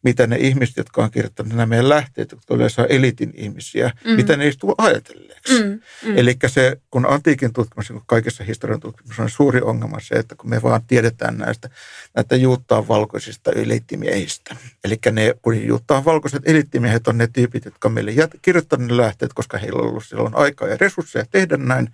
mitä 0.04 0.26
ne 0.26 0.36
ihmiset, 0.36 0.76
jotka 0.76 1.02
on 1.02 1.10
kirjoittanut 1.10 1.52
nämä 1.52 1.66
meidän 1.66 1.88
lähteet, 1.88 2.30
jotka 2.30 2.54
yleensä 2.54 2.82
on 2.82 2.88
elitin 2.90 3.32
ihmisiä, 3.36 3.92
mm. 4.04 4.10
mitä 4.10 4.36
ne 4.36 4.44
ei 4.44 4.52
tule 4.58 4.74
ajatelleeksi. 4.78 5.64
Mm. 5.64 5.80
Mm. 6.08 6.18
Eli 6.18 6.36
se, 6.46 6.76
kun 6.90 7.06
antiikin 7.06 7.52
tutkimus, 7.52 7.88
kun 7.88 8.02
kaikessa 8.06 8.44
historian 8.44 8.80
tutkimus 8.80 9.18
on 9.18 9.30
suuri 9.30 9.60
ongelma 9.60 10.00
se, 10.00 10.14
että 10.14 10.34
kun 10.34 10.50
me 10.50 10.62
vaan 10.62 10.82
tiedetään 10.86 11.38
näistä, 11.38 11.70
näitä 12.16 12.36
juuttaan 12.36 12.88
valkoisista 12.88 13.52
eliittimiehistä. 13.52 14.56
Eli 14.84 14.98
ne, 15.12 15.34
kun 15.42 15.66
juuttaan 15.66 16.04
valkoiset 16.04 16.42
eliittimiehet 16.48 17.08
on 17.08 17.18
ne 17.18 17.26
tyypit, 17.26 17.64
jotka 17.64 17.88
meille 17.88 18.12
kirjoittaneet 18.42 18.90
ne 18.90 18.96
lähteet, 18.96 19.32
koska 19.32 19.58
heillä 19.58 19.82
on 19.82 19.88
ollut 19.88 20.06
silloin 20.06 20.36
aikaa 20.36 20.68
ja 20.68 20.76
resursseja 20.80 21.24
tehdä 21.30 21.56
näin, 21.56 21.88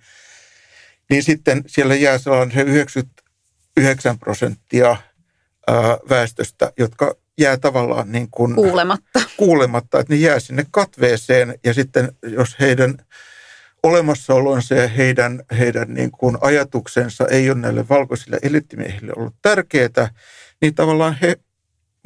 niin 1.09 1.23
sitten 1.23 1.63
siellä 1.67 1.95
jää 1.95 2.17
sellainen 2.17 2.55
se 2.55 2.61
99 2.61 4.19
prosenttia 4.19 4.97
väestöstä, 6.09 6.73
jotka 6.77 7.15
jää 7.37 7.57
tavallaan 7.57 8.11
niin 8.11 8.27
kuin 8.31 8.55
kuulematta. 8.55 9.21
kuulematta, 9.37 9.99
että 9.99 10.13
ne 10.13 10.19
jää 10.19 10.39
sinne 10.39 10.65
katveeseen 10.71 11.59
ja 11.63 11.73
sitten 11.73 12.11
jos 12.23 12.55
heidän 12.59 12.97
olemassaolonsa 13.83 14.75
ja 14.75 14.87
heidän, 14.87 15.43
heidän 15.59 15.93
niin 15.93 16.11
kuin 16.11 16.37
ajatuksensa 16.41 17.27
ei 17.27 17.49
ole 17.49 17.59
näille 17.59 17.89
valkoisille 17.89 18.39
elittimiehille 18.41 19.13
ollut 19.15 19.35
tärkeää, 19.41 20.09
niin 20.61 20.75
tavallaan 20.75 21.17
he 21.21 21.37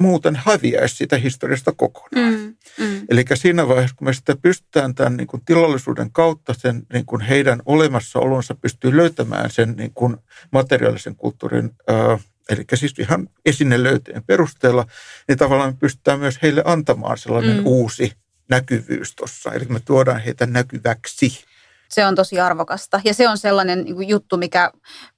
muuten 0.00 0.36
häviäisi 0.44 0.96
sitä 0.96 1.16
historiasta 1.16 1.72
kokonaan. 1.76 2.34
Mm, 2.34 2.56
mm. 2.78 3.06
Eli 3.10 3.24
siinä 3.34 3.68
vaiheessa, 3.68 3.96
kun 3.96 4.08
me 4.08 4.12
sitä 4.12 4.36
pystytään 4.42 4.94
tämän 4.94 5.16
niin 5.16 5.26
kuin 5.26 5.44
tilallisuuden 5.44 6.12
kautta, 6.12 6.54
sen 6.54 6.82
niin 6.92 7.06
kuin 7.06 7.20
heidän 7.22 7.62
olemassaolonsa 7.66 8.54
pystyy 8.54 8.96
löytämään 8.96 9.50
sen 9.50 9.74
niin 9.76 9.92
kuin 9.94 10.16
materiaalisen 10.52 11.16
kulttuurin 11.16 11.70
äh, 11.90 12.24
eli 12.50 12.64
siis 12.74 12.98
ihan 12.98 13.28
esinelöytöjen 13.44 14.24
perusteella, 14.24 14.86
niin 15.28 15.38
tavallaan 15.38 15.76
pystytään 15.76 16.20
myös 16.20 16.38
heille 16.42 16.62
antamaan 16.64 17.18
sellainen 17.18 17.56
mm. 17.56 17.66
uusi 17.66 18.12
näkyvyys 18.48 19.14
tuossa. 19.14 19.52
Eli 19.52 19.64
me 19.64 19.80
tuodaan 19.84 20.20
heitä 20.20 20.46
näkyväksi. 20.46 21.44
Se 21.88 22.06
on 22.06 22.14
tosi 22.14 22.40
arvokasta 22.40 23.00
ja 23.04 23.14
se 23.14 23.28
on 23.28 23.38
sellainen 23.38 23.84
niin 23.84 24.08
juttu, 24.08 24.36
mikä, 24.36 24.72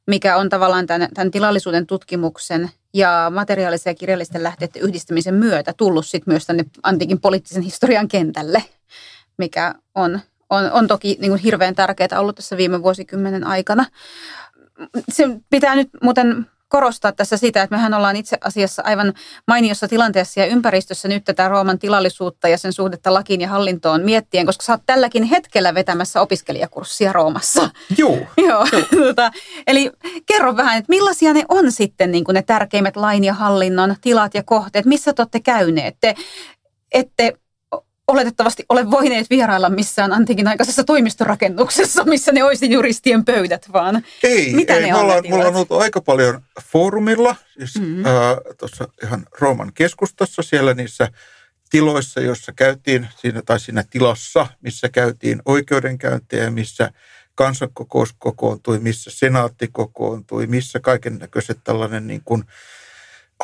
mikä 0.07 0.37
on 0.37 0.49
tavallaan 0.49 0.87
tämän, 0.87 1.09
tämän 1.15 1.31
tilallisuuden 1.31 1.87
tutkimuksen 1.87 2.71
ja 2.95 3.33
materiaalisen 3.35 3.91
ja 3.91 3.95
kirjallisten 3.95 4.43
lähteiden 4.43 4.83
yhdistämisen 4.83 5.35
myötä 5.35 5.73
tullut 5.73 6.07
sit 6.07 6.27
myös 6.27 6.47
tänne 6.47 6.65
antiikin 6.83 7.21
poliittisen 7.21 7.63
historian 7.63 8.09
kentälle, 8.09 8.65
mikä 9.39 9.75
on, 9.95 10.21
on, 10.51 10.73
on 10.73 10.89
toki 10.89 11.17
niin 11.21 11.31
kuin 11.31 11.41
hirveän 11.41 11.75
tärkeää 11.75 12.21
ollut 12.21 12.37
tässä 12.37 12.57
viime 12.57 12.83
vuosikymmenen 12.83 13.45
aikana. 13.45 13.87
Se 15.09 15.25
pitää 15.51 15.75
nyt 15.75 15.89
muuten 16.03 16.47
korostaa 16.69 17.13
tässä 17.13 17.37
sitä, 17.37 17.63
että 17.63 17.77
mehän 17.77 17.95
ollaan 17.95 18.17
itse 18.17 18.39
asiassa 18.41 18.83
aivan 18.87 19.13
mainiossa 19.47 19.89
tilanteessa 19.89 20.41
ja 20.41 20.47
ympäristössä 20.47 21.09
nyt 21.09 21.25
tätä 21.25 21.49
Rooman 21.49 21.79
tilallisuutta 21.79 22.49
ja 22.49 22.59
sen 22.59 22.73
suhdetta 22.73 23.15
lakiin 23.15 23.41
ja 23.41 23.49
hallintoon 23.49 24.05
miettien, 24.05 24.47
koska 24.47 24.65
sä 24.65 24.73
oot 24.73 24.83
tälläkin 24.87 25.23
hetkellä 25.23 25.75
vetämässä 25.75 26.21
opiskelijakurssia 26.21 27.13
Roomassa. 27.13 27.71
Joo. 27.99 28.19
Joo. 28.37 28.67
tota, 28.97 29.31
eli 29.67 29.91
kerro 30.27 30.57
vähän, 30.57 30.79
että 30.79 30.91
millaisia 30.91 31.33
ne 31.33 31.45
on 31.49 31.73
sitten 31.73 32.11
niin 32.11 32.25
kuin 32.25 32.35
ne 32.35 32.43
tärkeimmät 32.43 32.97
lain 32.97 33.25
ja 33.25 33.35
hallinnon 33.35 33.97
tilat 34.01 34.35
ja 34.35 34.43
kohteet, 34.43 34.87
missä 34.87 35.13
te 35.13 35.23
olette 35.23 35.41
käyneet? 35.41 35.97
Te 36.01 36.15
ette 36.93 37.35
oletettavasti 38.09 38.65
ole 38.69 38.91
voineet 38.91 39.31
vierailla 39.31 39.71
missään 39.71 40.13
antiikin 40.13 40.49
aikaisessa 40.49 40.85
toimistorakennuksessa, 40.85 42.05
missä 42.05 42.33
ne 42.33 42.45
olisi 42.45 42.71
juristien 42.71 43.25
pöydät, 43.25 43.73
vaan 43.73 44.05
ei, 44.23 44.53
mitä 44.53 44.75
ei, 44.75 44.83
ne 44.83 44.87
me 44.93 44.99
ollaan, 44.99 45.25
me 45.29 45.35
ollaan 45.35 45.55
ollut 45.55 45.73
aika 45.73 46.01
paljon 46.01 46.43
foorumilla, 46.63 47.37
siis 47.59 47.75
mm-hmm. 47.81 48.07
äh, 48.07 48.15
tuossa 48.59 48.89
ihan 49.03 49.27
Rooman 49.41 49.73
keskustassa, 49.75 50.43
siellä 50.43 50.75
niissä 50.75 51.09
tiloissa, 51.71 52.21
joissa 52.21 52.53
käytiin, 52.53 53.09
siinä, 53.17 53.43
tai 53.47 53.61
siinä 53.61 53.85
tilassa, 53.91 54.47
missä 54.61 54.89
käytiin 54.89 55.43
oikeudenkäyntejä, 55.45 56.51
missä 56.51 56.91
kansankokous 57.35 58.15
kokoontui, 58.19 58.79
missä 58.79 59.11
senaatti 59.15 59.69
kokoontui, 59.73 60.47
missä 60.47 60.81
kaiken 60.81 61.19
näköiset 61.19 61.59
tällainen 61.65 62.07
niin 62.07 62.23
kuin, 62.25 62.45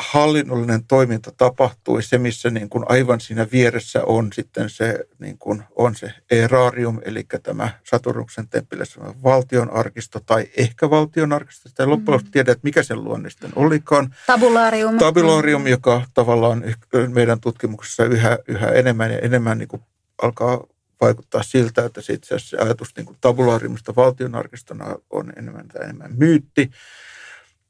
hallinnollinen 0.00 0.84
toiminta 0.84 1.32
tapahtui, 1.36 2.02
se 2.02 2.18
missä 2.18 2.50
niin 2.50 2.68
kuin 2.68 2.84
aivan 2.88 3.20
siinä 3.20 3.46
vieressä 3.52 4.04
on 4.04 4.32
sitten 4.32 4.70
se, 4.70 5.06
niin 5.18 5.38
kuin 5.38 5.62
on 5.76 5.94
se 5.94 6.14
erarium, 6.30 7.00
eli 7.04 7.26
tämä 7.42 7.70
Saturnuksen 7.84 8.48
temppelissä 8.48 9.00
valtion 9.22 9.70
arkisto 9.70 10.20
tai 10.20 10.48
ehkä 10.56 10.90
valtion 10.90 11.32
arkisto, 11.32 11.68
sitä 11.68 11.82
ei 11.82 11.86
loppujen 11.86 12.20
mm-hmm. 12.20 12.30
tiedä, 12.30 12.52
että 12.52 12.64
mikä 12.64 12.82
sen 12.82 13.04
luonne 13.04 13.30
sitten 13.30 13.52
olikaan. 13.56 14.14
Tabularium. 14.26 14.98
Tabularium, 14.98 15.60
mm-hmm. 15.60 15.70
joka 15.70 16.02
tavallaan 16.14 16.64
meidän 17.08 17.40
tutkimuksessa 17.40 18.04
yhä, 18.04 18.38
yhä 18.48 18.66
enemmän 18.66 19.12
ja 19.12 19.18
enemmän 19.18 19.58
niin 19.58 19.68
kuin 19.68 19.82
alkaa 20.22 20.64
vaikuttaa 21.00 21.42
siltä, 21.42 21.84
että 21.84 22.00
se 22.00 22.12
itse 22.12 22.34
asiassa 22.34 22.56
se 22.56 22.62
ajatus 22.62 22.96
niin 22.96 23.06
kuin 23.06 23.18
tabulariumista 23.20 23.96
valtionarkistona 23.96 24.96
on 25.10 25.32
enemmän 25.36 25.68
tai 25.68 25.84
enemmän 25.84 26.14
myytti. 26.16 26.70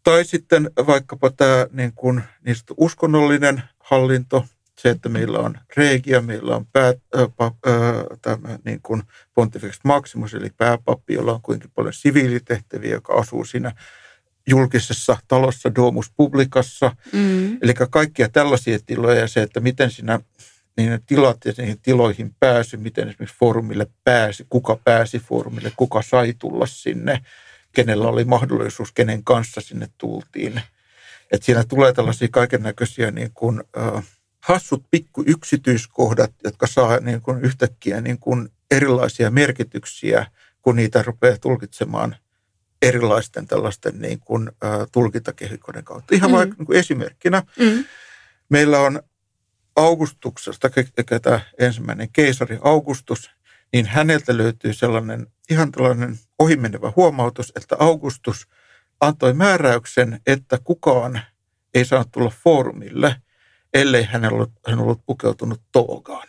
Tai 0.04 0.24
sitten 0.24 0.70
vaikkapa 0.86 1.30
tämä 1.30 1.66
niin 1.72 1.92
kuin, 1.94 2.22
niin 2.44 2.56
uskonnollinen 2.76 3.62
hallinto, 3.78 4.44
se, 4.78 4.90
että 4.90 5.08
meillä 5.08 5.38
on 5.38 5.58
regia, 5.76 6.20
meillä 6.20 6.56
on 6.56 6.66
pää, 6.66 6.88
äh, 6.88 7.28
pa, 7.36 7.46
äh, 7.46 7.72
tämä 8.22 8.58
niin 8.64 8.80
kuin 8.82 9.02
Pontifex 9.34 9.78
Maximus, 9.84 10.34
eli 10.34 10.50
pääpappi, 10.56 11.14
jolla 11.14 11.32
on 11.32 11.42
kuinka 11.42 11.68
paljon 11.74 11.92
siviilitehtäviä, 11.92 12.90
joka 12.90 13.14
asuu 13.14 13.44
siinä 13.44 13.72
julkisessa 14.46 15.16
talossa, 15.28 15.74
Domus 15.74 16.12
Publicassa. 16.16 16.96
Mm. 17.12 17.58
Eli 17.62 17.74
kaikkia 17.90 18.28
tällaisia 18.28 18.78
tiloja 18.86 19.20
ja 19.20 19.28
se, 19.28 19.42
että 19.42 19.60
miten 19.60 19.90
siinä 19.90 20.20
niin 20.76 21.00
tilat 21.06 21.36
ja 21.44 21.52
niihin 21.58 21.80
tiloihin 21.82 22.34
pääsy, 22.40 22.76
miten 22.76 23.08
esimerkiksi 23.08 23.38
foorumille 23.38 23.86
pääsi, 24.04 24.46
kuka 24.48 24.78
pääsi 24.84 25.18
foorumille, 25.18 25.72
kuka 25.76 26.02
sai 26.02 26.34
tulla 26.38 26.66
sinne– 26.66 27.20
kenellä 27.74 28.08
oli 28.08 28.24
mahdollisuus, 28.24 28.92
kenen 28.92 29.24
kanssa 29.24 29.60
sinne 29.60 29.88
tultiin. 29.98 30.60
Et 31.32 31.42
siinä 31.42 31.64
tulee 31.64 31.92
tällaisia 31.92 32.28
kaiken 32.30 32.62
näköisiä 32.62 33.10
niin 33.10 33.30
kuin, 33.34 33.62
äh, 33.76 34.04
hassut 34.40 34.84
pikku 34.90 35.24
yksityiskohdat, 35.26 36.32
jotka 36.44 36.66
saa 36.66 37.00
niin 37.00 37.22
kuin 37.22 37.40
yhtäkkiä 37.40 38.00
niin 38.00 38.18
kuin 38.18 38.48
erilaisia 38.70 39.30
merkityksiä, 39.30 40.26
kun 40.62 40.76
niitä 40.76 41.02
rupeaa 41.02 41.38
tulkitsemaan 41.38 42.16
erilaisten 42.82 43.46
tällaisten 43.46 44.00
niin 44.00 44.20
kuin, 44.20 44.48
äh, 44.64 44.86
tulkintakehikoiden 44.92 45.84
kautta. 45.84 46.14
Ihan 46.14 46.30
mm. 46.30 46.36
vaikka 46.36 46.56
niin 46.58 46.66
kuin 46.66 46.78
esimerkkinä. 46.78 47.42
Mm. 47.58 47.84
Meillä 48.48 48.80
on 48.80 49.02
Augustuksesta, 49.76 50.70
tämä 51.22 51.40
ensimmäinen 51.58 52.08
keisari 52.12 52.58
Augustus, 52.62 53.30
niin 53.72 53.86
häneltä 53.86 54.36
löytyy 54.36 54.72
sellainen 54.72 55.26
ihan 55.50 55.72
tällainen 55.72 56.18
ohimenevä 56.38 56.92
huomautus, 56.96 57.52
että 57.56 57.76
Augustus 57.78 58.48
antoi 59.00 59.32
määräyksen, 59.32 60.20
että 60.26 60.58
kukaan 60.64 61.20
ei 61.74 61.84
saa 61.84 62.04
tulla 62.12 62.32
foorumille, 62.44 63.16
ellei 63.74 64.02
hän 64.02 64.32
ollut, 64.32 64.50
hän 64.66 64.78
ollut 64.78 65.00
pukeutunut 65.06 65.60
toogaan. 65.72 66.28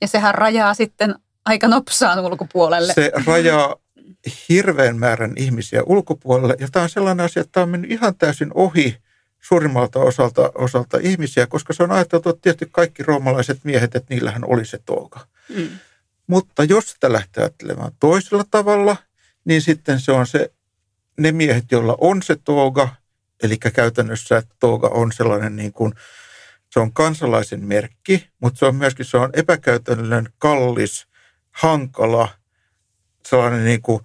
Ja 0.00 0.08
sehän 0.08 0.34
rajaa 0.34 0.74
sitten 0.74 1.14
aika 1.44 1.68
nopsaan 1.68 2.18
ulkopuolelle. 2.18 2.92
Se 2.92 3.12
rajaa 3.26 3.76
hirveän 4.48 4.96
määrän 4.96 5.32
ihmisiä 5.36 5.82
ulkopuolelle. 5.82 6.56
Ja 6.58 6.68
tämä 6.72 6.82
on 6.82 6.88
sellainen 6.90 7.24
asia, 7.24 7.40
että 7.40 7.52
tämä 7.52 7.62
on 7.62 7.70
mennyt 7.70 7.90
ihan 7.90 8.14
täysin 8.14 8.50
ohi 8.54 8.98
suurimmalta 9.40 9.98
osalta, 9.98 10.52
osalta 10.54 10.98
ihmisiä, 11.02 11.46
koska 11.46 11.72
se 11.72 11.82
on 11.82 11.92
ajateltu, 11.92 12.28
että 12.28 12.40
tietysti 12.42 12.68
kaikki 12.72 13.02
roomalaiset 13.02 13.58
miehet, 13.64 13.94
että 13.94 14.14
niillähän 14.14 14.44
oli 14.44 14.64
se 14.64 14.78
toga. 14.86 15.20
Mm. 15.56 15.68
Mutta 16.26 16.64
jos 16.64 16.90
sitä 16.90 17.12
lähtee 17.12 17.42
ajattelemaan 17.42 17.92
toisella 18.00 18.44
tavalla, 18.50 18.96
niin 19.44 19.62
sitten 19.62 20.00
se 20.00 20.12
on 20.12 20.26
se, 20.26 20.52
ne 21.18 21.32
miehet, 21.32 21.64
joilla 21.70 21.96
on 22.00 22.22
se 22.22 22.36
toga, 22.44 22.88
eli 23.42 23.58
käytännössä 23.58 24.42
toga 24.60 24.88
on 24.88 25.12
sellainen 25.12 25.56
niin 25.56 25.72
kuin, 25.72 25.94
se 26.70 26.80
on 26.80 26.92
kansalaisen 26.92 27.64
merkki, 27.64 28.28
mutta 28.40 28.58
se 28.58 28.66
on 28.66 28.76
myöskin 28.76 29.06
se 29.06 29.16
on 29.16 29.30
epäkäytännöllinen, 29.32 30.28
kallis, 30.38 31.06
hankala, 31.50 32.28
sellainen 33.28 33.64
niin 33.64 33.82
kuin, 33.82 34.00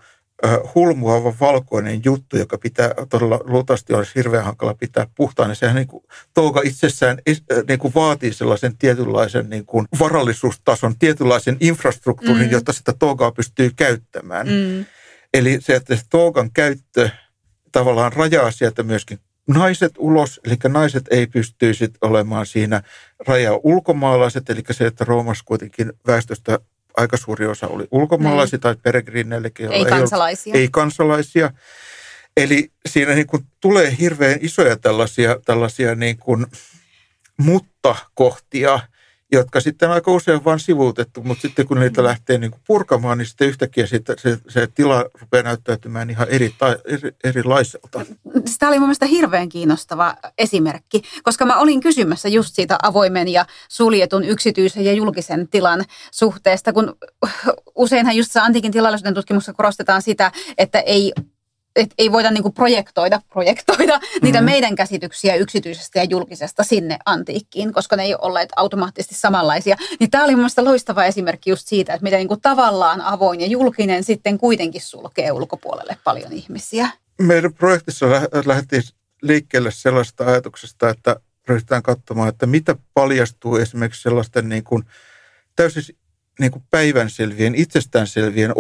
hulmuava 0.76 1.34
valkoinen 1.40 2.02
juttu, 2.06 2.38
joka 2.38 2.58
pitää 2.58 2.94
todella 3.10 3.40
luultavasti 3.44 3.94
olisi 3.94 4.12
hirveän 4.16 4.44
hankala 4.44 4.74
pitää 4.74 5.08
puhtaana. 5.16 5.56
Sehän 5.56 5.76
niin 5.76 5.88
kuin, 5.88 6.04
touka 6.34 6.62
itsessään 6.64 7.18
niin 7.68 7.80
kuin 7.80 7.94
vaatii 7.96 8.34
sellaisen 8.34 8.78
tietynlaisen 8.78 9.50
niin 9.50 9.66
kuin 9.66 9.88
varallisuustason, 10.00 11.00
tietynlaisen 11.00 11.58
infrastruktuurin, 11.60 12.46
mm. 12.46 12.52
jotta 12.52 12.74
sitä 12.74 12.94
toukaa 13.00 13.32
pystyy 13.32 13.72
käyttämään. 13.76 14.48
Mm. 14.48 14.86
Eli 15.34 15.58
se, 15.62 15.76
että 15.76 15.96
se 15.96 16.02
toukan 16.10 16.52
käyttö 16.52 17.10
tavallaan 17.72 18.14
rajaa 18.14 18.52
sieltä 18.52 18.84
myöskin 18.84 19.20
naiset 19.48 19.92
ulos, 19.98 20.40
eli 20.46 20.56
naiset 20.68 21.06
ei 21.12 21.28
pystyisi 21.28 21.94
olemaan 22.02 22.46
siinä 22.46 22.82
rajaa 23.28 23.60
ulkomaalaiset, 23.64 24.50
eli 24.50 24.62
se, 24.72 24.86
että 24.86 25.06
Roomassa 25.06 25.44
kuitenkin 25.48 25.94
väestöstä 26.08 26.60
aika 27.00 27.18
suuri 27.18 27.46
osa 27.46 27.68
oli 27.68 27.88
ulkomaalaisia 27.92 28.58
niin. 28.58 28.62
tai 28.62 28.76
peregriineillekin. 28.84 29.72
Ei 29.72 29.86
kansalaisia. 29.86 30.54
Ei, 30.54 30.62
ei 30.62 30.68
kansalaisia. 30.72 31.52
Eli 32.38 32.72
siinä 32.86 33.14
niin 33.14 33.28
kuin 33.28 33.44
tulee 33.62 33.96
hirveän 34.00 34.40
isoja 34.42 34.78
tällaisia, 34.78 35.40
tällaisia 35.46 35.96
niin 35.96 36.18
kuin 36.18 36.46
mutta-kohtia, 37.38 38.80
jotka 39.32 39.60
sitten 39.60 39.92
aika 39.92 40.12
usein 40.12 40.44
vain 40.44 40.60
sivuutettu, 40.60 41.24
mutta 41.24 41.42
sitten 41.42 41.68
kun 41.68 41.80
niitä 41.80 42.04
lähtee 42.04 42.38
niin 42.38 42.52
kuin 42.52 42.62
purkamaan, 42.68 43.18
niin 43.18 43.26
sitten 43.26 43.48
yhtäkkiä 43.48 43.88
sitten 43.88 44.16
se, 44.20 44.38
se 44.48 44.68
tila 44.68 45.06
rupeaa 45.22 45.44
näyttäytymään 45.44 46.10
ihan 46.10 46.28
eri, 46.30 46.54
eri, 46.86 47.12
erilaiselta. 47.24 48.06
Tämä 48.60 48.70
oli 48.70 48.80
mun 48.80 48.96
hirveän 49.10 49.50
kiinnostava 49.50 50.16
esimerkki, 50.38 51.02
koska 51.24 51.46
mä 51.46 51.60
olin 51.60 51.82
kysymässä 51.82 52.30
just 52.30 52.56
siitä 52.56 52.78
avoimen 52.84 53.28
ja 53.28 53.46
suljetun 53.70 54.24
yksityisen 54.24 54.86
ja 54.86 54.94
julkisen 54.94 55.48
tilan 55.48 55.86
suhteesta, 56.12 56.74
kun 56.74 56.96
useinhan 57.76 58.16
just 58.16 58.38
antiikin 58.38 58.72
tilallisuuden 58.72 59.14
tutkimuksessa 59.14 59.54
korostetaan 59.54 60.02
sitä, 60.02 60.32
että 60.58 60.80
ei 60.80 61.14
et 61.76 61.94
ei 61.98 62.12
voida 62.12 62.32
niinku 62.32 62.52
projektoida, 62.52 63.22
projektoida 63.30 63.98
mm-hmm. 64.00 64.20
niitä 64.22 64.42
meidän 64.42 64.76
käsityksiä 64.76 65.36
yksityisestä 65.36 66.00
ja 66.00 66.04
julkisesta 66.04 66.64
sinne 66.64 66.98
antiikkiin, 67.06 67.74
koska 67.74 67.96
ne 67.96 68.04
ei 68.04 68.14
ole 68.14 68.20
olleet 68.22 68.50
automaattisesti 68.56 69.16
samanlaisia. 69.16 69.76
Niin 70.00 70.10
tämä 70.10 70.24
oli 70.24 70.36
mielestäni 70.36 70.68
loistava 70.68 71.06
esimerkki 71.06 71.50
just 71.50 71.68
siitä, 71.68 71.94
että 71.94 72.04
miten 72.04 72.18
niinku 72.18 72.38
tavallaan 72.38 73.02
avoin 73.02 73.42
ja 73.42 73.48
julkinen 73.48 74.04
sitten 74.04 74.38
kuitenkin 74.38 74.82
sulkee 74.82 75.32
ulkopuolelle 75.32 75.98
paljon 76.04 76.34
ihmisiä. 76.34 76.90
Meidän 77.22 77.54
projektissa 77.54 78.06
lähdettiin 78.46 78.84
liikkeelle 79.22 79.72
sellaista 79.72 80.26
ajatuksesta, 80.26 80.90
että 80.90 81.16
ryhdytään 81.48 81.84
katsomaan, 81.84 82.30
että 82.30 82.46
mitä 82.46 82.76
paljastuu 82.94 83.56
esimerkiksi 83.56 84.02
sellaisten 84.02 84.50
niin 84.50 84.64
kuin 84.64 84.84
täysin 85.56 85.96
niin 86.40 86.52
kuin 86.52 86.64
päivänselvien, 86.70 87.56
itsestäänselvien 87.56 88.54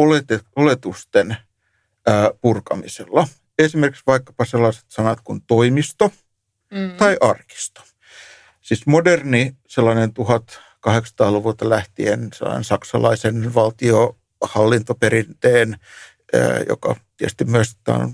oletusten– 0.55 1.37
purkamisella. 2.41 3.27
Esimerkiksi 3.59 4.03
vaikkapa 4.07 4.45
sellaiset 4.45 4.85
sanat 4.87 5.19
kuin 5.23 5.41
toimisto 5.47 6.11
mm. 6.71 6.91
tai 6.97 7.17
arkisto. 7.21 7.81
Siis 8.61 8.85
moderni 8.85 9.55
sellainen 9.67 10.09
1800-luvulta 10.09 11.69
lähtien 11.69 12.29
sellainen 12.33 12.63
saksalaisen 12.63 13.53
valtiohallintoperinteen, 13.53 15.77
joka 16.69 16.95
tietysti 17.17 17.45
myös 17.45 17.77
tämä 17.83 17.97
on 17.97 18.11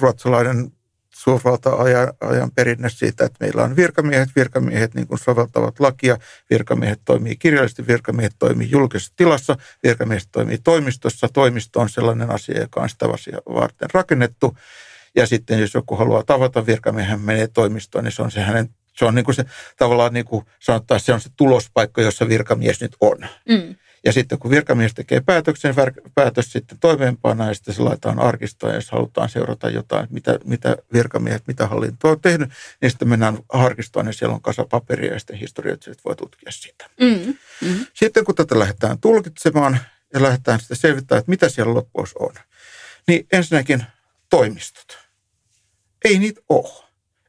ruotsalainen 0.00 0.72
suurvalta-ajan 1.18 2.12
ajan 2.20 2.50
perinne 2.50 2.88
siitä, 2.88 3.24
että 3.24 3.36
meillä 3.40 3.64
on 3.64 3.76
virkamiehet, 3.76 4.28
virkamiehet 4.36 4.94
niin 4.94 5.06
kuin 5.06 5.18
soveltavat 5.18 5.80
lakia, 5.80 6.18
virkamiehet 6.50 7.00
toimii 7.04 7.36
kirjallisesti, 7.36 7.86
virkamiehet 7.86 8.34
toimii 8.38 8.70
julkisessa 8.70 9.12
tilassa, 9.16 9.56
virkamiehet 9.82 10.28
toimii 10.32 10.58
toimistossa. 10.58 11.28
Toimisto 11.28 11.80
on 11.80 11.88
sellainen 11.88 12.30
asia, 12.30 12.60
joka 12.60 12.80
on 12.80 12.88
sitä 12.88 13.06
asiaa 13.06 13.40
varten 13.48 13.88
rakennettu. 13.94 14.56
Ja 15.16 15.26
sitten 15.26 15.58
jos 15.60 15.74
joku 15.74 15.96
haluaa 15.96 16.22
tavata 16.22 16.66
virkamiehen, 16.66 17.20
menee 17.20 17.48
toimistoon, 17.48 18.04
niin 18.04 18.12
se 18.12 18.22
on 18.22 18.30
se 18.30 18.40
hänen 18.40 18.68
se 18.98 19.04
on 19.04 19.14
niin 19.14 19.24
kuin 19.24 19.34
se 19.34 19.44
tavallaan 19.76 20.12
niin 20.12 20.24
kuin 20.24 20.44
sanotaan, 20.58 21.00
se 21.00 21.12
on 21.12 21.20
se 21.20 21.30
tulospaikka, 21.36 22.02
jossa 22.02 22.28
virkamies 22.28 22.80
nyt 22.80 22.96
on. 23.00 23.18
Mm. 23.48 23.74
Ja 24.04 24.12
sitten 24.12 24.38
kun 24.38 24.50
virkamies 24.50 24.94
tekee 24.94 25.20
päätöksen, 25.20 25.74
päätös 26.14 26.52
sitten 26.52 26.78
toimeenpana 26.78 27.46
ja 27.46 27.54
sitten 27.54 27.74
se 27.74 27.82
laitetaan 27.82 28.18
arkistoon, 28.18 28.74
jos 28.74 28.90
halutaan 28.90 29.28
seurata 29.28 29.70
jotain, 29.70 30.06
mitä, 30.10 30.38
mitä 30.44 30.76
virkamiehet, 30.92 31.42
mitä 31.46 31.66
hallinto 31.66 32.10
on 32.10 32.20
tehnyt, 32.20 32.50
niin 32.80 32.90
sitten 32.90 33.08
mennään 33.08 33.38
arkistoon 33.48 34.06
ja 34.06 34.12
siellä 34.12 34.34
on 34.34 34.42
kasa 34.42 34.64
paperia 34.70 35.12
ja 35.12 35.18
sitten 35.18 35.36
historioitsijat 35.36 35.98
voi 36.04 36.16
tutkia 36.16 36.52
sitä. 36.52 36.90
Mm, 37.00 37.34
mm. 37.68 37.86
Sitten 37.94 38.24
kun 38.24 38.34
tätä 38.34 38.58
lähdetään 38.58 38.98
tulkitsemaan 38.98 39.78
ja 40.14 40.22
lähdetään 40.22 40.60
sitten 40.60 40.76
selvittämään, 40.76 41.20
että 41.20 41.30
mitä 41.30 41.48
siellä 41.48 41.74
loppuus 41.74 42.14
on, 42.14 42.34
niin 43.08 43.26
ensinnäkin 43.32 43.84
toimistot. 44.30 44.98
Ei 46.04 46.18
niitä 46.18 46.40
ole. 46.48 46.84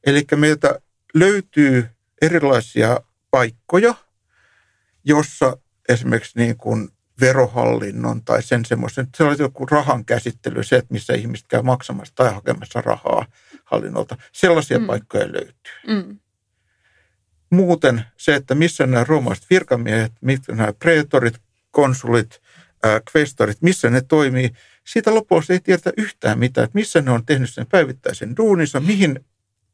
Eli 0.05 0.25
meiltä 0.35 0.79
löytyy 1.13 1.89
erilaisia 2.21 2.99
paikkoja, 3.31 3.93
jossa 5.03 5.57
esimerkiksi 5.89 6.39
niin 6.39 6.57
kuin 6.57 6.89
verohallinnon 7.21 8.23
tai 8.23 8.43
sen 8.43 8.65
semmoisen, 8.65 9.07
se 9.17 9.23
olisi 9.23 9.43
joku 9.43 9.65
rahan 9.65 10.05
käsittely, 10.05 10.63
se, 10.63 10.75
että 10.75 10.93
missä 10.93 11.13
ihmiset 11.13 11.47
käy 11.47 11.61
maksamassa 11.61 12.15
tai 12.15 12.33
hakemassa 12.33 12.81
rahaa 12.81 13.25
hallinnolta. 13.65 14.17
Sellaisia 14.31 14.79
mm. 14.79 14.87
paikkoja 14.87 15.31
löytyy. 15.31 15.73
Mm. 15.87 16.19
Muuten 17.49 18.03
se, 18.17 18.35
että 18.35 18.55
missä 18.55 18.87
nämä 18.87 19.03
roomaiset 19.03 19.45
virkamiehet, 19.49 20.11
mitkä 20.21 20.55
nämä 20.55 20.73
preetorit, 20.73 21.41
konsulit, 21.71 22.41
äh, 22.85 23.01
kvestorit, 23.11 23.61
missä 23.61 23.89
ne 23.89 24.01
toimii, 24.01 24.51
siitä 24.83 25.13
lopussa 25.15 25.53
ei 25.53 25.59
tiedä 25.59 25.91
yhtään 25.97 26.39
mitään, 26.39 26.65
että 26.65 26.75
missä 26.75 27.01
ne 27.01 27.11
on 27.11 27.25
tehnyt 27.25 27.49
sen 27.53 27.67
päivittäisen 27.67 28.37
duuninsa, 28.37 28.79
mihin, 28.79 29.25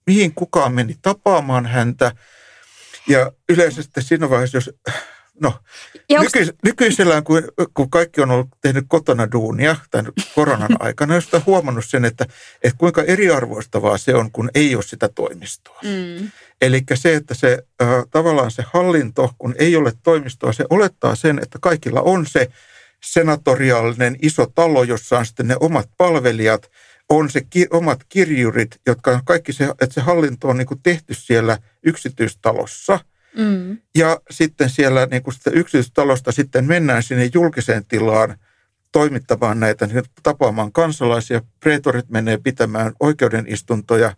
mihin 0.07 0.35
kukaan 0.35 0.73
meni 0.73 0.95
tapaamaan 1.01 1.65
häntä. 1.65 2.11
Ja 3.07 3.31
yleisesti 3.49 4.01
siinä 4.01 4.29
vaiheessa, 4.29 4.57
jos 4.57 4.71
No, 5.39 5.53
nyky, 6.09 6.55
nykyisellään, 6.63 7.23
kun, 7.23 7.43
kun 7.73 7.89
kaikki 7.89 8.21
on 8.21 8.31
ollut 8.31 8.47
tehnyt 8.61 8.85
kotona 8.87 9.31
duunia 9.31 9.75
tämän 9.91 10.11
koronan 10.35 10.77
aikana, 10.85 11.15
on 11.15 11.41
huomannut 11.45 11.85
sen, 11.85 12.05
että, 12.05 12.25
että 12.63 12.77
kuinka 12.77 13.03
eriarvoistavaa 13.03 13.97
se 13.97 14.15
on, 14.15 14.31
kun 14.31 14.49
ei 14.55 14.75
ole 14.75 14.83
sitä 14.83 15.09
toimistoa. 15.09 15.79
Mm. 15.83 16.31
Eli 16.61 16.83
se, 16.93 17.15
että 17.15 17.33
se 17.33 17.63
äh, 17.81 17.89
tavallaan 18.11 18.51
se 18.51 18.63
hallinto, 18.73 19.33
kun 19.37 19.55
ei 19.59 19.75
ole 19.75 19.93
toimistoa, 20.03 20.53
se 20.53 20.65
olettaa 20.69 21.15
sen, 21.15 21.39
että 21.39 21.59
kaikilla 21.61 22.01
on 22.01 22.25
se 22.25 22.47
senatoriaalinen 23.03 24.15
iso 24.21 24.45
talo, 24.45 24.83
jossa 24.83 25.17
on 25.17 25.25
sitten 25.25 25.47
ne 25.47 25.55
omat 25.59 25.89
palvelijat, 25.97 26.71
on 27.09 27.29
se 27.29 27.41
ki, 27.49 27.67
omat 27.69 27.99
kirjurit, 28.09 28.81
jotka 28.87 29.11
on 29.11 29.21
kaikki 29.25 29.53
se, 29.53 29.63
että 29.63 29.93
se 29.93 30.01
hallinto 30.01 30.47
on 30.47 30.57
niin 30.57 30.67
tehty 30.83 31.13
siellä 31.13 31.57
yksityistalossa– 31.83 32.99
Mm. 33.37 33.77
Ja 33.95 34.21
sitten 34.31 34.69
siellä 34.69 35.05
niin 35.05 35.23
kuin 35.23 35.33
sitä 35.33 35.49
yksityistalosta 35.49 36.31
sitten 36.31 36.65
mennään 36.65 37.03
sinne 37.03 37.29
julkiseen 37.33 37.85
tilaan 37.85 38.37
toimittamaan 38.91 39.59
näitä, 39.59 39.87
niin 39.87 40.03
tapaamaan 40.23 40.71
kansalaisia. 40.71 41.41
Preetorit 41.59 42.09
menee 42.09 42.37
pitämään 42.37 42.93
oikeudenistuntoja, 42.99 44.15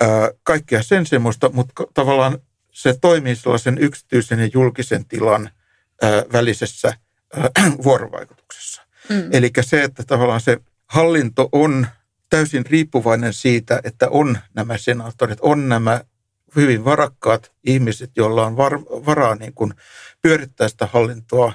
ää, 0.00 0.30
kaikkea 0.42 0.82
sen 0.82 1.06
semmoista, 1.06 1.50
mutta 1.50 1.84
tavallaan 1.94 2.38
se 2.70 2.94
toimii 3.00 3.36
sellaisen 3.36 3.78
yksityisen 3.78 4.38
ja 4.38 4.50
julkisen 4.54 5.04
tilan 5.04 5.50
ää, 6.02 6.22
välisessä 6.32 6.88
ää, 7.36 7.50
vuorovaikutuksessa. 7.84 8.82
Mm. 9.08 9.28
Eli 9.32 9.50
se, 9.60 9.82
että 9.82 10.02
tavallaan 10.02 10.40
se 10.40 10.58
hallinto 10.86 11.48
on 11.52 11.86
täysin 12.30 12.66
riippuvainen 12.66 13.32
siitä, 13.32 13.80
että 13.84 14.08
on 14.08 14.38
nämä 14.54 14.78
senaattorit, 14.78 15.38
on 15.40 15.68
nämä 15.68 16.00
hyvin 16.56 16.84
varakkaat 16.84 17.52
ihmiset, 17.64 18.10
joilla 18.16 18.46
on 18.46 18.56
var, 18.56 18.80
varaa 18.80 19.34
niin 19.34 19.54
kuin 19.54 19.74
pyörittää 20.22 20.68
sitä 20.68 20.88
hallintoa, 20.92 21.52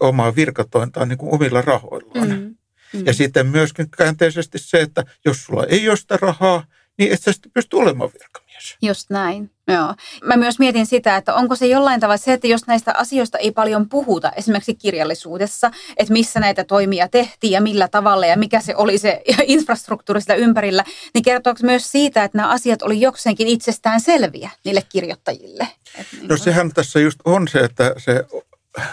omaa 0.00 0.36
virkatointaan 0.36 1.08
niin 1.08 1.18
kuin 1.18 1.34
omilla 1.34 1.62
rahoillaan. 1.62 2.28
Mm, 2.28 2.56
mm. 2.92 3.06
Ja 3.06 3.12
sitten 3.12 3.46
myöskin 3.46 3.90
käänteisesti 3.90 4.58
se, 4.58 4.80
että 4.80 5.04
jos 5.24 5.44
sulla 5.44 5.66
ei 5.66 5.88
ole 5.88 5.96
sitä 5.96 6.16
rahaa, 6.16 6.64
niin 6.98 7.12
et 7.12 7.22
sä 7.22 7.32
sitten 7.32 7.52
pysty 7.52 7.76
olemaan 7.76 8.10
virkamies. 8.12 8.43
Myös. 8.64 8.76
Just 8.82 9.10
näin. 9.10 9.50
Joo. 9.68 9.94
Mä 10.24 10.36
myös 10.36 10.58
mietin 10.58 10.86
sitä, 10.86 11.16
että 11.16 11.34
onko 11.34 11.56
se 11.56 11.66
jollain 11.66 12.00
tavalla 12.00 12.16
se, 12.16 12.32
että 12.32 12.46
jos 12.46 12.66
näistä 12.66 12.94
asioista 12.96 13.38
ei 13.38 13.52
paljon 13.52 13.88
puhuta, 13.88 14.32
esimerkiksi 14.36 14.74
kirjallisuudessa, 14.74 15.70
että 15.96 16.12
missä 16.12 16.40
näitä 16.40 16.64
toimia 16.64 17.08
tehtiin 17.08 17.52
ja 17.52 17.60
millä 17.60 17.88
tavalla 17.88 18.26
ja 18.26 18.36
mikä 18.36 18.60
se 18.60 18.76
oli 18.76 18.98
se 18.98 19.22
infrastruktuuri 19.46 20.20
sitä 20.20 20.34
ympärillä, 20.34 20.84
niin 21.14 21.24
kertooko 21.24 21.60
myös 21.62 21.92
siitä, 21.92 22.24
että 22.24 22.38
nämä 22.38 22.50
asiat 22.50 22.82
oli 22.82 23.00
jokseenkin 23.00 23.48
itsestään 23.48 24.00
selviä 24.00 24.50
niille 24.64 24.82
kirjoittajille? 24.88 25.68
Niin 26.12 26.28
no 26.28 26.36
sehän 26.36 26.72
tässä 26.74 27.00
just 27.00 27.20
on 27.24 27.48
se, 27.48 27.58
että 27.58 27.94
se 27.98 28.24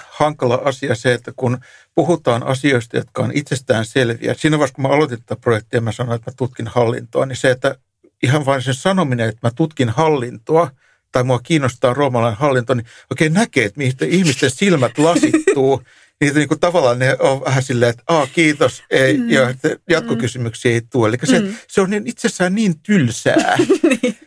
hankala 0.10 0.62
asia 0.66 0.96
se, 0.96 1.14
että 1.14 1.32
kun 1.36 1.58
puhutaan 1.96 2.44
asioista, 2.44 2.98
jotka 2.98 3.24
on 3.24 3.32
itsestään 3.34 3.86
selviä. 3.86 4.34
Siinä 4.34 4.58
vaiheessa, 4.58 4.76
kun 4.76 4.82
mä 4.82 4.94
aloitin 4.94 5.20
tätä 5.20 5.42
projektia, 5.42 5.82
mä 5.82 5.92
sanoin, 5.92 6.16
että 6.16 6.32
mä 6.32 6.36
tutkin 6.38 6.68
hallintoa, 6.68 7.26
niin 7.26 7.36
se, 7.36 7.52
että 7.52 7.76
ihan 8.24 8.46
vain 8.46 8.62
sen 8.62 8.74
sanominen, 8.74 9.30
että 9.30 9.48
mä 9.48 9.52
tutkin 9.56 9.90
hallintoa, 9.90 10.72
tai 11.12 11.24
mua 11.24 11.40
kiinnostaa 11.40 11.94
roomalainen 11.94 12.40
hallinto, 12.40 12.74
niin 12.74 12.86
oikein 13.12 13.34
näkee, 13.34 13.66
että 13.66 13.78
mihin 13.78 13.94
ihmisten 14.08 14.52
silmät 14.52 14.98
lasittuu. 14.98 15.82
Niitä 16.22 16.40
niin 16.40 16.48
kuin 16.48 16.60
tavallaan 16.60 17.00
ne 17.00 17.18
on 17.20 17.42
vähän 17.46 17.64
silleen, 17.64 17.90
että 17.90 18.04
Aa, 18.08 18.28
kiitos, 18.28 18.84
ei, 18.90 19.18
mm. 19.18 19.30
ja 19.30 19.54
jatkokysymyksiä 19.90 20.72
ei 20.72 20.82
tule. 20.82 21.08
Eli 21.08 21.18
se, 21.24 21.40
mm. 21.40 21.56
se 21.68 21.82
on 21.82 21.90
niin 21.90 22.08
itsessään 22.08 22.56
niin 22.56 22.80
tylsää. 22.80 23.58
niin. 24.04 24.18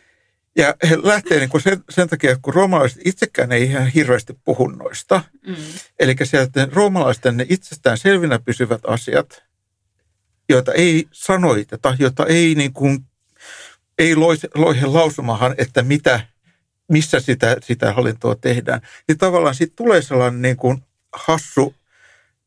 Ja 0.57 0.75
he 0.89 0.97
lähtee 1.03 1.39
niin 1.39 1.49
kuin 1.49 1.61
sen, 1.61 1.83
sen 1.89 2.09
takia, 2.09 2.37
kun 2.41 2.53
roomalaiset 2.53 3.01
itsekään 3.05 3.51
ei 3.51 3.63
ihan 3.63 3.87
hirveästi 3.87 4.33
puhu 4.45 4.67
noista. 4.67 5.21
Mm. 5.47 5.55
Eli 5.99 6.15
sieltä 6.23 6.67
roomalaisten 6.71 7.37
ne 7.37 7.45
itsestään 7.49 7.97
selvinä 7.97 8.39
pysyvät 8.39 8.81
asiat, 8.87 9.43
joita 10.49 10.73
ei 10.73 11.07
sanoiteta, 11.11 11.95
joita 11.99 12.25
ei, 12.25 12.55
niin 12.55 12.73
kuin, 12.73 12.99
ei 13.99 14.15
loihe 14.55 14.85
lausumahan, 14.85 15.55
että 15.57 15.83
mitä, 15.83 16.19
missä 16.91 17.19
sitä, 17.19 17.57
sitä 17.63 17.93
hallintoa 17.93 18.35
tehdään. 18.35 18.81
Niin 19.07 19.17
tavallaan 19.17 19.55
siitä 19.55 19.73
tulee 19.75 20.01
sellainen 20.01 20.41
niin 20.41 20.57
kuin 20.57 20.83
hassu 21.13 21.75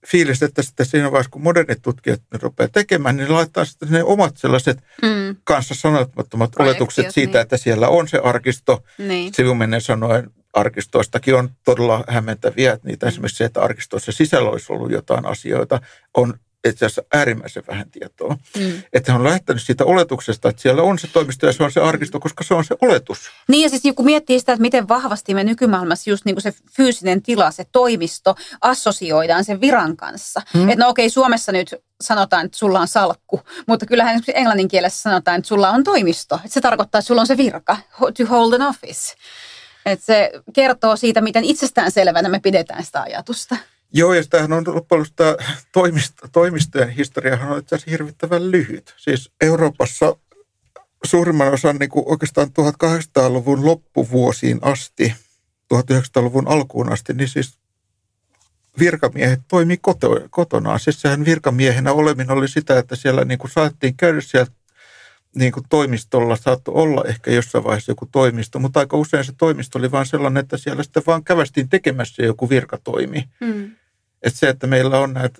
fiilis, 0.06 0.42
että 0.42 0.62
sitten 0.62 0.86
siinä 0.86 1.10
vaiheessa, 1.10 1.30
kun 1.30 1.42
modernit 1.42 1.82
tutkijat 1.82 2.22
ne 2.32 2.38
rupeaa 2.42 2.68
tekemään, 2.68 3.16
niin 3.16 3.28
ne 3.28 3.34
laittaa 3.34 3.64
sitten 3.64 3.88
ne 3.90 4.02
omat 4.02 4.36
sellaiset 4.36 4.78
mm. 5.02 5.36
kanssa 5.44 5.74
sanomattomat 5.74 6.52
oletukset 6.58 7.10
siitä, 7.10 7.32
niin. 7.32 7.42
että 7.42 7.56
siellä 7.56 7.88
on 7.88 8.08
se 8.08 8.18
arkisto. 8.18 8.84
Niin. 8.98 9.34
Sivumennen 9.34 9.80
sanoen 9.80 10.30
arkistoistakin 10.54 11.34
on 11.34 11.50
todella 11.64 12.04
hämmentäviä, 12.08 12.72
että 12.72 12.88
niitä 12.88 13.06
mm. 13.06 13.08
esimerkiksi 13.08 13.36
se, 13.36 13.44
että 13.44 13.62
arkistoissa 13.62 14.12
sisällä 14.12 14.50
olisi 14.50 14.72
ollut 14.72 14.90
jotain 14.90 15.26
asioita, 15.26 15.80
on 16.14 16.34
itse 16.68 16.86
asiassa 16.86 17.02
äärimmäisen 17.12 17.62
vähän 17.68 17.90
tietoa. 17.90 18.36
Mm. 18.58 18.82
Että 18.92 19.12
hän 19.12 19.20
on 19.20 19.26
lähtenyt 19.26 19.62
siitä 19.62 19.84
oletuksesta, 19.84 20.48
että 20.48 20.62
siellä 20.62 20.82
on 20.82 20.98
se 20.98 21.06
toimisto 21.06 21.46
ja 21.46 21.52
se 21.52 21.62
on 21.62 21.72
se 21.72 21.80
arkisto, 21.80 22.20
koska 22.20 22.44
se 22.44 22.54
on 22.54 22.64
se 22.64 22.76
oletus. 22.80 23.30
Niin 23.48 23.62
ja 23.62 23.68
siis 23.78 23.94
kun 23.96 24.04
miettii 24.04 24.40
sitä, 24.40 24.52
että 24.52 24.62
miten 24.62 24.88
vahvasti 24.88 25.34
me 25.34 25.44
nykymaailmassa 25.44 26.10
just 26.10 26.24
niin 26.24 26.34
kuin 26.34 26.42
se 26.42 26.54
fyysinen 26.76 27.22
tila, 27.22 27.50
se 27.50 27.64
toimisto 27.72 28.34
assosioidaan 28.60 29.44
sen 29.44 29.60
viran 29.60 29.96
kanssa. 29.96 30.42
Mm. 30.54 30.68
Että 30.68 30.84
no 30.84 30.90
okei, 30.90 31.10
Suomessa 31.10 31.52
nyt 31.52 31.74
sanotaan, 32.00 32.46
että 32.46 32.58
sulla 32.58 32.80
on 32.80 32.88
salkku, 32.88 33.40
mutta 33.66 33.86
kyllähän 33.86 34.20
englannin 34.34 34.68
kielessä 34.68 35.02
sanotaan, 35.02 35.38
että 35.38 35.48
sulla 35.48 35.70
on 35.70 35.84
toimisto. 35.84 36.34
Että 36.34 36.48
se 36.54 36.60
tarkoittaa, 36.60 36.98
että 36.98 37.06
sulla 37.06 37.20
on 37.20 37.26
se 37.26 37.36
virka, 37.36 37.76
to 37.98 38.26
hold 38.30 38.52
an 38.52 38.62
office. 38.62 39.14
Että 39.86 40.06
se 40.06 40.30
kertoo 40.52 40.96
siitä, 40.96 41.20
miten 41.20 41.44
itsestään 41.44 41.90
selvänä 41.90 42.28
me 42.28 42.40
pidetään 42.40 42.84
sitä 42.84 43.02
ajatusta. 43.02 43.56
Joo, 43.92 44.14
ja 44.14 44.22
sitähän 44.22 44.52
on 44.52 44.64
loppujen 44.66 45.04
toimisto, 45.72 46.28
toimistojen 46.32 46.90
historiahan 46.90 47.52
on 47.52 47.58
itse 47.58 47.74
asiassa 47.74 47.90
hirvittävän 47.90 48.50
lyhyt. 48.50 48.94
Siis 48.96 49.30
Euroopassa 49.40 50.16
suurimman 51.04 51.52
osan 51.52 51.76
niin 51.76 51.90
kuin 51.90 52.04
oikeastaan 52.08 52.48
1800-luvun 52.48 53.64
loppuvuosiin 53.64 54.58
asti, 54.62 55.14
1900-luvun 55.74 56.48
alkuun 56.48 56.92
asti, 56.92 57.14
niin 57.14 57.28
siis 57.28 57.58
virkamiehet 58.78 59.40
toimi 59.48 59.76
koto, 59.76 60.20
kotonaan. 60.30 60.80
Siis 60.80 61.00
sehän 61.00 61.24
virkamiehenä 61.24 61.92
oleminen 61.92 62.30
oli 62.30 62.48
sitä, 62.48 62.78
että 62.78 62.96
siellä 62.96 63.24
niin 63.24 63.38
kuin 63.38 63.50
saatiin 63.50 63.96
käydä 63.96 64.20
siellä 64.20 64.52
niin 65.34 65.52
kuin 65.52 65.66
toimistolla 65.68 66.36
saattoi 66.36 66.74
olla 66.74 67.04
ehkä 67.04 67.30
jossain 67.30 67.64
vaiheessa 67.64 67.92
joku 67.92 68.08
toimisto, 68.12 68.58
mutta 68.58 68.80
aika 68.80 68.96
usein 68.96 69.24
se 69.24 69.32
toimisto 69.38 69.78
oli 69.78 69.90
vain 69.90 70.06
sellainen, 70.06 70.40
että 70.40 70.56
siellä 70.56 70.82
sitten 70.82 71.02
vaan 71.06 71.24
kävästiin 71.24 71.68
tekemässä 71.68 72.22
joku 72.22 72.50
virkatoimi. 72.50 73.28
Mm. 73.40 73.70
Että 74.22 74.38
se, 74.38 74.48
että 74.48 74.66
meillä 74.66 74.98
on 74.98 75.14
näitä 75.14 75.38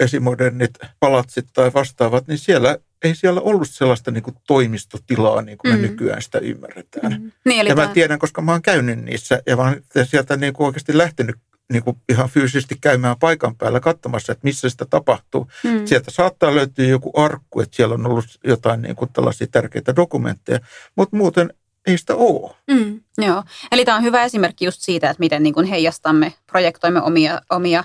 esimodernit 0.00 0.78
palatsit 1.00 1.46
tai 1.52 1.70
vastaavat, 1.74 2.28
niin 2.28 2.38
siellä 2.38 2.78
ei 3.04 3.14
siellä 3.14 3.40
ollut 3.40 3.70
sellaista 3.70 4.10
niin 4.10 4.22
kuin 4.22 4.36
toimistotilaa, 4.46 5.42
niin 5.42 5.58
kuin 5.58 5.74
mm. 5.74 5.80
me 5.80 5.88
nykyään 5.88 6.22
sitä 6.22 6.38
ymmärretään. 6.38 7.12
Mm. 7.12 7.32
Niin, 7.44 7.66
ja 7.66 7.74
mä 7.74 7.86
tiedän, 7.88 8.18
koska 8.18 8.42
mä 8.42 8.52
oon 8.52 8.62
käynyt 8.62 9.04
niissä 9.04 9.42
ja 9.46 9.56
mä 9.56 9.62
oon 9.62 9.76
sieltä 10.04 10.36
niin 10.36 10.52
kuin 10.52 10.66
oikeasti 10.66 10.98
lähtenyt 10.98 11.36
niin 11.72 11.84
kuin 11.84 11.96
ihan 12.08 12.28
fyysisesti 12.28 12.76
käymään 12.80 13.16
paikan 13.20 13.56
päällä 13.56 13.80
katsomassa, 13.80 14.32
että 14.32 14.44
missä 14.44 14.68
sitä 14.68 14.86
tapahtuu. 14.90 15.48
Mm. 15.64 15.86
Sieltä 15.86 16.10
saattaa 16.10 16.54
löytyä 16.54 16.86
joku 16.86 17.10
arkku, 17.16 17.60
että 17.60 17.76
siellä 17.76 17.94
on 17.94 18.06
ollut 18.06 18.24
jotain 18.44 18.82
niin 18.82 18.96
kuin 18.96 19.12
tällaisia 19.12 19.46
tärkeitä 19.50 19.96
dokumentteja, 19.96 20.60
mutta 20.96 21.16
muuten 21.16 21.54
ei 21.86 21.98
sitä 21.98 22.14
ole. 22.16 22.54
Mm, 22.70 23.00
joo, 23.18 23.42
eli 23.72 23.84
tämä 23.84 23.96
on 23.96 24.02
hyvä 24.02 24.24
esimerkki 24.24 24.64
just 24.64 24.82
siitä, 24.82 25.10
että 25.10 25.20
miten 25.20 25.42
niin 25.42 25.54
kuin 25.54 25.66
heijastamme, 25.66 26.32
projektoimme 26.46 27.02
omia, 27.02 27.40
omia 27.50 27.84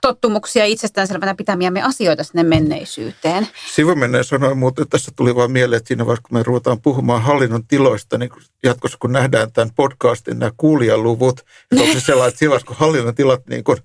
tottumuksia 0.00 0.64
itsestäänselvänä 0.64 1.34
pitämiämme 1.34 1.82
asioita 1.82 2.24
sinne 2.24 2.42
menneisyyteen. 2.42 3.48
Sivumenneen 3.74 4.24
sanoi 4.24 4.54
muuten, 4.54 4.88
tässä 4.88 5.12
tuli 5.16 5.34
vain 5.34 5.50
mieleen, 5.50 5.76
että 5.76 5.88
siinä 5.88 6.06
vaiheessa 6.06 6.28
kun 6.28 6.38
me 6.38 6.42
ruvetaan 6.42 6.80
puhumaan 6.80 7.22
hallinnon 7.22 7.66
tiloista, 7.66 8.18
niin 8.18 8.30
jatkossa 8.62 8.98
kun 9.00 9.12
nähdään 9.12 9.52
tämän 9.52 9.70
podcastin 9.76 10.38
nämä 10.38 10.52
kuulijaluvut, 10.56 11.40
että 11.40 11.82
onko 11.82 11.94
se 11.94 12.00
sellainen, 12.06 12.28
että 12.28 12.38
siinä 12.38 12.58
kun 12.66 12.76
hallinnon 12.76 13.14
tilat 13.14 13.46
niin 13.46 13.64
kuin 13.64 13.78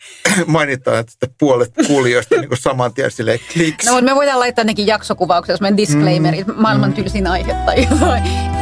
mainitaan, 0.46 0.98
että 0.98 1.26
puolet 1.38 1.72
kuulijoista 1.86 2.34
niin 2.34 2.48
kuin 2.48 2.58
saman 2.58 2.94
tien 2.94 3.10
silleen 3.10 3.38
kliks. 3.52 3.86
No, 3.86 3.92
mutta 3.92 4.10
me 4.10 4.14
voidaan 4.14 4.38
laittaa 4.38 4.64
nekin 4.64 4.86
jaksokuvauksia, 4.86 5.52
jos 5.52 5.60
meidän 5.60 5.76
disclaimerit, 5.76 6.46
mm, 6.46 6.54
maailman 6.56 6.90
mm. 6.90 6.94
tylsin 6.94 7.26
aihe 7.26 7.54
tai 7.66 7.82
jotain. 7.90 8.57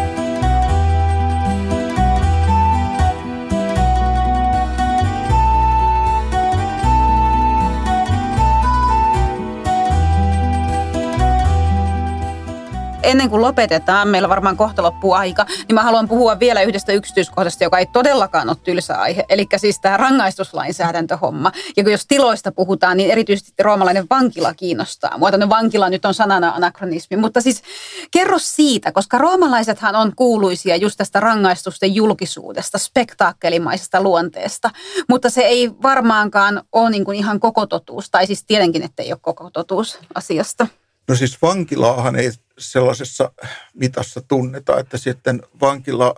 Ennen 13.06 13.30
kuin 13.30 13.42
lopetetaan, 13.42 14.08
meillä 14.08 14.28
varmaan 14.28 14.56
kohta 14.56 14.82
loppuu 14.82 15.12
aika, 15.12 15.46
niin 15.68 15.74
mä 15.74 15.82
haluan 15.82 16.08
puhua 16.08 16.38
vielä 16.38 16.62
yhdestä 16.62 16.92
yksityiskohdasta, 16.92 17.64
joka 17.64 17.78
ei 17.78 17.86
todellakaan 17.86 18.48
ole 18.48 18.56
tylsä 18.64 19.00
aihe. 19.00 19.24
Eli 19.28 19.46
siis 19.56 19.80
tämä 19.80 19.96
rangaistuslainsäädäntöhomma. 19.96 21.52
Ja 21.76 21.90
jos 21.90 22.06
tiloista 22.06 22.52
puhutaan, 22.52 22.96
niin 22.96 23.10
erityisesti 23.10 23.62
roomalainen 23.62 24.06
vankila 24.10 24.54
kiinnostaa. 24.54 25.18
Mua 25.18 25.30
vankila 25.48 25.88
nyt 25.88 26.04
on 26.04 26.14
sanana 26.14 26.52
anakronismi. 26.56 27.16
Mutta 27.16 27.40
siis 27.40 27.62
kerro 28.10 28.38
siitä, 28.38 28.92
koska 28.92 29.18
roomalaisethan 29.18 29.96
on 29.96 30.12
kuuluisia 30.16 30.76
just 30.76 30.98
tästä 30.98 31.20
rangaistusten 31.20 31.94
julkisuudesta, 31.94 32.78
spektaakkelimaisesta 32.78 34.02
luonteesta. 34.02 34.70
Mutta 35.08 35.30
se 35.30 35.40
ei 35.40 35.70
varmaankaan 35.82 36.62
ole 36.72 36.90
niin 36.90 37.04
kuin 37.04 37.18
ihan 37.18 37.40
koko 37.40 37.66
totuus, 37.66 38.10
tai 38.10 38.26
siis 38.26 38.44
tietenkin, 38.44 38.82
että 38.82 39.02
ei 39.02 39.12
ole 39.12 39.18
koko 39.22 39.50
totuus 39.50 39.98
asiasta. 40.14 40.66
No 41.08 41.14
siis 41.14 41.42
vankilaahan 41.42 42.16
ei 42.16 42.30
sellaisessa 42.58 43.32
mitassa 43.74 44.20
tunneta, 44.20 44.78
että 44.78 44.98
sitten 44.98 45.42
vankila 45.60 46.14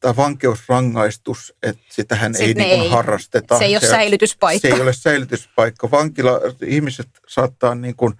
tai 0.00 0.16
vankeusrangaistus, 0.16 1.54
että 1.62 1.82
sitähän 1.90 2.34
ei, 2.40 2.54
niin 2.54 2.82
ei 2.82 2.88
harrasteta. 2.88 3.58
Se 3.58 3.64
ei 3.64 3.74
ole 3.74 3.80
se, 3.80 3.86
säilytyspaikka. 3.86 4.68
Se 4.68 4.74
ei 4.74 4.80
ole 4.80 4.92
säilytyspaikka. 4.92 5.90
Vankila, 5.90 6.40
ihmiset 6.66 7.08
saattaa 7.28 7.74
niin 7.74 7.96
kuin 7.96 8.14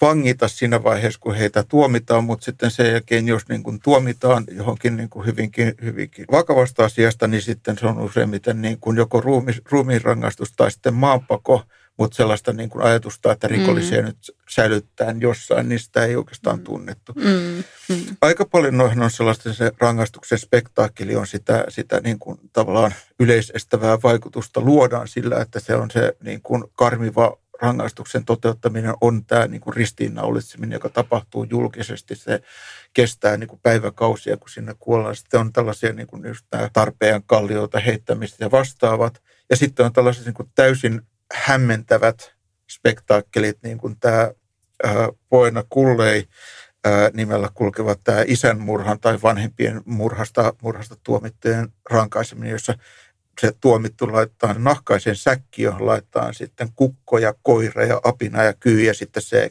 vangita 0.00 0.48
siinä 0.48 0.82
vaiheessa, 0.82 1.20
kun 1.20 1.34
heitä 1.34 1.62
tuomitaan, 1.62 2.24
mutta 2.24 2.44
sitten 2.44 2.70
sen 2.70 2.92
jälkeen, 2.92 3.28
jos 3.28 3.48
niin 3.48 3.62
kuin 3.62 3.80
tuomitaan 3.80 4.44
johonkin 4.50 4.96
niin 4.96 5.08
kuin 5.08 5.26
hyvinkin, 5.26 5.74
hyvinkin 5.82 6.24
vakavasta 6.32 6.84
asiasta, 6.84 7.28
niin 7.28 7.42
sitten 7.42 7.78
se 7.78 7.86
on 7.86 7.98
useimmiten 7.98 8.62
niin 8.62 8.78
kuin 8.80 8.96
joko 8.96 9.20
ruumi, 9.20 9.52
ruumiin 9.70 10.02
rangaistus 10.02 10.52
tai 10.52 10.70
sitten 10.70 10.94
maanpako– 10.94 11.62
mutta 11.98 12.16
sellaista 12.16 12.52
niin 12.52 12.70
kuin 12.70 12.84
ajatusta, 12.84 13.32
että 13.32 13.48
rikollisia 13.48 14.00
mm. 14.00 14.06
nyt 14.06 14.36
säilyttää 14.48 15.14
jossain, 15.18 15.68
niin 15.68 15.78
sitä 15.78 16.04
ei 16.04 16.16
oikeastaan 16.16 16.60
tunnettu. 16.60 17.12
Mm. 17.16 17.64
Mm. 17.88 18.16
Aika 18.20 18.44
paljon 18.44 18.76
noihin 18.76 19.02
on 19.02 19.10
sellaista 19.10 19.52
se 19.52 19.72
rangaistuksen 19.78 20.38
spektaakkeli 20.38 21.16
on 21.16 21.26
sitä, 21.26 21.64
sitä 21.68 22.00
niin 22.00 22.18
kuin 22.18 22.38
tavallaan 22.52 22.94
yleisestävää 23.20 23.98
vaikutusta 24.02 24.60
luodaan 24.60 25.08
sillä, 25.08 25.40
että 25.40 25.60
se 25.60 25.74
on 25.74 25.90
se 25.90 26.16
niin 26.22 26.42
kuin 26.42 26.64
karmiva 26.74 27.36
rangaistuksen 27.60 28.24
toteuttaminen 28.24 28.94
on 29.00 29.24
tämä 29.24 29.46
niin 29.46 29.60
kuin 29.60 29.76
ristiinnaulitseminen, 29.76 30.76
joka 30.76 30.88
tapahtuu 30.88 31.46
julkisesti. 31.50 32.16
Se 32.16 32.42
kestää 32.94 33.36
niin 33.36 33.48
kuin 33.48 33.60
päiväkausia, 33.62 34.36
kun 34.36 34.50
sinne 34.50 34.74
kuollaan. 34.78 35.16
Sitten 35.16 35.40
on 35.40 35.52
tällaisia 35.52 35.92
niin 35.92 36.06
kuin 36.06 36.28
just 36.28 36.46
nämä 36.52 36.70
tarpeen 36.72 37.22
kallioita 37.26 37.80
heittämistä 37.80 38.44
ja 38.44 38.50
vastaavat. 38.50 39.22
Ja 39.50 39.56
sitten 39.56 39.86
on 39.86 39.92
tällaiset 39.92 40.24
niin 40.24 40.34
kuin 40.34 40.50
täysin 40.54 41.02
hämmentävät 41.34 42.34
spektaakkelit, 42.70 43.58
niin 43.62 43.78
kuin 43.78 44.00
tämä 44.00 44.30
Poena 45.28 45.64
Kullei 45.68 46.28
nimellä 47.12 47.48
kulkevat 47.54 48.00
tämä 48.04 48.24
isän 48.26 48.60
murhan 48.60 49.00
tai 49.00 49.18
vanhempien 49.22 49.82
murhasta, 49.84 50.52
murhasta 50.62 50.96
tuomittujen 51.02 51.68
rankaiseminen, 51.90 52.50
jossa 52.50 52.74
se 53.40 53.52
tuomittu 53.60 54.12
laittaa 54.12 54.54
nahkaisen 54.58 55.16
säkki, 55.16 55.62
johon 55.62 55.86
laittaa 55.86 56.32
sitten 56.32 56.68
kukkoja, 56.76 57.34
koira 57.42 57.84
ja 57.84 58.00
apina 58.04 58.42
ja 58.42 58.52
kyy 58.52 58.82
ja 58.82 58.94
sitten 58.94 59.22
se, 59.22 59.50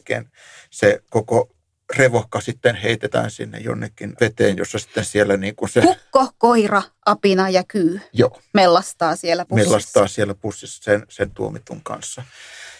se 0.70 1.02
koko 1.10 1.50
revohka 1.96 2.40
sitten 2.40 2.74
heitetään 2.74 3.30
sinne 3.30 3.58
jonnekin 3.58 4.14
veteen, 4.20 4.56
jossa 4.56 4.78
sitten 4.78 5.04
siellä 5.04 5.36
niin 5.36 5.56
kuin 5.56 5.68
se... 5.68 5.80
Kukko, 5.80 6.28
koira, 6.38 6.82
apina 7.06 7.50
ja 7.50 7.64
kyy 7.68 8.00
Joo. 8.12 8.40
mellastaa 8.54 9.16
siellä 9.16 9.44
pussissa. 9.44 9.70
Mellastaa 9.70 10.08
siellä 10.08 10.34
pussissa 10.34 10.82
sen, 10.82 11.06
sen 11.08 11.30
tuomitun 11.30 11.80
kanssa. 11.82 12.22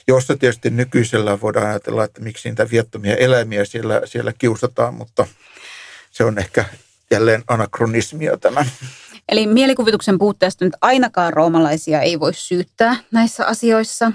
Jossa 0.09 0.37
tietysti 0.37 0.71
nykyisellä 0.71 1.41
voidaan 1.41 1.67
ajatella, 1.67 2.05
että 2.05 2.23
miksi 2.23 2.49
niitä 2.49 2.71
viettomia 2.71 3.17
eläimiä 3.17 3.65
siellä, 3.65 4.01
siellä 4.05 4.33
kiusataan, 4.33 4.95
mutta 4.95 5.27
se 6.11 6.25
on 6.25 6.39
ehkä 6.39 6.65
jälleen 7.11 7.45
anakronismia 7.49 8.37
tämän. 8.37 8.67
Eli 9.29 9.47
mielikuvituksen 9.47 10.19
puutteesta 10.19 10.65
nyt 10.65 10.75
ainakaan 10.81 11.33
roomalaisia 11.33 12.01
ei 12.01 12.21
voi 12.21 12.35
syyttää 12.35 12.97
näissä 13.11 13.47
asioissa. 13.47 14.13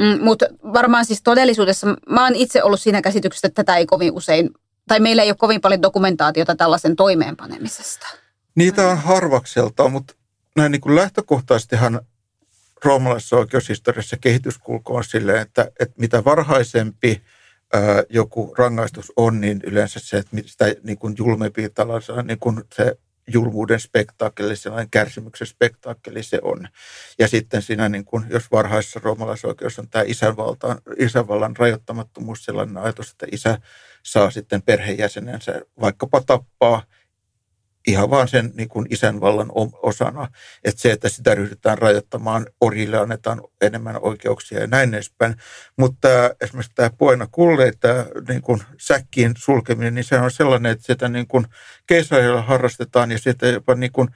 Mm, 0.00 0.24
Mutta 0.24 0.46
varmaan 0.72 1.04
siis 1.04 1.22
todellisuudessa, 1.22 1.86
mä 2.08 2.24
oon 2.24 2.34
itse 2.34 2.62
ollut 2.62 2.80
siinä 2.80 3.02
käsityksessä, 3.02 3.46
että 3.46 3.64
tätä 3.64 3.76
ei 3.76 3.86
kovin 3.86 4.12
usein, 4.12 4.50
tai 4.88 5.00
meillä 5.00 5.22
ei 5.22 5.30
ole 5.30 5.36
kovin 5.36 5.60
paljon 5.60 5.82
dokumentaatiota 5.82 6.56
tällaisen 6.56 6.96
toimeenpanemisesta. 6.96 8.06
Niitä 8.54 8.88
on 8.88 8.98
harvakselta, 8.98 9.88
mutta 9.88 10.14
näin 10.56 10.72
niin 10.72 10.80
kuin 10.80 10.96
lähtökohtaisestihan 10.96 12.00
roomalaisessa 12.84 13.36
oikeushistoriassa 13.36 14.16
kehityskulku 14.16 14.96
on 14.96 15.04
silleen, 15.04 15.42
että, 15.42 15.70
että 15.80 15.94
mitä 15.98 16.24
varhaisempi 16.24 17.22
ää, 17.72 17.80
joku 18.08 18.54
rangaistus 18.58 19.12
on, 19.16 19.40
niin 19.40 19.60
yleensä 19.64 20.00
se, 20.02 20.16
että 20.16 20.36
sitä 20.46 20.64
niin 20.82 20.98
kuin 20.98 21.14
julmempi 21.18 21.68
tällaisena 21.68 22.22
niin 22.22 22.38
kuin 22.38 22.64
se 22.76 22.98
julmuuden 23.26 23.80
spektaakkeli, 23.80 24.56
sellainen 24.56 24.90
kärsimyksen 24.90 25.46
spektaakkeli 25.46 26.22
se 26.22 26.38
on. 26.42 26.68
Ja 27.18 27.28
sitten 27.28 27.62
siinä, 27.62 27.88
niin 27.88 28.04
kun, 28.04 28.26
jos 28.30 28.50
varhaisessa 28.50 29.00
roomalaisoikeus 29.02 29.78
on 29.78 29.88
tämä 29.88 30.04
isänvalta, 30.06 30.76
isänvallan 30.98 31.56
rajoittamattomuus, 31.56 32.44
sellainen 32.44 32.76
ajatus, 32.76 33.10
että 33.10 33.26
isä 33.32 33.58
saa 34.02 34.30
sitten 34.30 34.62
perheenjäsenensä 34.62 35.62
vaikkapa 35.80 36.20
tappaa 36.20 36.82
ihan 37.86 38.10
vaan 38.10 38.28
sen 38.28 38.50
niin 38.54 38.68
kuin 38.68 38.86
isänvallan 38.90 39.50
osana. 39.82 40.28
Että 40.64 40.80
se, 40.80 40.92
että 40.92 41.08
sitä 41.08 41.34
ryhdytään 41.34 41.78
rajoittamaan, 41.78 42.46
orjille 42.60 42.98
annetaan 42.98 43.42
enemmän 43.60 43.98
oikeuksia 44.02 44.60
ja 44.60 44.66
näin 44.66 44.94
edespäin. 44.94 45.34
Mutta 45.78 46.08
esimerkiksi 46.40 46.72
tämä 46.74 46.90
Poena 46.98 47.26
Kulle, 47.32 47.72
tämä 47.80 48.06
niin 48.28 48.42
kuin 48.42 48.62
säkkiin 48.78 49.32
sulkeminen, 49.36 49.94
niin 49.94 50.04
se 50.04 50.18
on 50.18 50.30
sellainen, 50.30 50.72
että 50.72 50.86
sitä 50.86 51.08
niin 51.08 51.26
kuin 51.26 51.46
keisarilla 51.86 52.42
harrastetaan 52.42 53.10
ja 53.10 53.18
sitä 53.18 53.46
jopa 53.46 53.74
niin 53.74 53.92
kuin 53.92 54.08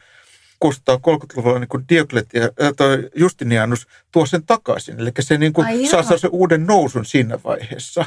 630-luvulla 0.65 1.59
niin 1.59 1.89
Diokletia, 1.89 2.43
äh, 2.43 2.73
tai 2.77 3.09
Justinianus 3.15 3.87
tuo 4.13 4.27
sen 4.27 4.47
takaisin. 4.47 5.01
Eli 5.01 5.11
se 5.21 5.39
niin 5.39 5.53
kuin 5.53 5.91
saa, 5.91 6.03
saa 6.03 6.19
sen 6.19 6.31
uuden 6.31 6.67
nousun 6.67 7.05
siinä 7.05 7.39
vaiheessa. 7.45 8.05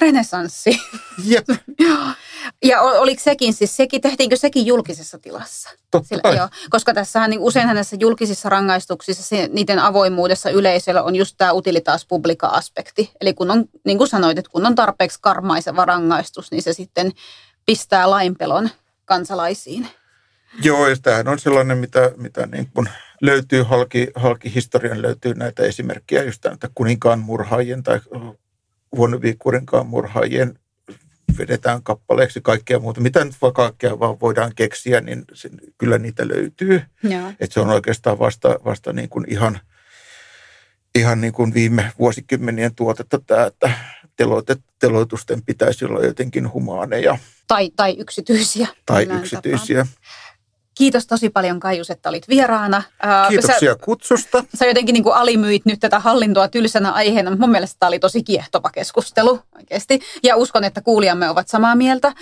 Renesanssi. 0.00 0.80
Jep. 1.24 1.46
Ja 2.64 2.80
oliko 2.80 3.22
sekin 3.22 3.52
siis, 3.52 3.76
sekin, 3.76 4.00
tehtiinkö 4.00 4.36
sekin 4.36 4.66
julkisessa 4.66 5.18
tilassa? 5.18 5.70
Totta 5.90 6.08
Sillä, 6.08 6.36
joo, 6.36 6.48
koska 6.70 6.94
tässähän 6.94 7.30
niin 7.30 7.40
useinhan 7.40 7.74
näissä 7.74 7.96
julkisissa 8.00 8.48
rangaistuksissa, 8.48 9.22
se, 9.22 9.48
niiden 9.52 9.78
avoimuudessa 9.78 10.50
yleisöllä 10.50 11.02
on 11.02 11.16
just 11.16 11.34
tämä 11.38 11.52
utilitas 11.52 12.06
publica-aspekti. 12.06 13.10
Eli 13.20 13.34
kun 13.34 13.50
on, 13.50 13.64
niin 13.84 13.98
kuin 13.98 14.08
sanoit, 14.08 14.38
että 14.38 14.50
kun 14.50 14.66
on 14.66 14.74
tarpeeksi 14.74 15.18
karmaiseva 15.22 15.84
rangaistus, 15.84 16.50
niin 16.50 16.62
se 16.62 16.72
sitten 16.72 17.12
pistää 17.66 18.10
lainpelon 18.10 18.70
kansalaisiin. 19.04 19.88
Joo, 20.62 20.88
ja 20.88 20.96
tämähän 21.02 21.28
on 21.28 21.38
sellainen, 21.38 21.78
mitä, 21.78 22.10
mitä 22.16 22.46
niin 22.46 22.70
kuin 22.74 22.88
löytyy 23.22 23.62
halki, 23.62 24.08
halki 24.14 24.54
historian 24.54 25.02
löytyy 25.02 25.34
näitä 25.34 25.62
esimerkkejä 25.62 26.22
just 26.22 26.44
näitä 26.44 26.70
kuninkaan 26.74 27.18
murhaajien 27.18 27.82
tai 27.82 28.00
huonoviikurinkaan 28.96 29.86
murhaajien 29.86 30.58
vedetään 31.38 31.82
kappaleeksi 31.82 32.40
kaikkea 32.40 32.78
muuta. 32.78 33.00
Mitä 33.00 33.24
nyt 33.24 33.34
vaan 33.42 33.52
kaikkea 33.52 33.98
vaan 33.98 34.20
voidaan 34.20 34.52
keksiä, 34.56 35.00
niin 35.00 35.24
se, 35.32 35.50
kyllä 35.78 35.98
niitä 35.98 36.28
löytyy. 36.28 36.82
Että 37.40 37.54
se 37.54 37.60
on 37.60 37.68
oikeastaan 37.68 38.18
vasta, 38.18 38.58
vasta 38.64 38.92
niin 38.92 39.08
kuin 39.08 39.24
ihan, 39.28 39.60
ihan 40.94 41.20
niin 41.20 41.32
kuin 41.32 41.54
viime 41.54 41.92
vuosikymmenien 41.98 42.74
tuotetta 42.74 43.18
tämä, 43.26 43.46
että 43.46 43.70
teloitet, 44.16 44.60
teloitusten 44.78 45.42
pitäisi 45.42 45.84
olla 45.84 46.04
jotenkin 46.04 46.52
humaaneja. 46.52 47.18
Tai, 47.48 47.70
tai 47.76 47.96
yksityisiä. 47.98 48.68
Tai 48.86 49.08
yksityisiä. 49.18 49.78
Tapaan. 49.78 49.98
Kiitos 50.78 51.06
tosi 51.06 51.30
paljon 51.30 51.60
Kaius, 51.60 51.90
että 51.90 52.08
olit 52.08 52.28
vieraana. 52.28 52.82
Kiitoksia 53.28 53.74
sä, 53.74 53.78
kutsusta. 53.84 54.44
Sä 54.54 54.66
jotenkin 54.66 54.92
niin 54.92 55.02
kuin 55.02 55.14
alimyit 55.14 55.64
nyt 55.64 55.80
tätä 55.80 55.98
hallintoa 55.98 56.48
tylsänä 56.48 56.92
aiheena, 56.92 57.30
mutta 57.30 57.40
mun 57.46 57.50
mielestä 57.50 57.76
tämä 57.78 57.88
oli 57.88 57.98
tosi 57.98 58.22
kiehtova 58.22 58.70
keskustelu 58.70 59.40
oikeasti. 59.56 60.00
Ja 60.22 60.36
uskon, 60.36 60.64
että 60.64 60.80
kuulijamme 60.80 61.30
ovat 61.30 61.48
samaa 61.48 61.74
mieltä. 61.74 62.12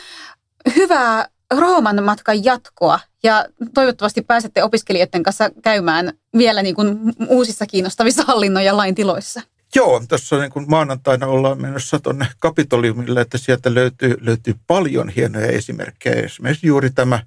Hyvää 0.76 1.28
Rooman 1.50 2.04
matkan 2.04 2.44
jatkoa 2.44 3.00
ja 3.22 3.44
toivottavasti 3.74 4.22
pääsette 4.22 4.64
opiskelijoiden 4.64 5.22
kanssa 5.22 5.50
käymään 5.62 6.12
vielä 6.38 6.62
niin 6.62 6.74
kuin 6.74 6.98
uusissa 7.28 7.66
kiinnostavissa 7.66 8.24
hallinnon 8.26 8.64
ja 8.64 8.76
lain 8.76 8.94
tiloissa. 8.94 9.40
Joo, 9.74 10.02
tässä 10.08 10.36
niin 10.36 10.50
kuin 10.50 10.64
maanantaina 10.68 11.26
ollaan 11.26 11.62
menossa 11.62 11.98
tuonne 11.98 12.26
Kapitoliumille, 12.38 13.20
että 13.20 13.38
sieltä 13.38 13.74
löytyy, 13.74 14.16
löytyy 14.20 14.54
paljon 14.66 15.08
hienoja 15.08 15.46
esimerkkejä. 15.46 16.22
Esimerkiksi 16.22 16.66
juuri 16.66 16.90
tämä 16.90 17.18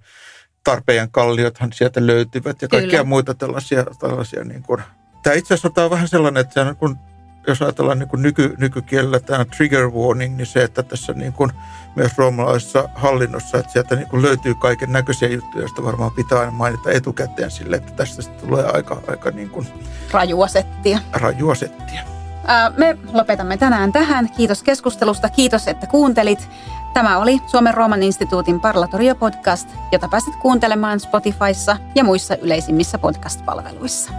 tarpeen 0.64 1.12
kalliothan 1.12 1.74
sieltä 1.74 2.07
löytyvät 2.07 2.62
ja 2.62 2.68
kaikkia 2.68 2.91
Kyllä. 2.91 3.03
muita 3.03 3.34
tällaisia. 3.34 3.84
tällaisia 3.99 4.43
niin 4.43 4.64
kuin. 4.64 4.82
Tämä 5.24 5.34
itse 5.34 5.53
asiassa 5.53 5.84
on 5.84 5.89
vähän 5.89 6.07
sellainen, 6.07 6.41
että 6.41 6.76
kun, 6.80 6.97
jos 7.47 7.62
ajatellaan 7.62 7.99
niin 7.99 8.10
kuin 8.10 8.22
nyky, 8.22 8.55
nykykielellä 8.57 9.20
tämä 9.20 9.45
trigger 9.45 9.89
warning, 9.89 10.38
niin 10.38 10.45
se, 10.45 10.64
että 10.64 10.84
tässä 10.84 11.14
niin 11.14 11.34
kuin 11.34 11.51
myös 11.95 12.12
roomalaisessa 12.18 12.89
hallinnossa, 12.95 13.57
että 13.57 13.72
sieltä 13.72 13.95
niin 13.95 14.07
kuin 14.07 14.22
löytyy 14.22 14.55
kaiken 14.55 14.91
näköisiä 14.91 15.30
juttuja, 15.30 15.62
joista 15.62 15.84
varmaan 15.84 16.12
pitää 16.12 16.39
aina 16.39 16.51
mainita 16.51 16.91
etukäteen 16.91 17.51
sille, 17.51 17.76
että 17.76 17.91
tästä 17.91 18.32
tulee 18.32 18.66
aika, 18.66 19.01
aika 19.07 19.32
niin 19.32 19.49
kuin 19.49 19.68
rajua 20.12 20.47
settiä. 20.47 20.99
Rajua 21.14 21.55
settiä. 21.55 22.03
Me 22.78 22.97
lopetamme 23.14 23.57
tänään 23.57 23.91
tähän. 23.91 24.30
Kiitos 24.38 24.64
keskustelusta. 24.64 25.30
Kiitos, 25.30 25.68
että 25.68 25.88
kuuntelit. 25.88 26.49
Tämä 26.94 27.18
oli 27.18 27.42
Suomen 27.48 27.74
Rooman 27.74 28.04
instituutin 28.04 28.62
Parlatorio-podcast, 28.62 29.70
jota 29.92 30.08
pääset 30.08 30.36
kuuntelemaan 30.36 31.00
Spotifyssa 31.00 31.78
ja 31.96 32.04
muissa 32.04 32.36
yleisimmissä 32.36 32.98
podcast-palveluissa. 32.98 34.12